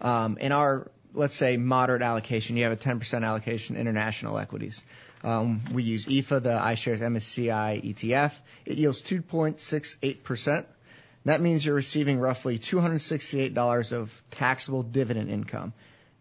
Um, 0.00 0.38
in 0.38 0.52
our 0.52 0.90
let's 1.14 1.34
say 1.34 1.58
moderate 1.58 2.02
allocation, 2.02 2.56
you 2.56 2.64
have 2.64 2.72
a 2.72 2.76
10% 2.76 3.24
allocation 3.24 3.76
international 3.76 4.38
equities. 4.38 4.82
Um, 5.24 5.62
we 5.72 5.82
use 5.84 6.06
EFA, 6.06 6.42
the 6.42 6.58
iShares 6.58 7.00
MSCI 7.00 7.84
ETF. 7.84 8.32
It 8.66 8.78
yields 8.78 9.02
2.68 9.02 10.22
percent. 10.22 10.66
That 11.24 11.40
means 11.40 11.64
you're 11.64 11.74
receiving 11.74 12.18
roughly 12.18 12.58
$268 12.58 13.92
of 13.92 14.22
taxable 14.32 14.82
dividend 14.82 15.30
income. 15.30 15.72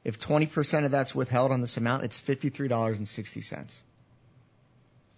If 0.04 0.20
20% 0.20 0.86
of 0.86 0.92
that's 0.92 1.16
withheld 1.16 1.52
on 1.52 1.62
this 1.62 1.78
amount, 1.78 2.04
it's 2.04 2.20
$53.60. 2.22 3.82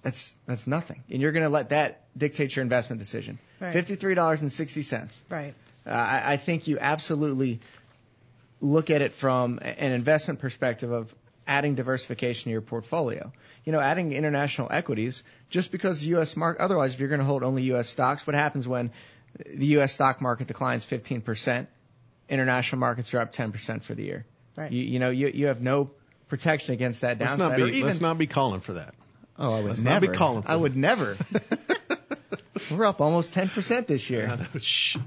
That's 0.04 0.36
that's 0.46 0.68
nothing, 0.68 1.02
and 1.10 1.22
you're 1.22 1.32
going 1.32 1.44
to 1.44 1.50
let 1.50 1.70
that 1.70 2.02
dictate 2.18 2.58
your 2.58 2.64
investment 2.64 3.00
decision. 3.00 3.40
Right. 3.62 3.72
Fifty-three 3.72 4.16
dollars 4.16 4.42
and 4.42 4.52
sixty 4.52 4.82
cents. 4.82 5.24
Right. 5.30 5.54
Uh, 5.88 5.92
I, 5.92 6.34
I 6.34 6.38
think 6.38 6.68
you 6.68 6.78
absolutely 6.78 7.62
look 8.60 8.90
at 8.90 9.02
it 9.02 9.14
from 9.14 9.60
an 9.62 9.94
investment 9.94 10.40
perspective 10.40 10.92
of 10.92 11.16
adding 11.48 11.76
diversification 11.76 12.46
to 12.46 12.50
your 12.52 12.62
portfolio. 12.62 13.32
You 13.66 13.72
know, 13.72 13.80
adding 13.80 14.12
international 14.12 14.68
equities 14.72 15.24
just 15.50 15.72
because 15.72 16.02
the 16.02 16.08
U.S. 16.10 16.36
market. 16.36 16.62
Otherwise, 16.62 16.94
if 16.94 17.00
you're 17.00 17.10
going 17.10 17.20
to 17.20 17.26
hold 17.26 17.44
only 17.44 17.64
U.S. 17.64 17.88
stocks, 17.90 18.26
what 18.28 18.36
happens 18.36 18.68
when 18.68 18.92
the 19.46 19.68
U.S. 19.78 19.94
stock 19.94 20.22
market 20.22 20.48
declines 20.48 20.86
15 20.86 21.22
percent? 21.22 21.70
International 22.30 22.80
markets 22.80 23.14
are 23.14 23.20
up 23.20 23.32
10 23.32 23.52
percent 23.52 23.84
for 23.84 23.94
the 23.94 24.04
year. 24.04 24.26
Right. 24.58 24.72
You, 24.72 24.84
you 24.84 25.00
know, 25.00 25.10
you 25.10 25.28
you 25.28 25.48
have 25.48 25.62
no 25.62 25.92
protection 26.28 26.74
against 26.74 27.02
that 27.02 27.20
Let's 27.20 27.36
downside. 27.38 27.60
not 27.60 27.66
be 27.68 27.72
even, 27.78 27.88
let's 27.88 28.02
not 28.02 28.18
be 28.18 28.28
calling 28.28 28.60
for 28.62 28.74
that. 28.74 28.96
Oh, 29.38 29.54
I 29.54 29.58
would 29.60 29.68
Let's 29.70 29.80
never. 29.80 30.06
not 30.06 30.12
be 30.14 30.18
calling 30.18 30.42
for 30.44 30.50
I 30.50 30.54
that. 30.54 30.60
would 30.60 30.76
never. 30.76 31.18
We're 32.72 32.86
up 32.86 33.02
almost 33.02 33.34
10% 33.36 33.88
this 33.88 34.10
year. 34.10 34.48
Shh. 34.60 34.98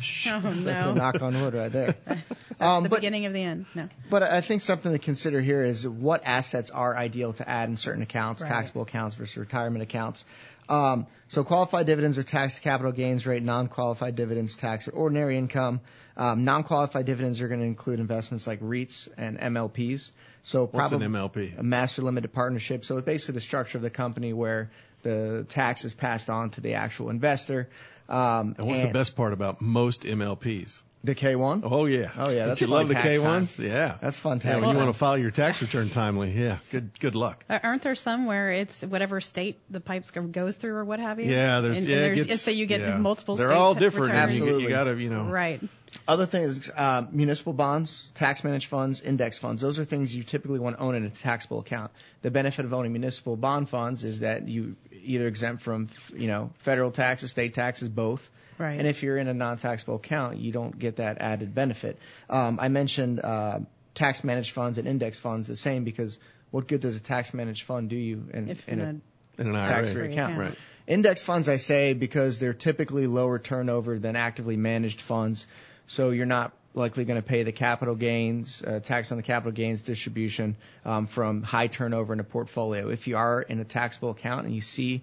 Shh. 0.00 0.28
Oh 0.30 0.40
That's 0.40 0.64
no. 0.64 0.92
a 0.92 0.94
knock 0.94 1.20
on 1.20 1.40
wood 1.40 1.54
right 1.54 1.70
there. 1.70 1.94
That's 2.58 2.62
Um, 2.62 2.82
the 2.84 2.88
but 2.88 2.96
beginning 2.96 3.26
of 3.26 3.32
the 3.32 3.42
end. 3.42 3.66
No. 3.74 3.88
but 4.10 4.22
I 4.22 4.40
think 4.40 4.60
something 4.60 4.92
to 4.92 4.98
consider 4.98 5.40
here 5.40 5.62
is 5.64 5.86
what 5.88 6.22
assets 6.24 6.70
are 6.70 6.96
ideal 6.96 7.32
to 7.34 7.48
add 7.48 7.68
in 7.68 7.76
certain 7.76 8.02
accounts, 8.02 8.42
Right. 8.42 8.48
taxable 8.50 8.82
accounts 8.82 9.14
versus 9.16 9.36
retirement 9.36 9.82
accounts. 9.82 10.24
Um, 10.68 11.06
so 11.28 11.44
qualified 11.44 11.86
dividends 11.86 12.18
are 12.18 12.22
taxed 12.22 12.58
at 12.58 12.62
capital 12.62 12.92
gains 12.92 13.26
rate, 13.26 13.42
non-qualified 13.42 14.14
dividends 14.16 14.56
taxed 14.56 14.88
at 14.88 14.94
ordinary 14.94 15.36
income. 15.36 15.80
Um, 16.16 16.44
non-qualified 16.44 17.04
dividends 17.06 17.40
are 17.40 17.48
going 17.48 17.60
to 17.60 17.66
include 17.66 17.98
investments 18.00 18.46
like 18.46 18.60
REITs 18.60 19.08
and 19.16 19.38
MLPs. 19.38 20.12
So 20.44 20.66
What's 20.66 20.92
an 20.92 21.00
MLP? 21.02 21.58
a 21.58 21.62
master 21.62 22.02
limited 22.02 22.32
partnership. 22.32 22.84
So 22.84 22.96
it's 22.96 23.04
basically 23.06 23.34
the 23.34 23.40
structure 23.40 23.78
of 23.78 23.82
the 23.82 23.90
company 23.90 24.32
where 24.32 24.70
the 25.02 25.46
tax 25.48 25.84
is 25.84 25.94
passed 25.94 26.30
on 26.30 26.50
to 26.50 26.60
the 26.60 26.74
actual 26.74 27.10
investor. 27.10 27.68
Um, 28.08 28.54
And 28.58 28.66
what's 28.66 28.82
the 28.82 28.88
best 28.88 29.16
part 29.16 29.32
about 29.32 29.60
most 29.60 30.02
MLPs? 30.02 30.82
The 31.04 31.16
K1? 31.16 31.62
Oh 31.64 31.86
yeah. 31.86 32.12
Oh, 32.16 32.30
yeah, 32.30 32.46
that's 32.46 32.60
you 32.60 32.68
fun 32.68 32.76
love 32.76 32.88
the 32.88 32.94
K1s? 32.94 33.58
Yeah. 33.58 33.96
That's 34.00 34.18
fantastic. 34.18 34.62
Yeah, 34.62 34.70
you 34.70 34.78
want 34.78 34.88
to 34.88 34.92
file 34.92 35.18
your 35.18 35.32
tax 35.32 35.60
return 35.60 35.90
timely. 35.90 36.30
Yeah. 36.30 36.58
Good 36.70 36.98
good 37.00 37.16
luck. 37.16 37.44
Uh, 37.50 37.58
Aren't 37.60 37.82
there 37.82 37.96
some 37.96 38.26
where 38.26 38.50
it's 38.52 38.82
whatever 38.82 39.20
state 39.20 39.58
the 39.68 39.80
pipes 39.80 40.12
goes 40.12 40.56
through 40.56 40.74
or 40.74 40.84
what 40.84 41.00
have 41.00 41.18
you? 41.18 41.28
Yeah, 41.28 41.60
there's 41.60 41.78
and, 41.78 41.86
yeah, 41.88 41.96
and 41.96 42.04
it 42.04 42.14
there's, 42.14 42.26
gets, 42.28 42.42
so 42.42 42.52
you 42.52 42.66
get 42.66 42.80
yeah. 42.82 42.98
multiple. 42.98 43.34
They're 43.34 43.48
state 43.48 43.56
all 43.56 43.74
different. 43.74 44.12
returns. 44.12 44.38
You, 44.38 44.60
you 44.60 44.68
got 44.68 44.84
to 44.84 44.96
you 44.96 45.10
know. 45.10 45.24
Right. 45.24 45.60
Other 46.08 46.26
things, 46.26 46.70
uh, 46.70 47.04
municipal 47.10 47.52
bonds, 47.52 48.08
tax 48.14 48.44
managed 48.44 48.68
funds, 48.68 49.00
index 49.00 49.38
funds. 49.38 49.60
Those 49.60 49.78
are 49.78 49.84
things 49.84 50.14
you 50.14 50.22
typically 50.22 50.58
want 50.58 50.76
to 50.76 50.82
own 50.82 50.94
in 50.94 51.04
a 51.04 51.10
taxable 51.10 51.60
account. 51.60 51.90
The 52.22 52.30
benefit 52.30 52.64
of 52.64 52.72
owning 52.72 52.92
municipal 52.92 53.36
bond 53.36 53.68
funds 53.68 54.02
is 54.02 54.20
that 54.20 54.48
you 54.48 54.76
either 55.04 55.26
exempt 55.26 55.62
from, 55.62 55.88
you 56.14 56.28
know, 56.28 56.50
federal 56.60 56.92
taxes, 56.92 57.30
state 57.30 57.54
taxes, 57.54 57.88
both. 57.88 58.30
Right. 58.58 58.78
And 58.78 58.86
if 58.86 59.02
you're 59.02 59.16
in 59.16 59.28
a 59.28 59.34
non-taxable 59.34 59.96
account, 59.96 60.38
you 60.38 60.52
don't 60.52 60.78
get 60.78 60.96
that 60.96 61.18
added 61.18 61.54
benefit. 61.54 61.98
Um, 62.28 62.58
I 62.60 62.68
mentioned 62.68 63.20
uh, 63.20 63.60
tax 63.94 64.24
managed 64.24 64.52
funds 64.52 64.78
and 64.78 64.86
index 64.86 65.18
funds 65.18 65.48
the 65.48 65.56
same 65.56 65.84
because 65.84 66.18
what 66.50 66.68
good 66.68 66.80
does 66.80 66.96
a 66.96 67.00
tax 67.00 67.34
managed 67.34 67.64
fund 67.64 67.88
do 67.88 67.96
you 67.96 68.28
in, 68.32 68.48
If 68.48 68.68
in 68.68 68.80
in 68.80 68.86
a 68.86 69.42
In 69.42 69.48
an 69.48 69.54
tax-free 69.54 70.12
account? 70.12 70.38
Right. 70.38 70.54
Index 70.86 71.22
funds, 71.22 71.48
I 71.48 71.56
say, 71.56 71.94
because 71.94 72.38
they're 72.38 72.52
typically 72.54 73.06
lower 73.06 73.38
turnover 73.38 73.98
than 73.98 74.16
actively 74.16 74.56
managed 74.56 75.00
funds, 75.00 75.46
so 75.86 76.10
you're 76.10 76.26
not 76.26 76.52
likely 76.74 77.04
going 77.04 77.20
to 77.20 77.26
pay 77.26 77.42
the 77.42 77.52
capital 77.52 77.94
gains, 77.94 78.62
uh, 78.62 78.80
tax 78.80 79.12
on 79.12 79.18
the 79.18 79.22
capital 79.22 79.52
gains 79.52 79.84
distribution 79.84 80.56
um, 80.84 81.06
from 81.06 81.42
high 81.42 81.66
turnover 81.66 82.12
in 82.12 82.20
a 82.20 82.24
portfolio. 82.24 82.88
If 82.88 83.06
you 83.06 83.16
are 83.16 83.42
in 83.42 83.60
a 83.60 83.64
taxable 83.64 84.10
account 84.10 84.46
and 84.46 84.54
you 84.54 84.60
see 84.60 85.02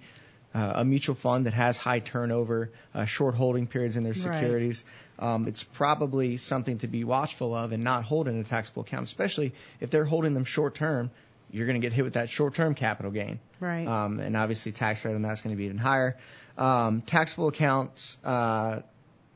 uh, 0.53 0.73
a 0.77 0.85
mutual 0.85 1.15
fund 1.15 1.45
that 1.45 1.53
has 1.53 1.77
high 1.77 1.99
turnover, 1.99 2.71
uh, 2.95 3.05
short 3.05 3.35
holding 3.35 3.67
periods 3.67 3.95
in 3.95 4.03
their 4.03 4.13
Right. 4.13 4.21
securities, 4.21 4.83
um, 5.19 5.47
it's 5.47 5.63
probably 5.63 6.37
something 6.37 6.79
to 6.79 6.87
be 6.87 7.03
watchful 7.03 7.53
of 7.53 7.71
and 7.71 7.83
not 7.83 8.03
hold 8.03 8.27
in 8.27 8.39
a 8.39 8.43
taxable 8.43 8.81
account, 8.83 9.03
especially 9.03 9.53
if 9.79 9.89
they're 9.91 10.05
holding 10.05 10.33
them 10.33 10.45
short 10.45 10.75
term. 10.75 11.11
You're 11.51 11.65
going 11.67 11.79
to 11.81 11.85
get 11.85 11.93
hit 11.93 12.03
with 12.03 12.13
that 12.13 12.29
short 12.29 12.53
term 12.55 12.73
capital 12.75 13.11
gain. 13.11 13.39
Right. 13.59 13.87
Um, 13.87 14.19
and 14.19 14.35
obviously 14.37 14.71
tax 14.71 15.03
rate 15.05 15.15
on 15.15 15.21
that's 15.21 15.41
going 15.41 15.55
to 15.55 15.57
be 15.57 15.65
even 15.65 15.77
higher. 15.77 16.15
Um, 16.57 17.01
taxable 17.01 17.47
accounts, 17.47 18.17
uh, 18.23 18.81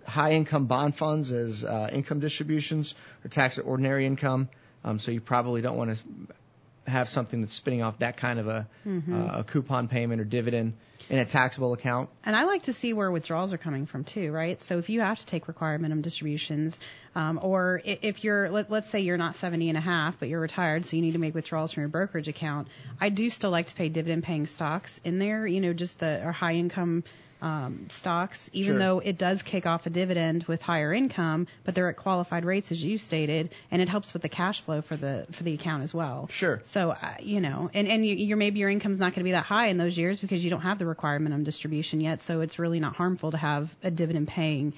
high 0.05 0.33
income 0.33 0.65
bond 0.65 0.95
funds 0.95 1.31
as 1.31 1.63
uh, 1.63 1.89
income 1.91 2.19
distributions 2.19 2.93
or 3.23 3.29
tax 3.29 3.57
at 3.57 3.65
ordinary 3.65 4.05
income. 4.05 4.49
Um, 4.83 4.99
so 4.99 5.11
you 5.11 5.21
probably 5.21 5.61
don't 5.61 5.77
want 5.77 5.95
to 5.97 6.03
have 6.91 7.07
something 7.07 7.41
that's 7.41 7.53
spinning 7.53 7.81
off 7.81 7.99
that 7.99 8.17
kind 8.17 8.39
of 8.39 8.47
a, 8.47 8.67
Mhm. 8.85 9.13
uh, 9.13 9.39
a 9.39 9.43
coupon 9.43 9.87
payment 9.87 10.19
or 10.19 10.25
dividend 10.25 10.73
in 11.09 11.19
a 11.19 11.25
taxable 11.25 11.73
account. 11.73 12.09
And 12.23 12.35
I 12.35 12.45
like 12.45 12.63
to 12.63 12.73
see 12.73 12.93
where 12.93 13.11
withdrawals 13.11 13.53
are 13.53 13.57
coming 13.57 13.85
from 13.85 14.03
too, 14.03 14.31
right? 14.31 14.61
So 14.61 14.77
if 14.77 14.89
you 14.89 15.01
have 15.01 15.19
to 15.19 15.25
take 15.25 15.47
required 15.47 15.81
minimum 15.81 16.01
distributions, 16.01 16.79
um, 17.15 17.39
or 17.41 17.81
if 17.83 18.23
you're, 18.23 18.49
let, 18.49 18.71
let's 18.71 18.89
say 18.89 19.01
you're 19.01 19.17
not 19.17 19.35
70 19.35 19.69
and 19.69 19.77
a 19.77 19.81
half, 19.81 20.19
but 20.19 20.29
you're 20.29 20.39
retired, 20.39 20.85
so 20.85 20.95
you 20.95 21.01
need 21.01 21.13
to 21.13 21.19
make 21.19 21.35
withdrawals 21.35 21.71
from 21.73 21.81
your 21.81 21.89
brokerage 21.89 22.27
account, 22.27 22.67
I 22.99 23.09
do 23.09 23.29
still 23.29 23.51
like 23.51 23.67
to 23.67 23.75
pay 23.75 23.89
dividend 23.89 24.23
paying 24.23 24.47
stocks 24.47 24.99
in 25.03 25.19
there, 25.19 25.45
you 25.45 25.61
know, 25.61 25.73
just 25.73 25.99
the, 25.99 26.25
or 26.25 26.31
high 26.31 26.53
income, 26.53 27.03
um, 27.43 27.87
stocks, 27.89 28.49
even 28.53 28.73
Sure. 28.73 28.79
though 28.79 28.99
it 28.99 29.17
does 29.17 29.43
kick 29.43 29.65
off 29.65 29.85
a 29.85 29.89
dividend 29.89 30.45
with 30.45 30.61
higher 30.61 30.93
income, 30.93 31.45
but 31.65 31.75
they're 31.75 31.89
at 31.89 31.97
qualified 31.97 32.45
rates 32.45 32.71
as 32.71 32.81
you 32.81 32.97
stated, 32.97 33.49
and 33.69 33.81
it 33.81 33.89
helps 33.89 34.13
with 34.13 34.21
the 34.21 34.29
cash 34.29 34.61
flow 34.61 34.81
for 34.81 34.95
the, 34.95 35.27
for 35.33 35.43
the 35.43 35.53
account 35.53 35.83
as 35.83 35.93
well. 35.93 36.27
Sure. 36.31 36.61
So, 36.63 36.91
uh, 36.91 37.15
you 37.19 37.41
know, 37.41 37.69
and, 37.73 37.87
and 37.89 38.05
you, 38.05 38.15
your, 38.15 38.37
maybe 38.37 38.59
your 38.59 38.69
income's 38.69 38.97
not 38.99 39.11
going 39.11 39.19
to 39.19 39.25
be 39.25 39.31
that 39.31 39.45
high 39.45 39.67
in 39.67 39.77
those 39.77 39.97
years 39.97 40.21
because 40.21 40.41
you 40.43 40.49
don't 40.49 40.61
have 40.61 40.79
the 40.79 40.85
requirement 40.85 41.33
on 41.35 41.43
distribution 41.43 41.99
yet. 41.99 42.21
So 42.21 42.39
it's 42.39 42.57
really 42.59 42.79
not 42.79 42.95
harmful 42.95 43.31
to 43.31 43.37
have 43.37 43.75
a 43.83 43.91
dividend 43.91 44.29
paying 44.29 44.73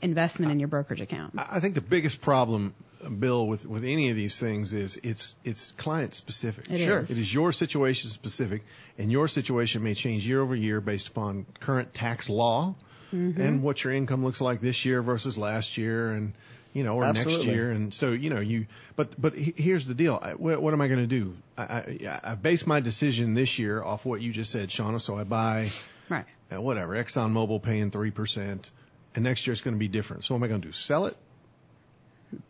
investment 0.00 0.52
in 0.52 0.60
your 0.60 0.68
brokerage 0.68 1.00
account. 1.00 1.34
I 1.36 1.56
I 1.56 1.60
think 1.60 1.74
the 1.74 1.80
biggest 1.80 2.20
problem, 2.20 2.74
Bill, 3.08 3.46
with, 3.46 3.66
with 3.66 3.84
any 3.84 4.10
of 4.10 4.16
these 4.16 4.38
things 4.38 4.72
is 4.72 4.96
it's 5.02 5.34
it's 5.44 5.72
client 5.72 6.14
specific. 6.14 6.70
It 6.70 6.78
Sure. 6.80 7.00
is. 7.00 7.10
It 7.10 7.18
is 7.18 7.32
your 7.32 7.52
situation 7.52 8.10
specific, 8.10 8.62
and 8.98 9.10
your 9.12 9.28
situation 9.28 9.82
may 9.82 9.94
change 9.94 10.26
year 10.26 10.40
over 10.40 10.54
year 10.54 10.80
based 10.80 11.08
upon 11.08 11.46
current 11.60 11.94
tax 11.94 12.28
law 12.28 12.74
Mhm. 13.14 13.38
and 13.38 13.62
what 13.62 13.82
your 13.84 13.92
income 13.92 14.24
looks 14.24 14.40
like 14.40 14.60
this 14.60 14.84
year 14.84 15.00
versus 15.02 15.38
last 15.38 15.76
year, 15.78 16.10
and 16.10 16.32
you 16.72 16.82
know, 16.84 16.96
or 16.96 17.04
next 17.12 17.24
year. 17.44 17.70
And 17.70 17.94
so 17.94 18.10
you 18.12 18.28
know, 18.30 18.40
you 18.40 18.66
but 18.96 19.20
but 19.20 19.34
here's 19.34 19.86
the 19.86 19.94
deal. 19.94 20.18
I, 20.20 20.32
what, 20.34 20.60
what 20.60 20.74
am 20.74 20.80
I 20.80 20.88
going 20.88 21.00
to 21.00 21.06
do? 21.06 21.34
I, 21.56 21.62
I 21.62 22.20
I 22.32 22.34
base 22.34 22.66
my 22.66 22.80
decision 22.80 23.34
this 23.34 23.58
year 23.58 23.82
off 23.82 24.04
what 24.04 24.20
you 24.20 24.32
just 24.32 24.50
said, 24.52 24.68
Shauna. 24.68 25.00
So 25.00 25.16
I 25.16 25.24
buy 25.24 25.70
Right. 26.08 26.24
uh, 26.52 26.60
whatever, 26.60 26.94
ExxonMobil 26.94 27.62
paying 27.62 27.90
3%, 27.90 28.70
and 29.14 29.24
next 29.24 29.46
year 29.46 29.52
it's 29.52 29.62
going 29.62 29.74
to 29.74 29.78
be 29.78 29.88
different. 29.88 30.24
So 30.24 30.34
what 30.34 30.38
am 30.40 30.44
I 30.44 30.48
going 30.48 30.60
to 30.62 30.68
do? 30.68 30.72
Sell 30.72 31.06
it? 31.06 31.16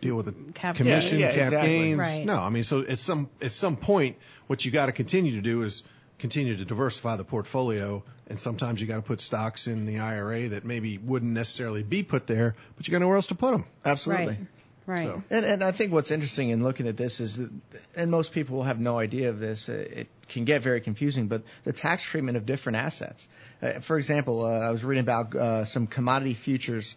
Deal 0.01 0.17
with 0.17 0.27
the 0.27 0.53
Cap 0.53 0.77
commission, 0.77 1.19
Yeah, 1.19 1.27
yeah, 1.29 1.35
cap 1.35 1.45
exactly. 1.45 1.69
gains? 1.79 1.99
Right. 1.99 2.25
No, 2.25 2.37
I 2.41 2.49
mean, 2.49 2.65
so 2.65 2.81
at 2.83 2.99
some, 2.99 3.29
at 3.43 3.53
some 3.53 3.77
point, 3.77 4.17
what 4.47 4.65
you 4.65 4.71
got 4.71 4.87
to 4.87 4.93
continue 4.93 5.37
to 5.37 5.43
do 5.43 5.62
is 5.62 5.83
continue 6.19 6.57
to 6.57 6.65
diversify 6.65 7.17
the 7.17 7.25
portfolio, 7.25 8.03
and 8.29 8.41
sometimes 8.41 8.81
you 8.81 8.87
got 8.87 8.97
to 8.97 9.03
put 9.03 9.21
stocks 9.21 9.67
in 9.67 9.85
the 9.87 9.99
IRA 9.99 10.49
that 10.51 10.65
maybe 10.65 10.97
wouldn't 10.99 11.33
necessarily 11.33 11.83
be 11.83 12.03
put 12.03 12.27
there, 12.27 12.55
but 12.77 12.89
you 12.89 12.93
got 12.93 13.01
nowhere 13.01 13.17
else 13.17 13.27
to 13.27 13.35
put 13.35 13.53
them. 13.53 13.67
Absolutely. 13.85 14.27
Right. 14.27 14.39
Right. 14.87 15.07
So- 15.09 15.23
And, 15.31 15.45
and 15.45 15.65
I 15.65 15.73
think 15.73 15.93
what's 15.93 16.11
interesting 16.12 16.49
in 16.51 16.62
looking 16.62 16.87
at 16.89 16.97
this 16.97 17.21
is 17.21 17.37
that, 17.37 17.51
and 17.97 18.11
most 18.11 18.33
people 18.33 18.57
will 18.57 18.62
have 18.65 18.79
no 18.81 18.99
idea 18.99 19.31
of 19.31 19.39
this, 19.41 19.69
uh, 19.69 19.73
it 19.73 20.07
can 20.29 20.45
get 20.45 20.62
very 20.62 20.81
confusing, 20.81 21.27
but 21.27 21.43
the 21.65 21.73
tax 21.73 22.03
treatment 22.05 22.37
of 22.37 22.47
different 22.47 22.77
assets. 22.77 23.29
Uh, 23.61 23.81
for 23.81 23.99
example, 23.99 24.45
uh, 24.45 24.61
I 24.61 24.71
was 24.71 24.85
reading 24.85 25.03
about 25.03 25.35
uh, 25.35 25.65
some 25.65 25.87
commodity 25.87 26.35
futures 26.35 26.97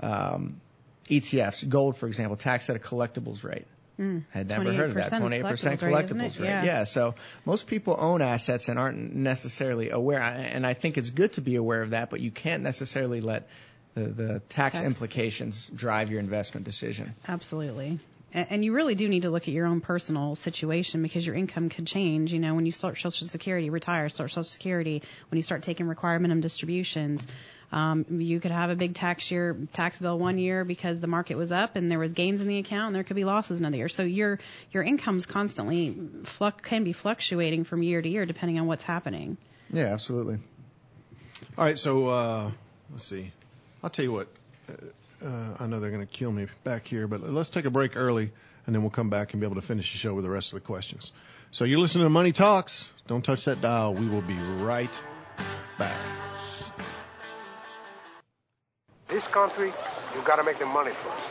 um, 0.00 0.60
ETFs, 1.08 1.68
gold, 1.68 1.96
for 1.96 2.06
example, 2.06 2.36
taxed 2.36 2.70
at 2.70 2.76
a 2.76 2.78
collectibles 2.78 3.44
rate. 3.44 3.66
Mm. 3.98 4.24
Had 4.30 4.48
never 4.48 4.72
heard 4.72 4.90
of 4.90 4.96
that. 4.96 5.12
28% 5.12 5.42
28% 5.42 5.42
collectibles 5.42 5.78
collectibles 5.78 6.40
rate, 6.40 6.40
rate. 6.40 6.58
it? 6.60 6.64
Yeah. 6.64 6.84
So 6.84 7.14
most 7.44 7.66
people 7.66 7.96
own 7.98 8.22
assets 8.22 8.68
and 8.68 8.78
aren't 8.78 9.14
necessarily 9.14 9.90
aware. 9.90 10.20
And 10.20 10.66
I 10.66 10.74
think 10.74 10.98
it's 10.98 11.10
good 11.10 11.32
to 11.34 11.40
be 11.40 11.56
aware 11.56 11.82
of 11.82 11.90
that, 11.90 12.10
but 12.10 12.20
you 12.20 12.30
can't 12.30 12.62
necessarily 12.62 13.20
let 13.20 13.48
the, 13.94 14.02
the 14.02 14.42
tax, 14.48 14.78
Tax. 14.78 14.80
implications 14.80 15.70
drive 15.74 16.10
your 16.10 16.18
investment 16.20 16.66
decision. 16.66 17.14
Absolutely. 17.28 18.00
And, 18.32 18.48
and 18.50 18.64
you 18.64 18.72
really 18.72 18.96
do 18.96 19.08
need 19.08 19.22
to 19.22 19.30
look 19.30 19.44
at 19.44 19.54
your 19.54 19.66
own 19.66 19.80
personal 19.80 20.34
situation 20.34 21.02
because 21.02 21.24
your 21.24 21.36
income 21.36 21.68
could 21.68 21.86
change. 21.86 22.32
You 22.32 22.40
know, 22.40 22.54
when 22.54 22.66
you 22.66 22.72
start 22.72 22.98
Social 22.98 23.26
Security, 23.26 23.70
retire, 23.70 24.08
start 24.08 24.30
Social 24.30 24.44
Security, 24.44 25.02
when 25.30 25.36
you 25.36 25.42
start 25.42 25.62
taking 25.62 25.86
required 25.86 26.20
minimum 26.20 26.40
distributions, 26.40 27.28
um, 27.74 28.06
you 28.08 28.38
could 28.38 28.52
have 28.52 28.70
a 28.70 28.76
big 28.76 28.94
tax 28.94 29.32
year, 29.32 29.56
tax 29.72 29.98
bill 29.98 30.16
one 30.16 30.38
year 30.38 30.64
because 30.64 31.00
the 31.00 31.08
market 31.08 31.36
was 31.36 31.50
up 31.50 31.74
and 31.74 31.90
there 31.90 31.98
was 31.98 32.12
gains 32.12 32.40
in 32.40 32.46
the 32.46 32.58
account, 32.58 32.86
and 32.86 32.94
there 32.94 33.02
could 33.02 33.16
be 33.16 33.24
losses 33.24 33.58
another 33.58 33.76
year. 33.76 33.88
So 33.88 34.04
your 34.04 34.38
your 34.70 34.84
income's 34.84 35.26
constantly 35.26 35.90
fluc- 36.22 36.62
can 36.62 36.84
be 36.84 36.92
fluctuating 36.92 37.64
from 37.64 37.82
year 37.82 38.00
to 38.00 38.08
year 38.08 38.26
depending 38.26 38.60
on 38.60 38.68
what's 38.68 38.84
happening. 38.84 39.38
Yeah, 39.72 39.86
absolutely. 39.86 40.38
All 41.58 41.64
right, 41.64 41.76
so 41.76 42.06
uh, 42.08 42.50
let's 42.92 43.04
see. 43.06 43.32
I'll 43.82 43.90
tell 43.90 44.04
you 44.04 44.12
what. 44.12 44.28
Uh, 44.68 45.26
uh, 45.26 45.56
I 45.58 45.66
know 45.66 45.80
they're 45.80 45.90
going 45.90 46.06
to 46.06 46.12
kill 46.12 46.30
me 46.30 46.46
back 46.62 46.86
here, 46.86 47.08
but 47.08 47.22
let's 47.22 47.50
take 47.50 47.64
a 47.64 47.70
break 47.70 47.96
early, 47.96 48.30
and 48.66 48.74
then 48.74 48.82
we'll 48.82 48.90
come 48.90 49.10
back 49.10 49.32
and 49.32 49.40
be 49.40 49.46
able 49.46 49.56
to 49.56 49.66
finish 49.66 49.90
the 49.90 49.98
show 49.98 50.14
with 50.14 50.24
the 50.24 50.30
rest 50.30 50.52
of 50.52 50.60
the 50.60 50.66
questions. 50.66 51.10
So 51.50 51.64
you're 51.64 51.80
listening 51.80 52.04
to 52.04 52.10
Money 52.10 52.32
Talks. 52.32 52.92
Don't 53.08 53.24
touch 53.24 53.46
that 53.46 53.60
dial. 53.60 53.94
We 53.94 54.06
will 54.06 54.22
be 54.22 54.36
right 54.36 54.90
back. 55.78 55.96
This 59.14 59.28
country, 59.28 59.68
you 59.68 60.22
gotta 60.24 60.42
make 60.42 60.58
the 60.58 60.66
money 60.66 60.90
first. 60.90 61.22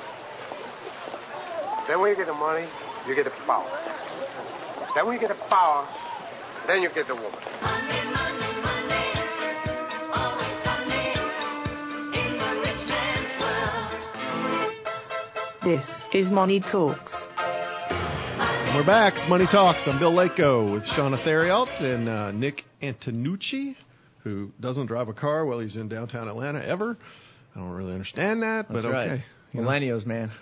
Then 1.86 2.00
when 2.00 2.12
you 2.12 2.16
get 2.16 2.28
the 2.28 2.34
money, 2.34 2.66
you 3.06 3.14
get 3.14 3.26
the 3.26 3.32
power. 3.46 3.68
Then 4.96 5.06
when 5.06 5.16
you 5.16 5.20
get 5.20 5.38
the 5.38 5.44
power, 5.50 5.86
then 6.66 6.82
you 6.82 6.88
get 6.88 7.08
the 7.08 7.16
woman. 7.16 7.32
This 15.62 16.08
is 16.14 16.32
Money 16.32 16.62
Talks. 16.62 17.28
We're 18.74 18.84
back. 18.86 19.16
It's 19.16 19.28
Money 19.28 19.46
Talks. 19.46 19.90
I'm 19.90 20.00
Bill 20.00 20.14
Lako 20.14 20.72
with 20.72 20.86
Shauna 20.86 21.18
Theriault 21.18 21.82
and 21.82 22.08
uh, 22.08 22.32
Nick 22.32 22.64
Antonucci, 22.82 23.76
who 24.20 24.54
doesn't 24.58 24.86
drive 24.86 25.10
a 25.10 25.14
car 25.14 25.46
while 25.46 25.60
he's 25.60 25.76
in 25.76 25.90
downtown 25.90 26.30
Atlanta 26.30 26.66
ever. 26.66 26.98
I 27.56 27.60
don't 27.60 27.70
really 27.70 27.94
understand 27.94 28.44
that, 28.44 28.68
That's 28.68 28.84
but 28.84 28.90
okay. 28.90 29.10
right. 29.10 29.22
Know. 29.54 29.64
Millennials, 29.64 30.06
man. 30.06 30.32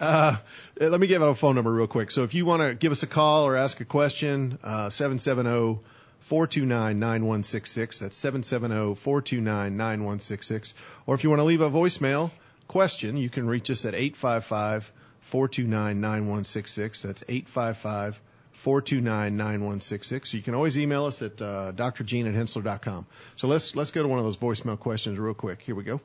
Uh, 0.00 0.36
let 0.78 0.98
me 0.98 1.06
give 1.06 1.22
out 1.22 1.28
a 1.28 1.34
phone 1.34 1.54
number 1.54 1.72
real 1.72 1.86
quick. 1.86 2.10
So 2.10 2.22
if 2.22 2.32
you 2.32 2.46
want 2.46 2.62
to 2.62 2.74
give 2.74 2.92
us 2.92 3.02
a 3.02 3.06
call 3.06 3.44
or 3.44 3.56
ask 3.56 3.80
a 3.80 3.84
question, 3.84 4.58
uh, 4.62 4.88
770 4.88 5.80
429 6.20 6.98
9166. 6.98 7.98
That's 7.98 8.16
770 8.16 8.94
429 8.94 9.76
9166. 9.76 10.74
Or 11.06 11.14
if 11.14 11.24
you 11.24 11.30
want 11.30 11.40
to 11.40 11.44
leave 11.44 11.60
a 11.60 11.70
voicemail 11.70 12.30
question, 12.68 13.16
you 13.16 13.28
can 13.28 13.46
reach 13.46 13.70
us 13.70 13.84
at 13.84 13.94
855 13.94 14.92
429 15.22 16.00
9166. 16.00 17.02
That's 17.02 17.24
855 17.28 18.20
429 18.52 19.36
9166. 19.36 20.34
You 20.34 20.42
can 20.42 20.54
always 20.54 20.78
email 20.78 21.06
us 21.06 21.22
at 21.22 21.40
uh, 21.40 21.72
drgene 21.72 22.28
at 22.28 22.34
henssler.com. 22.34 23.06
So 23.36 23.48
let's, 23.48 23.74
let's 23.74 23.90
go 23.90 24.02
to 24.02 24.08
one 24.08 24.18
of 24.18 24.24
those 24.24 24.36
voicemail 24.36 24.78
questions 24.78 25.18
real 25.18 25.34
quick. 25.34 25.62
Here 25.62 25.74
we 25.74 25.84
go. 25.84 26.00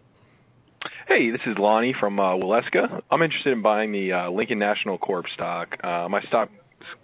Hey, 1.07 1.31
this 1.31 1.41
is 1.45 1.57
Lonnie 1.57 1.95
from 1.99 2.19
uh, 2.19 2.33
Waleska. 2.33 3.01
I'm 3.11 3.21
interested 3.21 3.53
in 3.53 3.61
buying 3.61 3.91
the 3.91 4.11
uh, 4.11 4.29
Lincoln 4.29 4.59
National 4.59 4.97
Corp 4.97 5.25
stock. 5.33 5.75
Uh, 5.83 6.07
my 6.09 6.21
stock, 6.23 6.49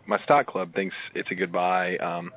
my 0.05 0.17
stock 0.23 0.47
club 0.47 0.73
thinks 0.73 0.95
it's 1.13 1.29
a 1.31 1.35
good 1.35 1.51
buy. 1.51 1.97
Um, 1.97 2.31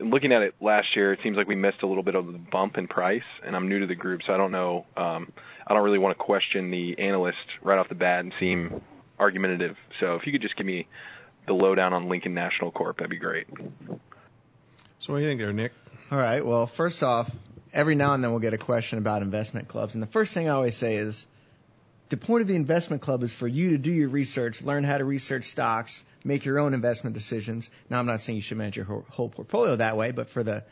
looking 0.00 0.32
at 0.32 0.42
it 0.42 0.54
last 0.60 0.88
year, 0.94 1.12
it 1.12 1.20
seems 1.22 1.36
like 1.36 1.46
we 1.46 1.54
missed 1.54 1.82
a 1.82 1.86
little 1.86 2.02
bit 2.02 2.14
of 2.14 2.26
the 2.26 2.38
bump 2.38 2.76
in 2.76 2.86
price, 2.86 3.22
and 3.44 3.56
I'm 3.56 3.68
new 3.68 3.80
to 3.80 3.86
the 3.86 3.94
group, 3.94 4.22
so 4.26 4.32
I 4.32 4.36
don't 4.36 4.52
know. 4.52 4.86
Um, 4.96 5.32
I 5.66 5.74
don't 5.74 5.84
really 5.84 5.98
want 5.98 6.16
to 6.16 6.22
question 6.22 6.70
the 6.70 6.98
analyst 6.98 7.38
right 7.62 7.78
off 7.78 7.88
the 7.88 7.94
bat 7.94 8.20
and 8.20 8.32
seem 8.38 8.80
argumentative. 9.18 9.76
So 10.00 10.14
if 10.16 10.26
you 10.26 10.32
could 10.32 10.42
just 10.42 10.56
give 10.56 10.66
me 10.66 10.86
the 11.46 11.54
lowdown 11.54 11.92
on 11.92 12.08
Lincoln 12.08 12.34
National 12.34 12.70
Corp, 12.70 12.98
that'd 12.98 13.10
be 13.10 13.16
great. 13.18 13.46
So 15.00 15.12
what 15.12 15.18
do 15.18 15.24
you 15.24 15.30
think 15.30 15.40
there, 15.40 15.52
Nick? 15.52 15.72
All 16.10 16.18
right. 16.18 16.44
Well, 16.44 16.66
first 16.66 17.02
off, 17.02 17.30
every 17.72 17.94
now 17.94 18.14
and 18.14 18.22
then 18.22 18.30
we'll 18.30 18.40
get 18.40 18.54
a 18.54 18.58
question 18.58 18.98
about 18.98 19.22
investment 19.22 19.68
clubs, 19.68 19.94
and 19.94 20.02
the 20.02 20.08
first 20.08 20.34
thing 20.34 20.48
I 20.48 20.52
always 20.52 20.76
say 20.76 20.96
is, 20.96 21.26
the 22.08 22.16
point 22.16 22.42
of 22.42 22.48
the 22.48 22.54
investment 22.54 23.02
club 23.02 23.24
is 23.24 23.34
for 23.34 23.48
you 23.48 23.70
to 23.70 23.78
do 23.78 23.90
your 23.90 24.08
research, 24.08 24.62
learn 24.62 24.84
how 24.84 24.96
to 24.96 25.04
research 25.04 25.46
stocks, 25.46 26.04
make 26.22 26.44
your 26.44 26.60
own 26.60 26.72
investment 26.72 27.14
decisions. 27.14 27.68
Now, 27.90 27.98
I'm 27.98 28.06
not 28.06 28.20
saying 28.20 28.36
you 28.36 28.42
should 28.42 28.58
manage 28.58 28.76
your 28.76 28.86
whole, 28.86 29.04
whole 29.10 29.28
portfolio 29.28 29.74
that 29.76 29.96
way, 29.96 30.12
but 30.12 30.30
for 30.30 30.44
the 30.44 30.64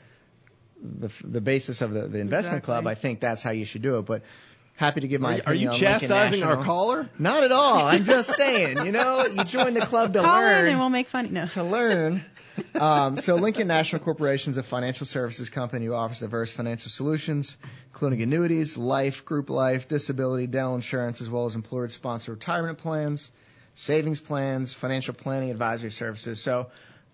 the, 0.84 1.10
the 1.24 1.40
basis 1.40 1.80
of 1.80 1.92
the, 1.92 2.02
the 2.02 2.18
investment 2.18 2.58
Exactly. 2.58 2.66
club, 2.66 2.86
I 2.86 2.94
think 2.94 3.20
that's 3.20 3.42
how 3.42 3.52
you 3.52 3.64
should 3.64 3.82
do 3.82 3.98
it. 3.98 4.02
But 4.02 4.22
happy 4.76 5.00
to 5.00 5.08
give 5.08 5.20
my 5.20 5.28
Are 5.28 5.34
you- 5.34 5.38
are 5.38 5.42
opinion 5.52 5.62
you 5.62 5.68
on 5.70 5.74
chastising 5.78 6.42
our 6.42 6.62
caller? 6.64 7.08
Not 7.18 7.42
at 7.44 7.52
all. 7.52 7.86
I'm 7.86 8.04
just 8.04 8.34
saying, 8.34 8.84
you 8.84 8.92
know, 8.92 9.26
you 9.26 9.44
join 9.44 9.74
the 9.74 9.80
club 9.86 10.12
to 10.14 10.20
Call 10.20 10.40
learn 10.40 10.64
in 10.66 10.70
and 10.72 10.80
we'll 10.80 10.90
make 10.90 11.08
fun. 11.08 11.32
No. 11.32 11.46
to 11.46 11.62
learn. 11.64 12.24
Um, 12.74 13.16
so 13.18 13.34
Lincoln 13.34 13.66
National 13.66 14.00
Corporation 14.00 14.52
is 14.52 14.58
a 14.58 14.62
financial 14.62 15.06
services 15.06 15.50
company 15.50 15.86
who 15.86 15.94
offers 15.94 16.20
diverse 16.20 16.52
financial 16.52 16.88
solutions, 16.88 17.56
including 17.92 18.22
annuities, 18.22 18.76
life, 18.76 19.24
group 19.24 19.50
life, 19.50 19.88
disability, 19.88 20.46
dental 20.46 20.76
insurance, 20.76 21.20
as 21.20 21.28
well 21.28 21.46
as 21.46 21.56
employer-sponsored 21.56 22.32
retirement 22.34 22.78
plans, 22.78 23.28
savings 23.74 24.20
plans, 24.20 24.72
financial 24.72 25.14
planning, 25.14 25.50
advisory 25.50 25.90
services. 25.90 26.40
So 26.40 26.68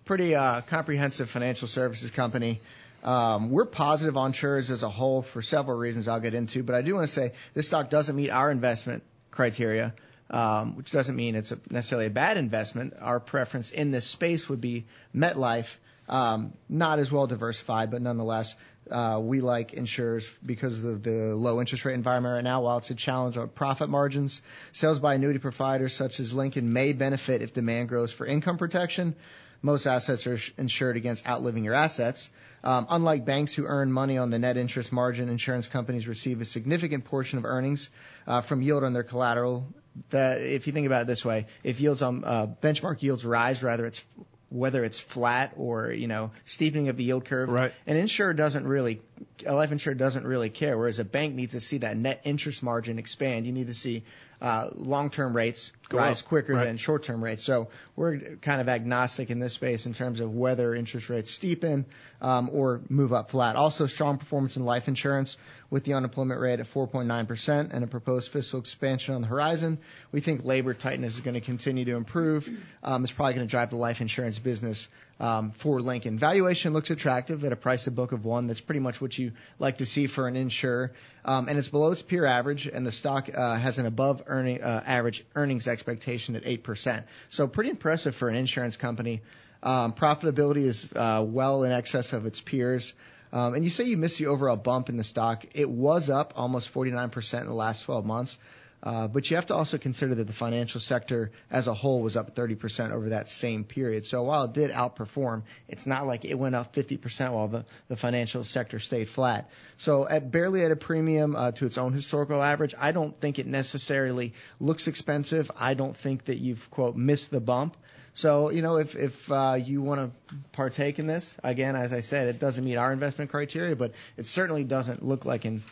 pretty 0.05 0.35
uh, 0.35 0.61
comprehensive 0.61 1.27
financial 1.29 1.67
services 1.67 2.11
company. 2.11 2.61
Um, 3.03 3.49
we're 3.49 3.65
positive 3.65 4.15
on 4.17 4.27
insurers 4.27 4.69
as 4.69 4.83
a 4.83 4.89
whole 4.89 5.21
for 5.21 5.41
several 5.41 5.77
reasons 5.77 6.07
I'll 6.07 6.19
get 6.19 6.33
into, 6.33 6.63
but 6.63 6.75
I 6.75 6.81
do 6.81 6.93
want 6.93 7.07
to 7.07 7.13
say 7.13 7.33
this 7.53 7.67
stock 7.67 7.89
doesn't 7.89 8.15
meet 8.15 8.29
our 8.29 8.51
investment 8.51 9.03
criteria, 9.31 9.95
um, 10.29 10.75
which 10.75 10.91
doesn't 10.91 11.15
mean 11.15 11.35
it's 11.35 11.51
a, 11.51 11.59
necessarily 11.69 12.07
a 12.07 12.11
bad 12.11 12.37
investment. 12.37 12.93
Our 13.01 13.19
preference 13.19 13.71
in 13.71 13.91
this 13.91 14.05
space 14.05 14.47
would 14.49 14.61
be 14.61 14.85
MetLife, 15.15 15.77
um, 16.07 16.53
not 16.69 16.99
as 16.99 17.11
well 17.11 17.25
diversified, 17.25 17.89
but 17.89 18.01
nonetheless, 18.01 18.55
uh, 18.89 19.19
we 19.21 19.41
like 19.41 19.73
insurers 19.73 20.27
because 20.45 20.83
of 20.83 21.03
the 21.03 21.35
low 21.35 21.59
interest 21.59 21.85
rate 21.85 21.93
environment 21.93 22.35
right 22.35 22.43
now. 22.43 22.61
While 22.61 22.79
it's 22.79 22.89
a 22.89 22.95
challenge 22.95 23.37
on 23.37 23.47
profit 23.49 23.89
margins, 23.89 24.41
sales 24.73 24.99
by 24.99 25.15
annuity 25.15 25.39
providers 25.39 25.93
such 25.93 26.19
as 26.19 26.33
Lincoln 26.33 26.73
may 26.73 26.93
benefit 26.93 27.41
if 27.41 27.53
demand 27.53 27.89
grows 27.89 28.11
for 28.11 28.25
income 28.25 28.57
protection. 28.57 29.15
Most 29.61 29.85
assets 29.85 30.25
are 30.27 30.39
insured 30.57 30.97
against 30.97 31.27
outliving 31.27 31.63
your 31.63 31.73
assets. 31.75 32.29
Um, 32.63 32.87
unlike 32.89 33.25
banks 33.25 33.53
who 33.53 33.65
earn 33.65 33.91
money 33.91 34.17
on 34.17 34.29
the 34.29 34.39
net 34.39 34.57
interest 34.57 34.91
margin, 34.91 35.29
insurance 35.29 35.67
companies 35.67 36.07
receive 36.07 36.41
a 36.41 36.45
significant 36.45 37.05
portion 37.05 37.37
of 37.39 37.45
earnings 37.45 37.89
uh, 38.27 38.41
from 38.41 38.61
yield 38.61 38.83
on 38.83 38.93
their 38.93 39.03
collateral. 39.03 39.67
That, 40.11 40.41
if 40.41 40.67
you 40.67 40.73
think 40.73 40.85
about 40.87 41.01
it 41.03 41.07
this 41.07 41.25
way, 41.25 41.47
if 41.63 41.81
yields 41.81 42.01
on 42.01 42.23
uh, 42.23 42.47
benchmark 42.61 43.01
yields 43.01 43.25
rise, 43.25 43.61
rather 43.61 43.85
it's 43.85 44.05
whether 44.49 44.83
it's 44.83 44.99
flat 44.99 45.53
or 45.57 45.91
you 45.91 46.07
know 46.07 46.31
steepening 46.45 46.89
of 46.89 46.97
the 46.97 47.03
yield 47.03 47.25
curve, 47.25 47.49
Right. 47.49 47.71
an 47.87 47.97
insurer 47.97 48.33
doesn't 48.33 48.67
really, 48.67 49.01
a 49.45 49.53
life 49.55 49.71
insurer 49.71 49.93
doesn't 49.95 50.25
really 50.25 50.49
care. 50.49 50.77
Whereas 50.77 50.99
a 50.99 51.05
bank 51.05 51.35
needs 51.35 51.53
to 51.53 51.59
see 51.59 51.79
that 51.79 51.97
net 51.97 52.21
interest 52.23 52.63
margin 52.63 52.99
expand. 52.99 53.45
You 53.45 53.51
need 53.51 53.67
to 53.67 53.73
see 53.73 54.03
uh, 54.41 54.69
long-term 54.73 55.35
rates 55.35 55.71
Go 55.89 55.99
rise 55.99 56.21
up. 56.23 56.27
quicker 56.27 56.53
Right. 56.53 56.65
than 56.65 56.77
short-term 56.77 57.23
rates. 57.23 57.43
So 57.43 57.67
we're 57.95 58.17
kind 58.41 58.59
of 58.59 58.67
agnostic 58.69 59.29
in 59.29 59.37
this 59.39 59.53
space 59.53 59.85
in 59.85 59.93
terms 59.93 60.19
of 60.19 60.33
whether 60.33 60.73
interest 60.73 61.09
rates 61.09 61.37
steepen 61.37 61.85
um, 62.21 62.49
or 62.51 62.81
move 62.89 63.13
up 63.13 63.29
flat. 63.29 63.55
Also, 63.55 63.85
strong 63.85 64.17
performance 64.17 64.57
in 64.57 64.65
life 64.65 64.87
insurance 64.87 65.37
with 65.69 65.83
the 65.83 65.93
unemployment 65.93 66.39
rate 66.39 66.59
at 66.59 66.65
4.9% 66.65 67.71
and 67.71 67.83
a 67.83 67.87
proposed 67.87 68.31
fiscal 68.31 68.59
expansion 68.59 69.13
on 69.15 69.21
the 69.21 69.27
horizon. 69.27 69.77
We 70.11 70.21
think 70.21 70.43
labor 70.43 70.73
tightness 70.73 71.13
is 71.15 71.19
going 71.19 71.35
to 71.35 71.41
continue 71.41 71.85
to 71.85 71.95
improve. 71.95 72.49
Um, 72.83 73.03
it's 73.03 73.13
probably 73.13 73.35
going 73.35 73.45
to 73.47 73.51
drive 73.51 73.69
the 73.69 73.75
life 73.75 74.01
insurance 74.01 74.39
business 74.39 74.87
um, 75.21 75.51
for 75.51 75.79
Lincoln. 75.79 76.17
Valuation 76.17 76.73
looks 76.73 76.89
attractive 76.89 77.45
at 77.45 77.53
a 77.53 77.55
price 77.55 77.83
to 77.83 77.91
book 77.91 78.11
of 78.11 78.25
one. 78.25 78.47
That's 78.47 78.59
pretty 78.59 78.81
much 78.81 78.99
what 78.99 79.17
you 79.17 79.33
like 79.59 79.77
to 79.77 79.85
see 79.85 80.07
for 80.07 80.27
an 80.27 80.35
insurer. 80.35 80.93
Um, 81.23 81.47
and 81.47 81.59
it's 81.59 81.67
below 81.67 81.91
its 81.91 82.01
peer 82.01 82.25
average, 82.25 82.65
and 82.65 82.85
the 82.85 82.91
stock 82.91 83.29
uh, 83.33 83.55
has 83.55 83.77
an 83.77 83.85
above 83.85 84.23
earning, 84.25 84.63
uh, 84.63 84.83
average 84.83 85.23
earnings 85.35 85.67
expectation 85.67 86.35
at 86.35 86.43
8%. 86.43 87.03
So 87.29 87.47
pretty 87.47 87.69
impressive 87.69 88.15
for 88.15 88.29
an 88.29 88.35
insurance 88.35 88.77
company. 88.77 89.21
Um, 89.61 89.93
profitability 89.93 90.65
is 90.65 90.87
uh, 90.95 91.23
well 91.25 91.63
in 91.63 91.71
excess 91.71 92.13
of 92.13 92.25
its 92.25 92.41
peers. 92.41 92.91
Um, 93.31 93.53
and 93.53 93.63
you 93.63 93.69
say 93.69 93.83
you 93.83 93.97
missed 93.97 94.17
the 94.17 94.25
overall 94.25 94.57
bump 94.57 94.89
in 94.89 94.97
the 94.97 95.03
stock. 95.03 95.45
It 95.53 95.69
was 95.69 96.09
up 96.09 96.33
almost 96.35 96.73
49% 96.73 97.41
in 97.41 97.45
the 97.45 97.53
last 97.53 97.83
12 97.83 98.05
months. 98.05 98.39
Uh, 98.83 99.07
but 99.07 99.29
you 99.29 99.35
have 99.35 99.45
to 99.45 99.55
also 99.55 99.77
consider 99.77 100.15
that 100.15 100.25
the 100.25 100.33
financial 100.33 100.81
sector 100.81 101.31
as 101.51 101.67
a 101.67 101.73
whole 101.73 102.01
was 102.01 102.17
up 102.17 102.35
30% 102.35 102.91
over 102.91 103.09
that 103.09 103.29
same 103.29 103.63
period. 103.63 104.05
So 104.05 104.23
while 104.23 104.45
it 104.45 104.53
did 104.53 104.71
outperform, 104.71 105.43
it's 105.67 105.85
not 105.85 106.07
like 106.07 106.25
it 106.25 106.33
went 106.33 106.55
up 106.55 106.73
50% 106.73 107.31
while 107.31 107.47
the, 107.47 107.65
the 107.89 107.95
financial 107.95 108.43
sector 108.43 108.79
stayed 108.79 109.07
flat. 109.09 109.49
So 109.77 110.07
at 110.07 110.31
barely 110.31 110.63
at 110.63 110.71
a 110.71 110.75
premium 110.75 111.35
uh, 111.35 111.51
to 111.53 111.65
its 111.67 111.77
own 111.77 111.93
historical 111.93 112.41
average, 112.41 112.73
I 112.77 112.91
don't 112.91 113.19
think 113.19 113.37
it 113.37 113.45
necessarily 113.45 114.33
looks 114.59 114.87
expensive. 114.87 115.51
I 115.55 115.75
don't 115.75 115.95
think 115.95 116.25
that 116.25 116.37
you've 116.37 116.71
quote 116.71 116.95
missed 116.95 117.29
the 117.29 117.41
bump. 117.41 117.77
So 118.13 118.49
you 118.49 118.61
know 118.61 118.75
if 118.77 118.95
if 118.97 119.31
uh, 119.31 119.57
you 119.57 119.81
want 119.81 120.01
to 120.29 120.35
partake 120.51 120.99
in 120.99 121.07
this, 121.07 121.35
again 121.43 121.77
as 121.77 121.93
I 121.93 122.01
said, 122.01 122.27
it 122.27 122.39
doesn't 122.39 122.63
meet 122.63 122.75
our 122.75 122.91
investment 122.91 123.31
criteria, 123.31 123.75
but 123.75 123.93
it 124.17 124.25
certainly 124.25 124.65
doesn't 124.65 125.01
look 125.01 125.23
like 125.23 125.45
an 125.45 125.63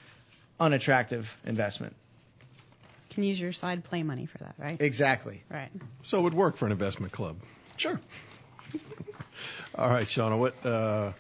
unattractive 0.58 1.36
investment. 1.46 1.96
Can 3.10 3.24
use 3.24 3.40
your 3.40 3.52
side 3.52 3.84
play 3.84 4.04
money 4.04 4.26
for 4.26 4.38
that, 4.40 4.56
right? 4.58 4.80
Exactly. 4.80 5.44
Right. 5.50 5.72
So 6.04 6.20
it 6.20 6.22
would 6.22 6.34
work 6.34 6.58
for 6.58 6.66
an 6.66 6.72
investment 6.72 7.12
club. 7.12 7.38
Sure. 7.78 8.00
All 9.76 9.90
right, 9.90 10.06
Shauna, 10.06 10.38
what? 10.38 10.66
Uh, 10.66 11.14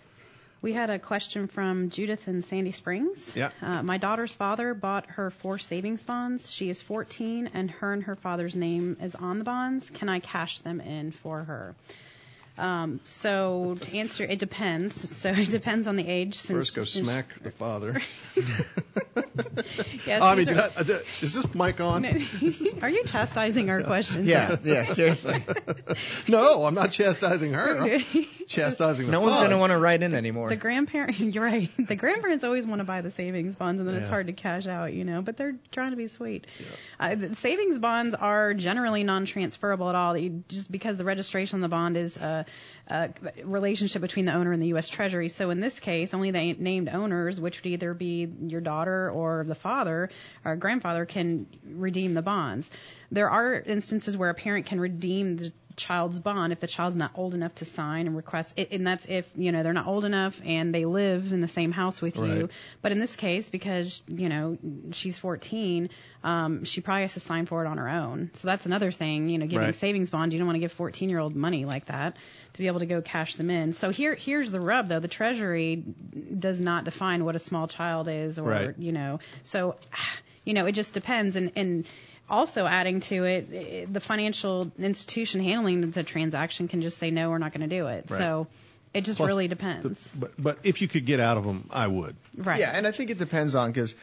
We 0.61 0.73
had 0.73 0.89
a 0.89 0.99
question 0.99 1.47
from 1.47 1.89
Judith 1.89 2.27
in 2.27 2.41
Sandy 2.41 2.71
Springs. 2.71 3.33
Yeah. 3.35 3.51
Uh, 3.61 3.81
my 3.81 3.97
daughter's 3.97 4.35
father 4.35 4.73
bought 4.73 5.05
her 5.11 5.29
four 5.31 5.57
savings 5.57 6.03
bonds. 6.03 6.51
She 6.51 6.69
is 6.69 6.81
14, 6.81 7.51
and 7.53 7.71
her 7.71 7.93
and 7.93 8.03
her 8.03 8.15
father's 8.15 8.55
name 8.55 8.97
is 9.01 9.15
on 9.15 9.37
the 9.39 9.45
bonds. 9.45 9.89
Can 9.89 10.09
I 10.09 10.19
cash 10.19 10.59
them 10.59 10.81
in 10.81 11.11
for 11.11 11.43
her? 11.43 11.75
Um, 12.59 12.99
so 13.05 13.77
to 13.81 13.97
answer, 13.97 14.23
it 14.25 14.39
depends. 14.39 15.15
So 15.15 15.29
it 15.35 15.49
depends 15.49 15.87
on 15.87 15.95
the 15.95 16.07
age. 16.07 16.35
Since, 16.35 16.57
first, 16.57 16.75
go 16.75 16.81
since- 16.83 17.05
smack 17.05 17.41
the 17.41 17.51
father. 17.51 18.01
Yes, 20.05 20.21
I 20.21 20.35
mean, 20.35 20.49
are- 20.49 20.57
uh, 20.59 20.69
uh, 20.77 20.99
is 21.21 21.33
this 21.33 21.53
mic 21.53 21.81
on? 21.81 22.05
Are 22.81 22.89
you 22.89 23.03
chastising 23.05 23.69
our 23.69 23.83
questions? 23.83 24.25
Yeah, 24.27 24.55
yeah, 24.63 24.85
seriously. 24.85 25.43
no, 26.27 26.65
I'm 26.65 26.73
not 26.73 26.91
chastising 26.91 27.53
her. 27.53 27.77
I'm 27.81 28.25
chastising 28.47 29.05
the 29.07 29.11
No 29.11 29.21
one's 29.21 29.35
going 29.37 29.49
to 29.49 29.57
want 29.57 29.71
to 29.71 29.77
write 29.77 30.01
in 30.01 30.13
anymore. 30.13 30.49
The 30.49 30.55
grandparent, 30.55 31.19
you're 31.19 31.43
right. 31.43 31.69
The 31.77 31.95
grandparents 31.95 32.43
always 32.43 32.65
want 32.65 32.79
to 32.79 32.85
buy 32.85 33.01
the 33.01 33.11
savings 33.11 33.55
bonds, 33.55 33.79
and 33.79 33.89
then 33.89 33.95
it's 33.95 34.07
hard 34.09 34.27
to 34.27 34.33
cash 34.33 34.67
out, 34.67 34.93
you 34.93 35.03
know. 35.03 35.21
But 35.21 35.37
they're 35.37 35.55
trying 35.71 35.91
to 35.91 35.97
be 35.97 36.07
sweet. 36.07 36.47
Uh, 36.99 37.15
the 37.15 37.35
savings 37.35 37.77
bonds 37.77 38.15
are 38.15 38.53
generally 38.53 39.03
non-transferable 39.03 39.89
at 39.89 39.95
all. 39.95 40.17
You, 40.17 40.43
just 40.47 40.71
because 40.71 40.97
the 40.97 41.05
registration 41.05 41.57
on 41.57 41.61
the 41.61 41.69
bond 41.69 41.97
is 41.97 42.17
a, 42.17 42.45
a 42.87 43.09
relationship 43.43 44.01
between 44.01 44.25
the 44.25 44.33
owner 44.33 44.51
and 44.51 44.61
the 44.61 44.67
U.S. 44.67 44.89
Treasury. 44.89 45.29
So 45.29 45.49
in 45.51 45.59
this 45.59 45.79
case, 45.79 46.13
only 46.13 46.31
the 46.31 46.53
named 46.53 46.89
owners, 46.89 47.39
which 47.39 47.61
would 47.61 47.71
either 47.71 47.93
be 47.93 48.27
your 48.41 48.61
daughter 48.61 49.11
or 49.11 49.43
the 49.47 49.55
father 49.55 50.09
or 50.43 50.55
grandfather, 50.55 51.05
can 51.05 51.47
redeem 51.63 52.13
the 52.13 52.21
bonds. 52.21 52.69
There 53.11 53.29
are 53.29 53.53
instances 53.53 54.17
where 54.17 54.29
a 54.29 54.33
parent 54.33 54.65
can 54.65 54.79
redeem 54.79 55.37
the 55.37 55.51
child's 55.79 56.19
bond 56.19 56.51
if 56.53 56.59
the 56.59 56.67
child's 56.67 56.95
not 56.95 57.11
old 57.15 57.33
enough 57.33 57.55
to 57.55 57.65
sign 57.65 58.05
and 58.05 58.15
request 58.15 58.53
it, 58.57 58.71
and 58.71 58.85
that's 58.85 59.05
if 59.07 59.25
you 59.35 59.51
know 59.51 59.63
they're 59.63 59.73
not 59.73 59.87
old 59.87 60.05
enough 60.05 60.39
and 60.45 60.73
they 60.75 60.85
live 60.85 61.31
in 61.33 61.41
the 61.41 61.47
same 61.47 61.71
house 61.71 62.01
with 62.01 62.17
you. 62.17 62.49
But 62.83 62.91
in 62.91 62.99
this 62.99 63.15
case 63.15 63.49
because 63.49 64.03
you 64.07 64.29
know 64.29 64.57
she's 64.91 65.17
14 65.17 65.89
um, 66.21 66.65
she 66.65 66.81
probably 66.81 67.03
has 67.03 67.13
to 67.13 67.21
sign 67.21 67.45
for 67.45 67.63
it 67.63 67.67
on 67.67 67.77
her 67.77 67.87
own. 67.87 68.29
So 68.33 68.47
that's 68.47 68.65
another 68.65 68.91
thing 68.91 69.29
you 69.29 69.37
know 69.37 69.47
giving 69.47 69.65
Right. 69.67 69.75
savings 69.75 70.09
bond. 70.09 70.33
You 70.33 70.39
don't 70.39 70.47
want 70.47 70.57
to 70.57 70.59
give 70.59 70.73
14 70.73 71.09
year 71.09 71.19
old 71.19 71.35
money 71.35 71.65
like 71.65 71.85
that 71.85 72.17
to 72.53 72.59
be 72.59 72.67
able 72.67 72.79
to 72.79 72.85
go 72.85 73.01
cash 73.01 73.35
them 73.37 73.49
in. 73.49 73.73
So 73.73 73.89
here 73.89 74.15
here's 74.15 74.51
the 74.51 74.59
rub 74.59 74.89
though. 74.89 74.99
The 74.99 75.07
treasury 75.07 75.77
does 75.77 76.59
not 76.59 76.83
define 76.83 77.23
what 77.25 77.35
a 77.35 77.39
small 77.39 77.67
child 77.67 78.07
is 78.07 78.37
or 78.37 78.49
Right. 78.49 78.75
you 78.77 78.91
know. 78.91 79.19
So 79.43 79.75
you 80.43 80.53
know 80.53 80.65
it 80.65 80.73
just 80.73 80.93
depends. 80.93 81.35
And 81.35 81.51
and 81.55 81.85
also 82.29 82.65
adding 82.65 82.99
to 83.01 83.23
it, 83.25 83.49
eh, 83.53 83.85
the 83.91 83.99
financial 83.99 84.71
institution 84.77 85.43
handling 85.43 85.91
the 85.91 86.03
transaction 86.03 86.67
can 86.67 86.81
just 86.81 86.97
say 86.97 87.11
no, 87.11 87.29
we're 87.29 87.37
not 87.37 87.53
going 87.53 87.67
to 87.67 87.75
do 87.75 87.87
it. 87.87 88.05
Right. 88.09 88.17
So 88.17 88.47
it 88.93 89.05
just 89.05 89.17
Plus, 89.17 89.27
really 89.27 89.47
depends. 89.47 90.07
But 90.15 90.31
but 90.37 90.59
if 90.63 90.81
you 90.81 90.87
could 90.87 91.05
get 91.05 91.19
out 91.19 91.37
of 91.37 91.45
them, 91.45 91.67
I 91.71 91.87
would. 91.87 92.15
Right. 92.35 92.59
Yeah, 92.59 92.71
and 92.71 92.87
I 92.87 92.91
think 92.91 93.09
it 93.09 93.17
depends 93.17 93.55
on 93.55 93.71
because 93.71 93.95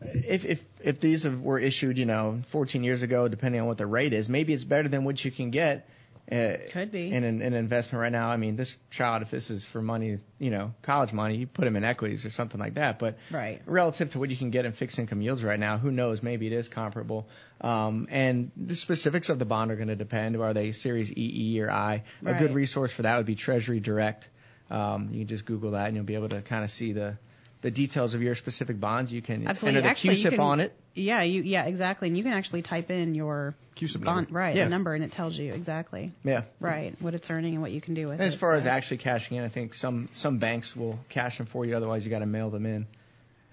if, 0.00 0.44
if 0.44 0.64
if 0.80 1.00
these 1.00 1.24
have, 1.24 1.40
were 1.40 1.58
issued, 1.58 1.98
you 1.98 2.06
know, 2.06 2.40
14 2.48 2.82
years 2.82 3.02
ago, 3.02 3.28
depending 3.28 3.60
on 3.60 3.66
what 3.66 3.78
the 3.78 3.86
rate 3.86 4.12
is, 4.12 4.28
maybe 4.28 4.52
it's 4.52 4.64
better 4.64 4.88
than 4.88 5.04
what 5.04 5.24
you 5.24 5.30
can 5.30 5.50
get. 5.50 5.88
Uh, 6.30 6.56
Could 6.70 6.92
be. 6.92 7.10
in 7.10 7.24
an, 7.24 7.42
an 7.42 7.52
investment 7.52 8.00
right 8.00 8.12
now. 8.12 8.28
I 8.28 8.36
mean, 8.36 8.56
this 8.56 8.78
child, 8.90 9.22
if 9.22 9.30
this 9.30 9.50
is 9.50 9.64
for 9.64 9.82
money, 9.82 10.18
you 10.38 10.50
know, 10.50 10.72
college 10.82 11.12
money, 11.12 11.36
you 11.36 11.46
put 11.46 11.66
him 11.66 11.76
in 11.76 11.84
equities 11.84 12.24
or 12.24 12.30
something 12.30 12.60
like 12.60 12.74
that. 12.74 12.98
But 12.98 13.18
Right. 13.30 13.60
relative 13.66 14.12
to 14.12 14.18
what 14.18 14.30
you 14.30 14.36
can 14.36 14.50
get 14.50 14.64
in 14.64 14.72
fixed 14.72 14.98
income 14.98 15.20
yields 15.20 15.42
right 15.44 15.58
now, 15.60 15.78
who 15.78 15.90
knows? 15.90 16.22
Maybe 16.22 16.46
it 16.46 16.52
is 16.52 16.68
comparable. 16.68 17.28
Um, 17.60 18.06
and 18.10 18.50
the 18.56 18.76
specifics 18.76 19.28
of 19.30 19.38
the 19.38 19.44
bond 19.44 19.72
are 19.72 19.76
going 19.76 19.88
to 19.88 19.96
depend. 19.96 20.36
Are 20.36 20.54
they 20.54 20.72
Series 20.72 21.12
EE 21.12 21.60
or 21.60 21.70
I? 21.70 22.04
A 22.24 22.34
good 22.34 22.54
resource 22.54 22.92
for 22.92 23.02
that 23.02 23.16
would 23.16 23.26
be 23.26 23.34
Treasury 23.34 23.80
Direct. 23.80 24.28
Um, 24.70 25.08
you 25.12 25.18
can 25.18 25.28
just 25.28 25.44
Google 25.44 25.72
that 25.72 25.88
and 25.88 25.96
you'll 25.96 26.06
be 26.06 26.14
able 26.14 26.30
to 26.30 26.40
kind 26.40 26.64
of 26.64 26.70
see 26.70 26.92
the 26.92 27.18
the 27.62 27.70
details 27.70 28.14
of 28.14 28.22
your 28.22 28.34
specific 28.34 28.78
bonds. 28.78 29.12
You 29.12 29.22
can 29.22 29.46
Absolutely. 29.48 29.78
enter 29.78 29.86
the 29.86 29.90
Actually, 29.90 30.14
you 30.16 30.22
CUSIP 30.24 30.30
can, 30.32 30.40
on 30.40 30.60
it. 30.60 30.72
Yeah, 30.94 31.22
you 31.22 31.42
yeah 31.42 31.64
exactly, 31.64 32.08
and 32.08 32.16
you 32.18 32.22
can 32.22 32.32
actually 32.32 32.62
type 32.62 32.90
in 32.90 33.14
your 33.14 33.54
CUSIP 33.76 34.04
bond 34.04 34.26
number. 34.28 34.38
right 34.38 34.54
Yeah. 34.56 34.64
the 34.64 34.70
number, 34.70 34.92
and 34.94 35.02
it 35.02 35.12
tells 35.12 35.36
you 35.38 35.52
exactly 35.52 36.12
Yeah. 36.24 36.42
right 36.60 36.94
what 37.00 37.14
it's 37.14 37.30
earning 37.30 37.54
and 37.54 37.62
what 37.62 37.70
you 37.72 37.80
can 37.80 37.94
do 37.94 38.04
with 38.06 38.14
And 38.14 38.22
as 38.22 38.34
it. 38.34 38.38
far 38.38 38.54
as 38.54 38.66
actually 38.66 38.98
cashing 38.98 39.36
in, 39.38 39.44
I 39.44 39.48
think 39.48 39.74
some 39.74 40.08
some 40.12 40.38
banks 40.38 40.76
will 40.76 40.98
cash 41.08 41.38
them 41.38 41.46
for 41.46 41.64
you. 41.64 41.76
Otherwise, 41.76 42.04
you 42.04 42.10
got 42.10 42.18
to 42.18 42.26
mail 42.26 42.50
them 42.50 42.66
in 42.66 42.86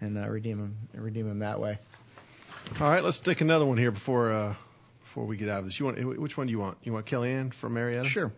and 0.02 0.18
uh, 0.18 0.28
redeem 0.28 0.58
them 0.58 0.76
redeem 0.94 1.28
them 1.28 1.40
that 1.40 1.60
way. 1.60 1.78
All 2.82 2.90
right, 2.90 3.04
let's 3.04 3.20
take 3.20 3.42
another 3.42 3.66
one 3.66 3.78
here 3.78 3.92
before 3.92 4.32
uh, 4.32 4.56
before 5.04 5.26
we 5.26 5.38
get 5.38 5.50
out 5.50 5.60
of 5.60 5.66
this. 5.66 5.80
You 5.80 5.86
want 5.86 6.20
which 6.20 6.36
one 6.38 6.48
do 6.48 6.52
you 6.52 6.60
want? 6.60 6.78
You 6.84 6.94
want 6.94 7.06
Kellyanne 7.06 7.54
from 7.54 7.74
Marietta? 7.76 8.10
Sure. 8.10 8.32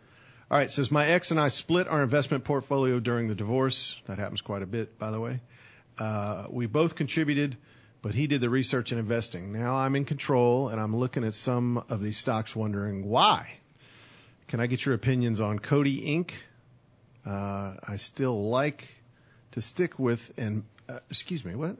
All 0.51 0.57
right, 0.57 0.69
says 0.69 0.91
my 0.91 1.07
ex 1.07 1.31
and 1.31 1.39
I 1.39 1.47
split 1.47 1.87
our 1.87 2.03
investment 2.03 2.43
portfolio 2.43 2.99
during 2.99 3.29
the 3.29 3.35
divorce. 3.35 3.97
That 4.07 4.19
happens 4.19 4.41
quite 4.41 4.61
a 4.61 4.65
bit, 4.65 4.99
by 4.99 5.09
the 5.09 5.17
way. 5.17 5.39
Uh, 5.97 6.47
we 6.49 6.65
both 6.65 6.95
contributed, 6.95 7.55
but 8.01 8.13
he 8.13 8.27
did 8.27 8.41
the 8.41 8.49
research 8.49 8.91
and 8.91 8.99
investing. 8.99 9.53
Now 9.53 9.77
I'm 9.77 9.95
in 9.95 10.03
control, 10.03 10.67
and 10.67 10.81
I'm 10.81 10.93
looking 10.93 11.23
at 11.23 11.35
some 11.35 11.81
of 11.87 12.03
these 12.03 12.17
stocks, 12.17 12.53
wondering 12.53 13.07
why. 13.07 13.49
Can 14.49 14.59
I 14.59 14.67
get 14.67 14.85
your 14.85 14.93
opinions 14.93 15.39
on 15.39 15.57
Coty 15.57 16.05
Inc? 16.05 16.31
Uh, 17.25 17.75
I 17.87 17.95
still 17.95 18.49
like 18.49 18.85
to 19.51 19.61
stick 19.61 19.97
with 19.97 20.33
and 20.37 20.63
uh, 20.89 20.99
excuse 21.09 21.45
me, 21.45 21.55
what? 21.55 21.77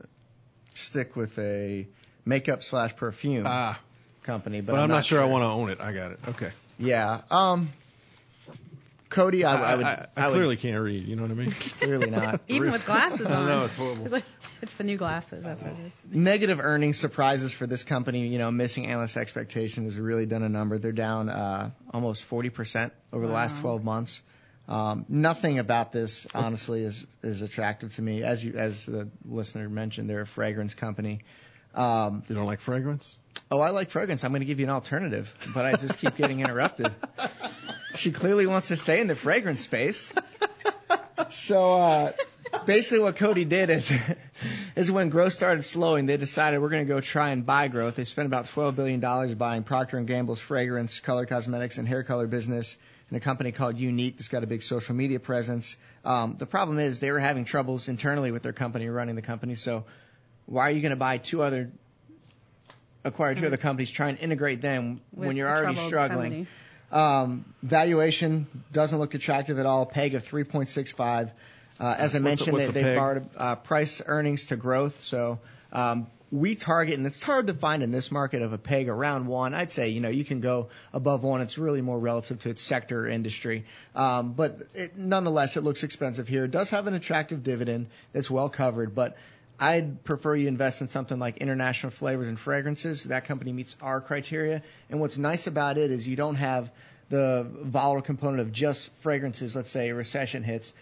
Stick 0.76 1.18
with 1.18 1.38
a 1.40 1.88
makeup 2.24 2.64
slash 2.64 2.96
perfume 2.96 3.44
Ah. 3.46 3.78
company, 4.24 4.62
but, 4.62 4.72
But, 4.72 4.80
I'm, 4.84 4.90
not, 4.90 5.04
sure, 5.04 5.20
I 5.22 5.26
want 5.26 5.42
to 5.42 5.48
own 5.48 5.72
it. 5.72 5.82
I 5.82 5.92
got 5.92 6.12
it. 6.12 6.20
Okay. 6.30 6.52
Yeah. 6.80 7.20
Um. 7.30 7.74
Coty, 9.12 9.44
I, 9.44 9.56
I 9.56 9.76
would. 9.76 9.86
I, 9.86 10.08
I 10.16 10.28
would- 10.28 10.34
clearly 10.34 10.58
can't 10.58 10.82
read. 10.82 11.06
You 11.08 11.16
know 11.16 11.24
what 11.24 11.32
I 11.32 11.36
mean? 11.36 11.52
Clearly 11.52 12.10
not. 12.10 12.42
even 12.48 12.72
with 12.72 12.86
glasses 12.86 13.28
I 13.28 13.36
on. 13.36 13.46
know 13.48 13.66
it's 13.66 13.76
horrible. 13.76 14.06
It's, 14.06 14.14
like, 14.14 14.24
it's 14.62 14.74
the 14.74 14.84
new 14.86 14.98
glasses. 14.98 15.44
That's 15.44 15.62
what 15.62 15.74
it 15.74 15.86
is. 15.86 15.98
Negative 16.10 16.60
earnings 16.60 16.98
surprises 16.98 17.52
for 17.52 17.68
this 17.68 17.84
company. 17.84 18.28
You 18.28 18.40
know, 18.40 18.50
missing 18.52 18.88
analyst 18.88 19.18
expectations 19.18 19.94
has 19.94 20.00
really 20.00 20.26
done 20.26 20.44
a 20.44 20.50
number. 20.50 20.78
They're 20.78 20.92
down 20.94 21.30
uh, 21.30 21.72
almost 21.94 22.28
40% 22.30 22.92
over 23.12 23.28
the 23.28 23.34
last 23.34 23.60
12 23.60 23.84
months. 23.84 24.22
Um, 24.68 25.06
nothing 25.10 25.60
about 25.60 25.92
this, 25.92 26.26
honestly, 26.34 26.84
is 26.84 27.06
is 27.22 27.42
attractive 27.42 27.94
to 27.96 28.02
me. 28.02 28.24
As 28.24 28.46
you, 28.46 28.54
as 28.54 28.86
the 28.86 29.10
listener 29.26 29.68
mentioned, 29.68 30.10
they're 30.10 30.22
a 30.22 30.26
fragrance 30.26 30.74
company. 30.74 31.20
Um, 31.76 32.24
you 32.30 32.36
don't 32.36 32.46
like 32.46 32.62
fragrance? 32.62 33.18
Oh, 33.50 33.60
I 33.60 33.72
like 33.72 33.90
fragrance. 33.90 34.24
I'm 34.24 34.32
going 34.32 34.42
to 34.42 34.46
give 34.46 34.60
you 34.62 34.66
an 34.68 34.72
alternative, 34.72 35.34
but 35.54 35.66
I 35.66 35.74
just 35.76 36.00
keep 36.00 36.16
getting 36.16 36.40
interrupted. 36.46 36.94
She 37.96 38.12
clearly 38.12 38.46
wants 38.46 38.70
to 38.70 38.78
stay 38.78 39.00
in 39.00 39.08
the 39.08 39.16
fragrance 39.16 39.62
space. 39.62 40.12
So 41.30 41.76
uh, 41.76 42.12
basically, 42.66 43.00
what 43.00 43.16
Coty 43.16 43.48
did 43.48 43.70
is 43.70 43.92
is 44.76 44.92
when 44.92 45.10
growth 45.10 45.34
started 45.34 45.64
slowing, 45.64 46.06
they 46.06 46.18
decided 46.18 46.62
we're 46.62 46.70
going 46.70 46.86
to 46.86 46.94
go 46.94 47.02
try 47.02 47.30
and 47.32 47.46
buy 47.46 47.68
growth. 47.68 47.96
They 47.96 48.04
spent 48.04 48.26
about 48.26 48.46
12 48.46 48.76
billion 48.76 49.00
dollars 49.00 49.34
buying 49.36 49.64
Procter 49.64 49.98
and 49.98 50.08
Gamble's 50.08 50.40
fragrance, 50.40 51.00
color 51.00 51.26
cosmetics, 51.26 51.78
and 51.78 51.88
hair 51.88 52.04
color 52.04 52.28
business, 52.28 52.78
and 53.10 53.18
a 53.18 53.20
company 53.20 53.52
called 53.52 53.78
Younique 53.78 54.18
that's 54.18 54.28
got 54.30 54.44
a 54.44 54.48
big 54.48 54.64
social 54.64 54.96
media 54.96 55.20
presence. 55.20 55.78
Um, 56.04 56.36
the 56.38 56.46
problem 56.46 56.80
is 56.80 57.00
they 57.00 57.12
were 57.12 57.20
having 57.20 57.46
troubles 57.46 57.88
internally 57.88 58.32
with 58.32 58.44
their 58.44 58.54
company, 58.54 58.88
running 58.90 59.16
the 59.16 59.22
company. 59.22 59.56
So 59.56 59.86
why 60.46 60.68
are 60.70 60.72
you 60.72 60.82
going 60.82 60.92
to 60.92 60.96
buy 60.96 61.18
two 61.18 61.42
other 61.42 61.72
acquire 63.04 63.34
two 63.36 63.48
other 63.48 63.58
companies, 63.58 63.90
try 63.90 64.10
and 64.10 64.20
integrate 64.20 64.62
them 64.62 65.02
when 65.12 65.36
you're 65.36 65.50
already 65.50 65.76
struggling? 65.88 66.48
Um, 66.92 67.46
valuation 67.64 68.48
doesn't 68.72 68.98
look 69.00 69.14
attractive 69.14 69.60
at 69.60 69.66
all. 69.66 69.86
PEG 69.86 70.16
of 70.16 70.28
3.65. 70.28 71.32
Uh, 71.80 71.96
as 71.98 72.16
I 72.16 72.20
What's 72.20 72.24
mentioned, 72.46 72.58
they, 72.58 72.66
a 72.66 72.72
they 72.72 72.84
PEG? 72.84 72.98
borrowed 72.98 73.30
uh, 73.38 73.56
price 73.56 74.02
earnings 74.06 74.48
to 74.48 74.56
growth. 74.56 75.02
So 75.02 75.40
um, 75.72 76.08
we 76.32 76.56
target, 76.56 76.98
and 76.98 77.06
it's 77.08 77.22
hard 77.24 77.48
to 77.48 77.54
find 77.54 77.84
in 77.84 77.92
this 77.92 78.12
market 78.12 78.42
of 78.42 78.54
a 78.54 78.58
PEG 78.58 78.88
around 78.88 79.28
one. 79.28 79.54
I'd 79.54 79.72
say 79.72 79.90
you 79.90 80.00
know 80.00 80.10
you 80.10 80.24
can 80.24 80.42
go 80.42 80.70
above 80.94 81.24
one. 81.24 81.42
It's 81.42 81.58
really 81.58 81.82
more 81.82 82.00
relative 82.00 82.40
to 82.42 82.50
its 82.50 82.62
sector 82.62 83.06
or 83.06 83.10
industry. 83.10 83.66
Um, 83.96 84.34
but 84.34 84.60
it, 84.74 84.98
nonetheless, 84.98 85.58
it 85.58 85.62
looks 85.62 85.84
expensive 85.84 86.28
here. 86.28 86.46
It 86.46 86.52
does 86.52 86.70
have 86.70 86.88
an 86.88 86.94
attractive 86.94 87.44
dividend 87.44 87.88
that's 88.14 88.32
well 88.32 88.50
covered, 88.50 88.96
but 88.96 89.18
I'd 89.62 90.04
prefer 90.04 90.36
you 90.36 90.48
invest 90.48 90.82
in 90.82 90.88
something 90.88 91.20
like 91.20 91.38
International 91.38 91.92
Flavors 91.92 92.28
and 92.28 92.40
Fragrances. 92.40 93.04
That 93.04 93.26
company 93.26 93.54
meets 93.54 93.78
our 93.80 94.02
criteria. 94.02 94.64
And 94.90 95.00
what's 95.00 95.20
nice 95.20 95.46
about 95.46 95.78
it 95.78 95.92
is 95.92 96.08
you 96.08 96.16
don't 96.16 96.36
have 96.36 96.72
the 97.10 97.46
volatile 97.48 98.02
component 98.02 98.40
of 98.40 98.52
just 98.52 98.90
fragrances. 99.02 99.56
Let's 99.56 99.70
say 99.70 99.90
a 99.90 99.96
recession 99.96 100.44
hits. 100.44 100.74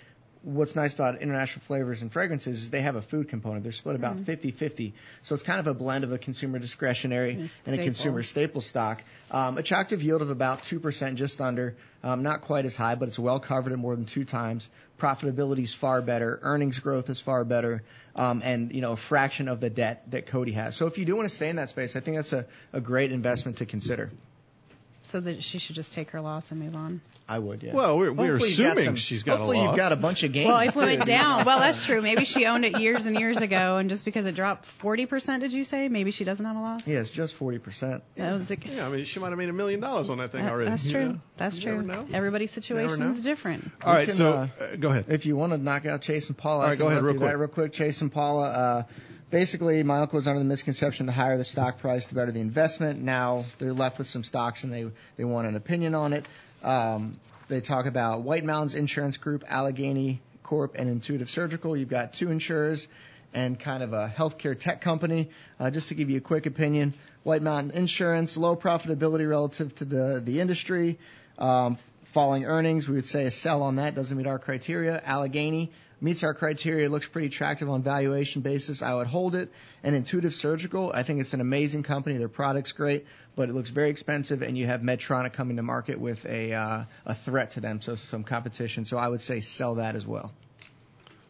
What's 0.42 0.74
nice 0.74 0.94
about 0.94 1.22
International 1.22 1.62
Flavors 1.66 2.02
and 2.02 2.12
Fragrances 2.12 2.64
is 2.64 2.70
they 2.70 2.82
have 2.82 2.96
a 2.96 3.02
food 3.02 3.28
component. 3.28 3.64
They're 3.64 3.74
split 3.74 3.98
about 3.98 4.18
50-50. 4.18 4.94
So 5.22 5.36
it's 5.36 5.44
kind 5.44 5.60
of 5.60 5.68
a 5.68 5.74
blend 5.74 6.06
of 6.06 6.14
a 6.14 6.18
consumer 6.18 6.60
discretionary 6.60 7.34
and 7.34 7.44
a 7.44 7.50
staple. 7.50 7.84
consumer 7.84 8.24
staple 8.24 8.62
stock. 8.62 9.04
Um, 9.32 9.58
attractive 9.58 10.02
yield 10.02 10.22
of 10.22 10.30
about 10.30 10.64
2%, 10.64 11.16
just 11.16 11.42
under. 11.42 11.76
Um, 12.04 12.24
not 12.24 12.40
quite 12.42 12.64
as 12.64 12.74
high, 12.74 12.96
but 12.96 13.10
it's 13.10 13.20
well 13.20 13.42
covered 13.42 13.74
at 13.74 13.80
more 13.80 13.96
than 13.98 14.06
two 14.06 14.24
times. 14.24 14.70
Profitability 14.98 15.64
is 15.64 15.74
far 15.74 16.02
better. 16.02 16.40
Earnings 16.42 16.80
growth 16.80 17.10
is 17.10 17.20
far 17.20 17.44
better. 17.44 17.84
Um, 18.16 18.42
and, 18.44 18.72
you 18.72 18.80
know, 18.80 18.94
a 18.94 18.98
fraction 18.98 19.50
of 19.50 19.60
the 19.60 19.70
debt 19.70 20.10
that 20.12 20.26
Coty 20.28 20.54
has. 20.54 20.76
So 20.76 20.88
if 20.88 20.98
you 20.98 21.04
do 21.04 21.18
want 21.18 21.28
to 21.28 21.36
stay 21.36 21.50
in 21.50 21.58
that 21.58 21.68
space, 21.68 21.98
I 21.98 22.00
think 22.00 22.16
that's 22.16 22.32
a, 22.32 22.46
a 22.72 22.80
great 22.80 23.12
investment 23.12 23.58
to 23.58 23.66
consider. 23.66 24.10
So 25.04 25.20
that 25.22 25.44
she 25.44 25.58
should 25.58 25.76
just 25.76 25.92
take 25.94 26.12
her 26.12 26.22
loss 26.22 26.52
and 26.52 26.60
move 26.60 26.76
on. 26.76 27.02
I 27.28 27.38
would, 27.38 27.62
yeah. 27.62 27.74
Well, 27.76 27.98
we're, 27.98 28.12
we're 28.12 28.32
Hopefully 28.38 28.50
you've 28.50 28.58
got 28.58 28.66
assuming 28.78 28.86
some- 28.86 28.96
she's 28.96 29.22
got 29.24 29.34
a 29.34 29.34
loss. 29.34 29.40
hopefully 29.48 29.64
you've 29.68 29.78
got 29.78 29.92
a 29.92 29.96
bunch 29.96 30.24
of 30.24 30.34
gains. 30.34 30.48
Well, 30.48 30.60
if 30.60 30.76
it 30.76 30.80
went 30.80 31.06
down, 31.08 31.46
well, 31.46 31.60
that's 31.60 31.86
true. 31.86 32.02
Maybe 32.02 32.26
she 32.26 32.46
owned 32.48 32.66
it 32.66 32.80
years 32.80 33.06
and 33.06 33.20
years 33.20 33.38
ago, 33.38 33.78
and 33.78 33.88
just 33.90 34.04
because 34.04 34.26
it 34.26 34.34
dropped 34.36 34.68
40%, 34.82 35.40
did 35.40 35.54
you 35.54 35.64
say? 35.64 35.90
Maybe 35.90 36.10
she 36.12 36.24
doesn't 36.24 36.44
have 36.46 36.56
a 36.56 36.60
loss. 36.60 36.82
Yeah, 36.88 37.00
it's 37.00 37.10
just 37.12 37.38
40%. 37.40 38.02
That 38.16 38.34
was 38.34 38.50
a, 38.52 38.58
Yeah, 38.66 38.88
I 38.88 38.90
mean, 38.90 39.06
she 39.06 39.20
might 39.20 39.30
have 39.30 39.38
made 39.38 39.50
a 39.50 39.54
million 39.54 39.80
dollars 39.80 40.10
on 40.10 40.18
that 40.20 40.32
thing 40.32 40.44
that- 40.44 40.52
already. 40.52 40.70
that's 40.72 40.90
true. 40.90 41.06
know? 41.14 41.20
That's 41.38 41.56
You 41.58 41.62
true. 41.62 41.82
never 41.84 42.04
know. 42.04 42.08
Everybody's 42.18 42.52
situation 42.52 43.00
know. 43.00 43.12
is 43.12 43.22
different. 43.22 43.72
All 43.84 43.94
right, 43.94 44.06
can, 44.08 44.14
so 44.16 44.32
uh, 44.32 44.48
uh, 44.60 44.76
go 44.76 44.90
ahead. 44.90 45.06
If 45.10 45.26
you 45.28 45.36
want 45.36 45.52
to 45.54 45.58
knock 45.60 45.86
out 45.86 46.02
Chase 46.02 46.30
and 46.30 46.38
Paula, 46.38 46.66
All 46.66 46.72
I 46.72 46.76
can 46.76 46.80
go 46.80 46.88
ahead, 46.88 47.04
run 47.04 47.16
real 47.16 47.22
quick. 47.28 47.38
Real 47.38 47.48
quick, 47.48 47.74
Chase 47.74 48.02
and 48.02 48.12
Paula. 48.12 48.50
Uh, 48.50 48.84
basically, 49.30 49.84
my 49.84 50.00
uncle 50.00 50.18
was 50.18 50.28
under 50.28 50.40
the 50.40 50.46
misconception: 50.46 51.06
the 51.06 51.12
higher 51.12 51.38
the 51.38 51.44
stock 51.44 51.80
price, 51.80 52.08
the 52.08 52.16
better 52.16 52.32
the 52.32 52.40
investment. 52.40 53.02
Now 53.02 53.46
they're 53.58 53.74
left 53.74 53.98
with 53.98 54.08
some 54.08 54.24
stocks, 54.24 54.64
and 54.64 54.74
they 54.74 54.90
they 55.18 55.24
want 55.24 55.48
an 55.48 55.56
opinion 55.56 55.96
on 55.96 56.14
it. 56.14 56.26
Um, 56.64 57.20
they 57.48 57.62
talk 57.62 57.86
about 57.86 58.22
White 58.22 58.44
Mountains 58.44 58.76
Insurance 58.76 59.18
Group, 59.18 59.44
Allegheny 59.48 60.22
Corp, 60.44 60.76
and 60.76 60.90
Intuitive 60.90 61.30
Surgical. 61.30 61.76
You've 61.76 61.90
got 61.90 62.14
two 62.14 62.32
insurers 62.32 62.88
and 63.34 63.60
kind 63.60 63.84
of 63.84 63.94
a 63.94 64.14
healthcare 64.16 64.60
tech 64.60 64.82
company. 64.82 65.30
Uh, 65.60 65.72
just 65.72 65.90
to 65.90 65.96
give 65.96 66.10
you 66.10 66.18
a 66.18 66.22
quick 66.22 66.46
opinion, 66.46 66.94
White 67.24 67.42
Mountain 67.42 67.72
Insurance, 67.72 68.38
low 68.38 68.56
profitability 68.56 69.30
relative 69.30 69.74
to 69.76 69.86
the 69.86 70.22
the 70.24 70.42
industry. 70.42 71.00
Um, 71.38 71.78
falling 72.04 72.46
earnings, 72.46 72.90
we 72.90 72.96
would 72.96 73.06
say 73.06 73.26
a 73.26 73.32
sell 73.32 73.62
on 73.62 73.76
that 73.76 73.96
doesn't 73.96 74.18
meet 74.18 74.28
our 74.28 74.40
criteria. 74.40 75.02
Allegheny 75.06 75.72
meets 76.02 76.24
our 76.24 76.34
criteria, 76.34 76.90
looks 76.90 77.08
pretty 77.08 77.28
attractive 77.28 77.70
on 77.70 77.82
valuation 77.84 78.42
basis. 78.42 78.82
I 78.82 78.94
would 78.96 79.08
hold 79.08 79.36
it. 79.36 79.52
And 79.84 79.96
Intuitive 79.96 80.34
Surgical, 80.34 80.92
I 80.94 81.04
think 81.04 81.22
it's 81.22 81.34
an 81.34 81.42
amazing 81.42 81.84
company. 81.84 82.18
Their 82.18 82.30
product's 82.30 82.72
great, 82.72 83.06
but 83.36 83.50
it 83.50 83.54
looks 83.54 83.70
very 83.70 83.90
expensive. 83.90 84.42
And 84.42 84.58
you 84.58 84.66
have 84.68 84.82
Medtronic 84.82 85.34
coming 85.34 85.58
to 85.58 85.64
market 85.64 86.00
with 86.00 86.26
a 86.26 86.54
uh, 86.54 86.84
a 87.06 87.16
threat 87.16 87.52
to 87.52 87.62
them, 87.62 87.82
so 87.82 87.96
some 87.96 88.24
competition. 88.24 88.86
So 88.86 88.98
I 88.98 89.08
would 89.08 89.22
say 89.22 89.42
sell 89.42 89.76
that 89.76 89.96
as 89.96 90.06
well. 90.06 90.32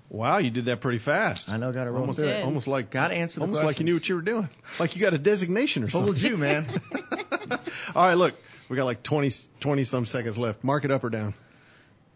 Wow, 0.09 0.39
you 0.39 0.49
did 0.49 0.65
that 0.65 0.81
pretty 0.81 0.97
fast. 0.97 1.49
I 1.49 1.57
know, 1.57 1.71
got 1.71 1.83
to 1.83 1.91
roll 1.91 2.01
Almost, 2.01 2.17
through 2.17 2.29
it. 2.29 2.43
almost 2.43 2.65
like 2.65 2.89
Got 2.89 3.09
to 3.09 3.13
answer 3.15 3.35
the 3.39 3.45
almost 3.45 3.63
like 3.63 3.77
you 3.79 3.85
knew 3.85 3.93
what 3.93 4.09
you 4.09 4.15
were 4.15 4.23
doing. 4.23 4.49
Like 4.79 4.95
you 4.95 5.01
got 5.01 5.13
a 5.13 5.19
designation 5.19 5.83
or 5.83 5.89
something. 5.89 6.13
Told 6.15 6.19
you, 6.21 6.35
man. 6.35 6.65
All 7.95 8.07
right, 8.07 8.15
look, 8.15 8.33
we 8.69 8.75
got 8.75 8.85
like 8.85 9.03
20, 9.03 9.29
20 9.59 9.83
some 9.83 10.07
seconds 10.07 10.35
left. 10.35 10.63
Mark 10.63 10.83
it 10.83 10.89
up 10.89 11.03
or 11.03 11.11
down. 11.11 11.35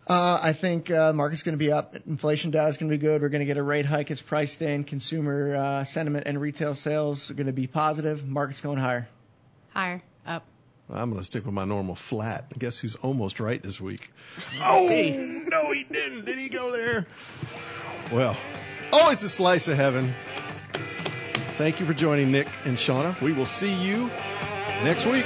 Uh, 0.06 0.40
I 0.42 0.54
think 0.54 0.92
uh, 0.92 1.14
market's 1.14 1.44
going 1.44 1.54
to 1.54 1.64
be 1.64 1.72
up. 1.72 1.96
Inflation 2.08 2.52
data 2.52 2.68
is 2.68 2.78
going 2.78 2.92
to 2.92 2.98
be 2.98 3.02
good. 3.02 3.22
We're 3.22 3.30
going 3.30 3.40
to 3.40 3.46
get 3.46 3.58
a 3.58 3.64
rate 3.64 3.86
hike. 3.86 4.12
It's 4.12 4.22
priced 4.22 4.62
in. 4.62 4.84
Consumer 4.84 5.56
uh, 5.56 5.84
sentiment 5.86 6.28
and 6.28 6.40
retail 6.40 6.76
sales 6.76 7.32
are 7.32 7.36
going 7.36 7.48
to 7.48 7.54
be 7.54 7.68
positive. 7.68 8.28
Market's 8.28 8.62
going 8.62 8.80
higher. 8.80 9.08
Higher, 9.70 10.04
up. 10.26 10.46
I'm 10.90 11.10
going 11.10 11.22
to 11.22 11.26
stick 11.26 11.46
with 11.46 11.54
my 11.54 11.64
normal 11.64 11.96
flat. 11.96 12.58
Guess 12.58 12.80
who's 12.80 12.96
almost 12.96 13.40
right 13.40 13.62
this 13.62 13.80
week? 13.80 14.12
Oh, 14.62 14.88
no, 14.88 15.72
he 15.72 15.84
didn't. 15.84 16.26
Did 16.26 16.38
he 16.38 16.50
go 16.50 16.72
there? 16.72 17.06
Well, 18.12 18.36
oh, 18.92 19.12
it's 19.12 19.24
a 19.24 19.30
slice 19.30 19.68
of 19.68 19.78
heaven. 19.78 20.14
Thank 20.74 21.58
Thank 21.58 21.80
you 21.80 21.86
for 21.86 21.94
joining 21.94 22.32
Nick 22.32 22.48
and 22.66 22.78
Shauna. 22.78 23.20
We 23.22 23.32
will 23.32 23.46
see 23.46 23.74
you 23.74 24.10
next 24.84 25.06
week. 25.06 25.26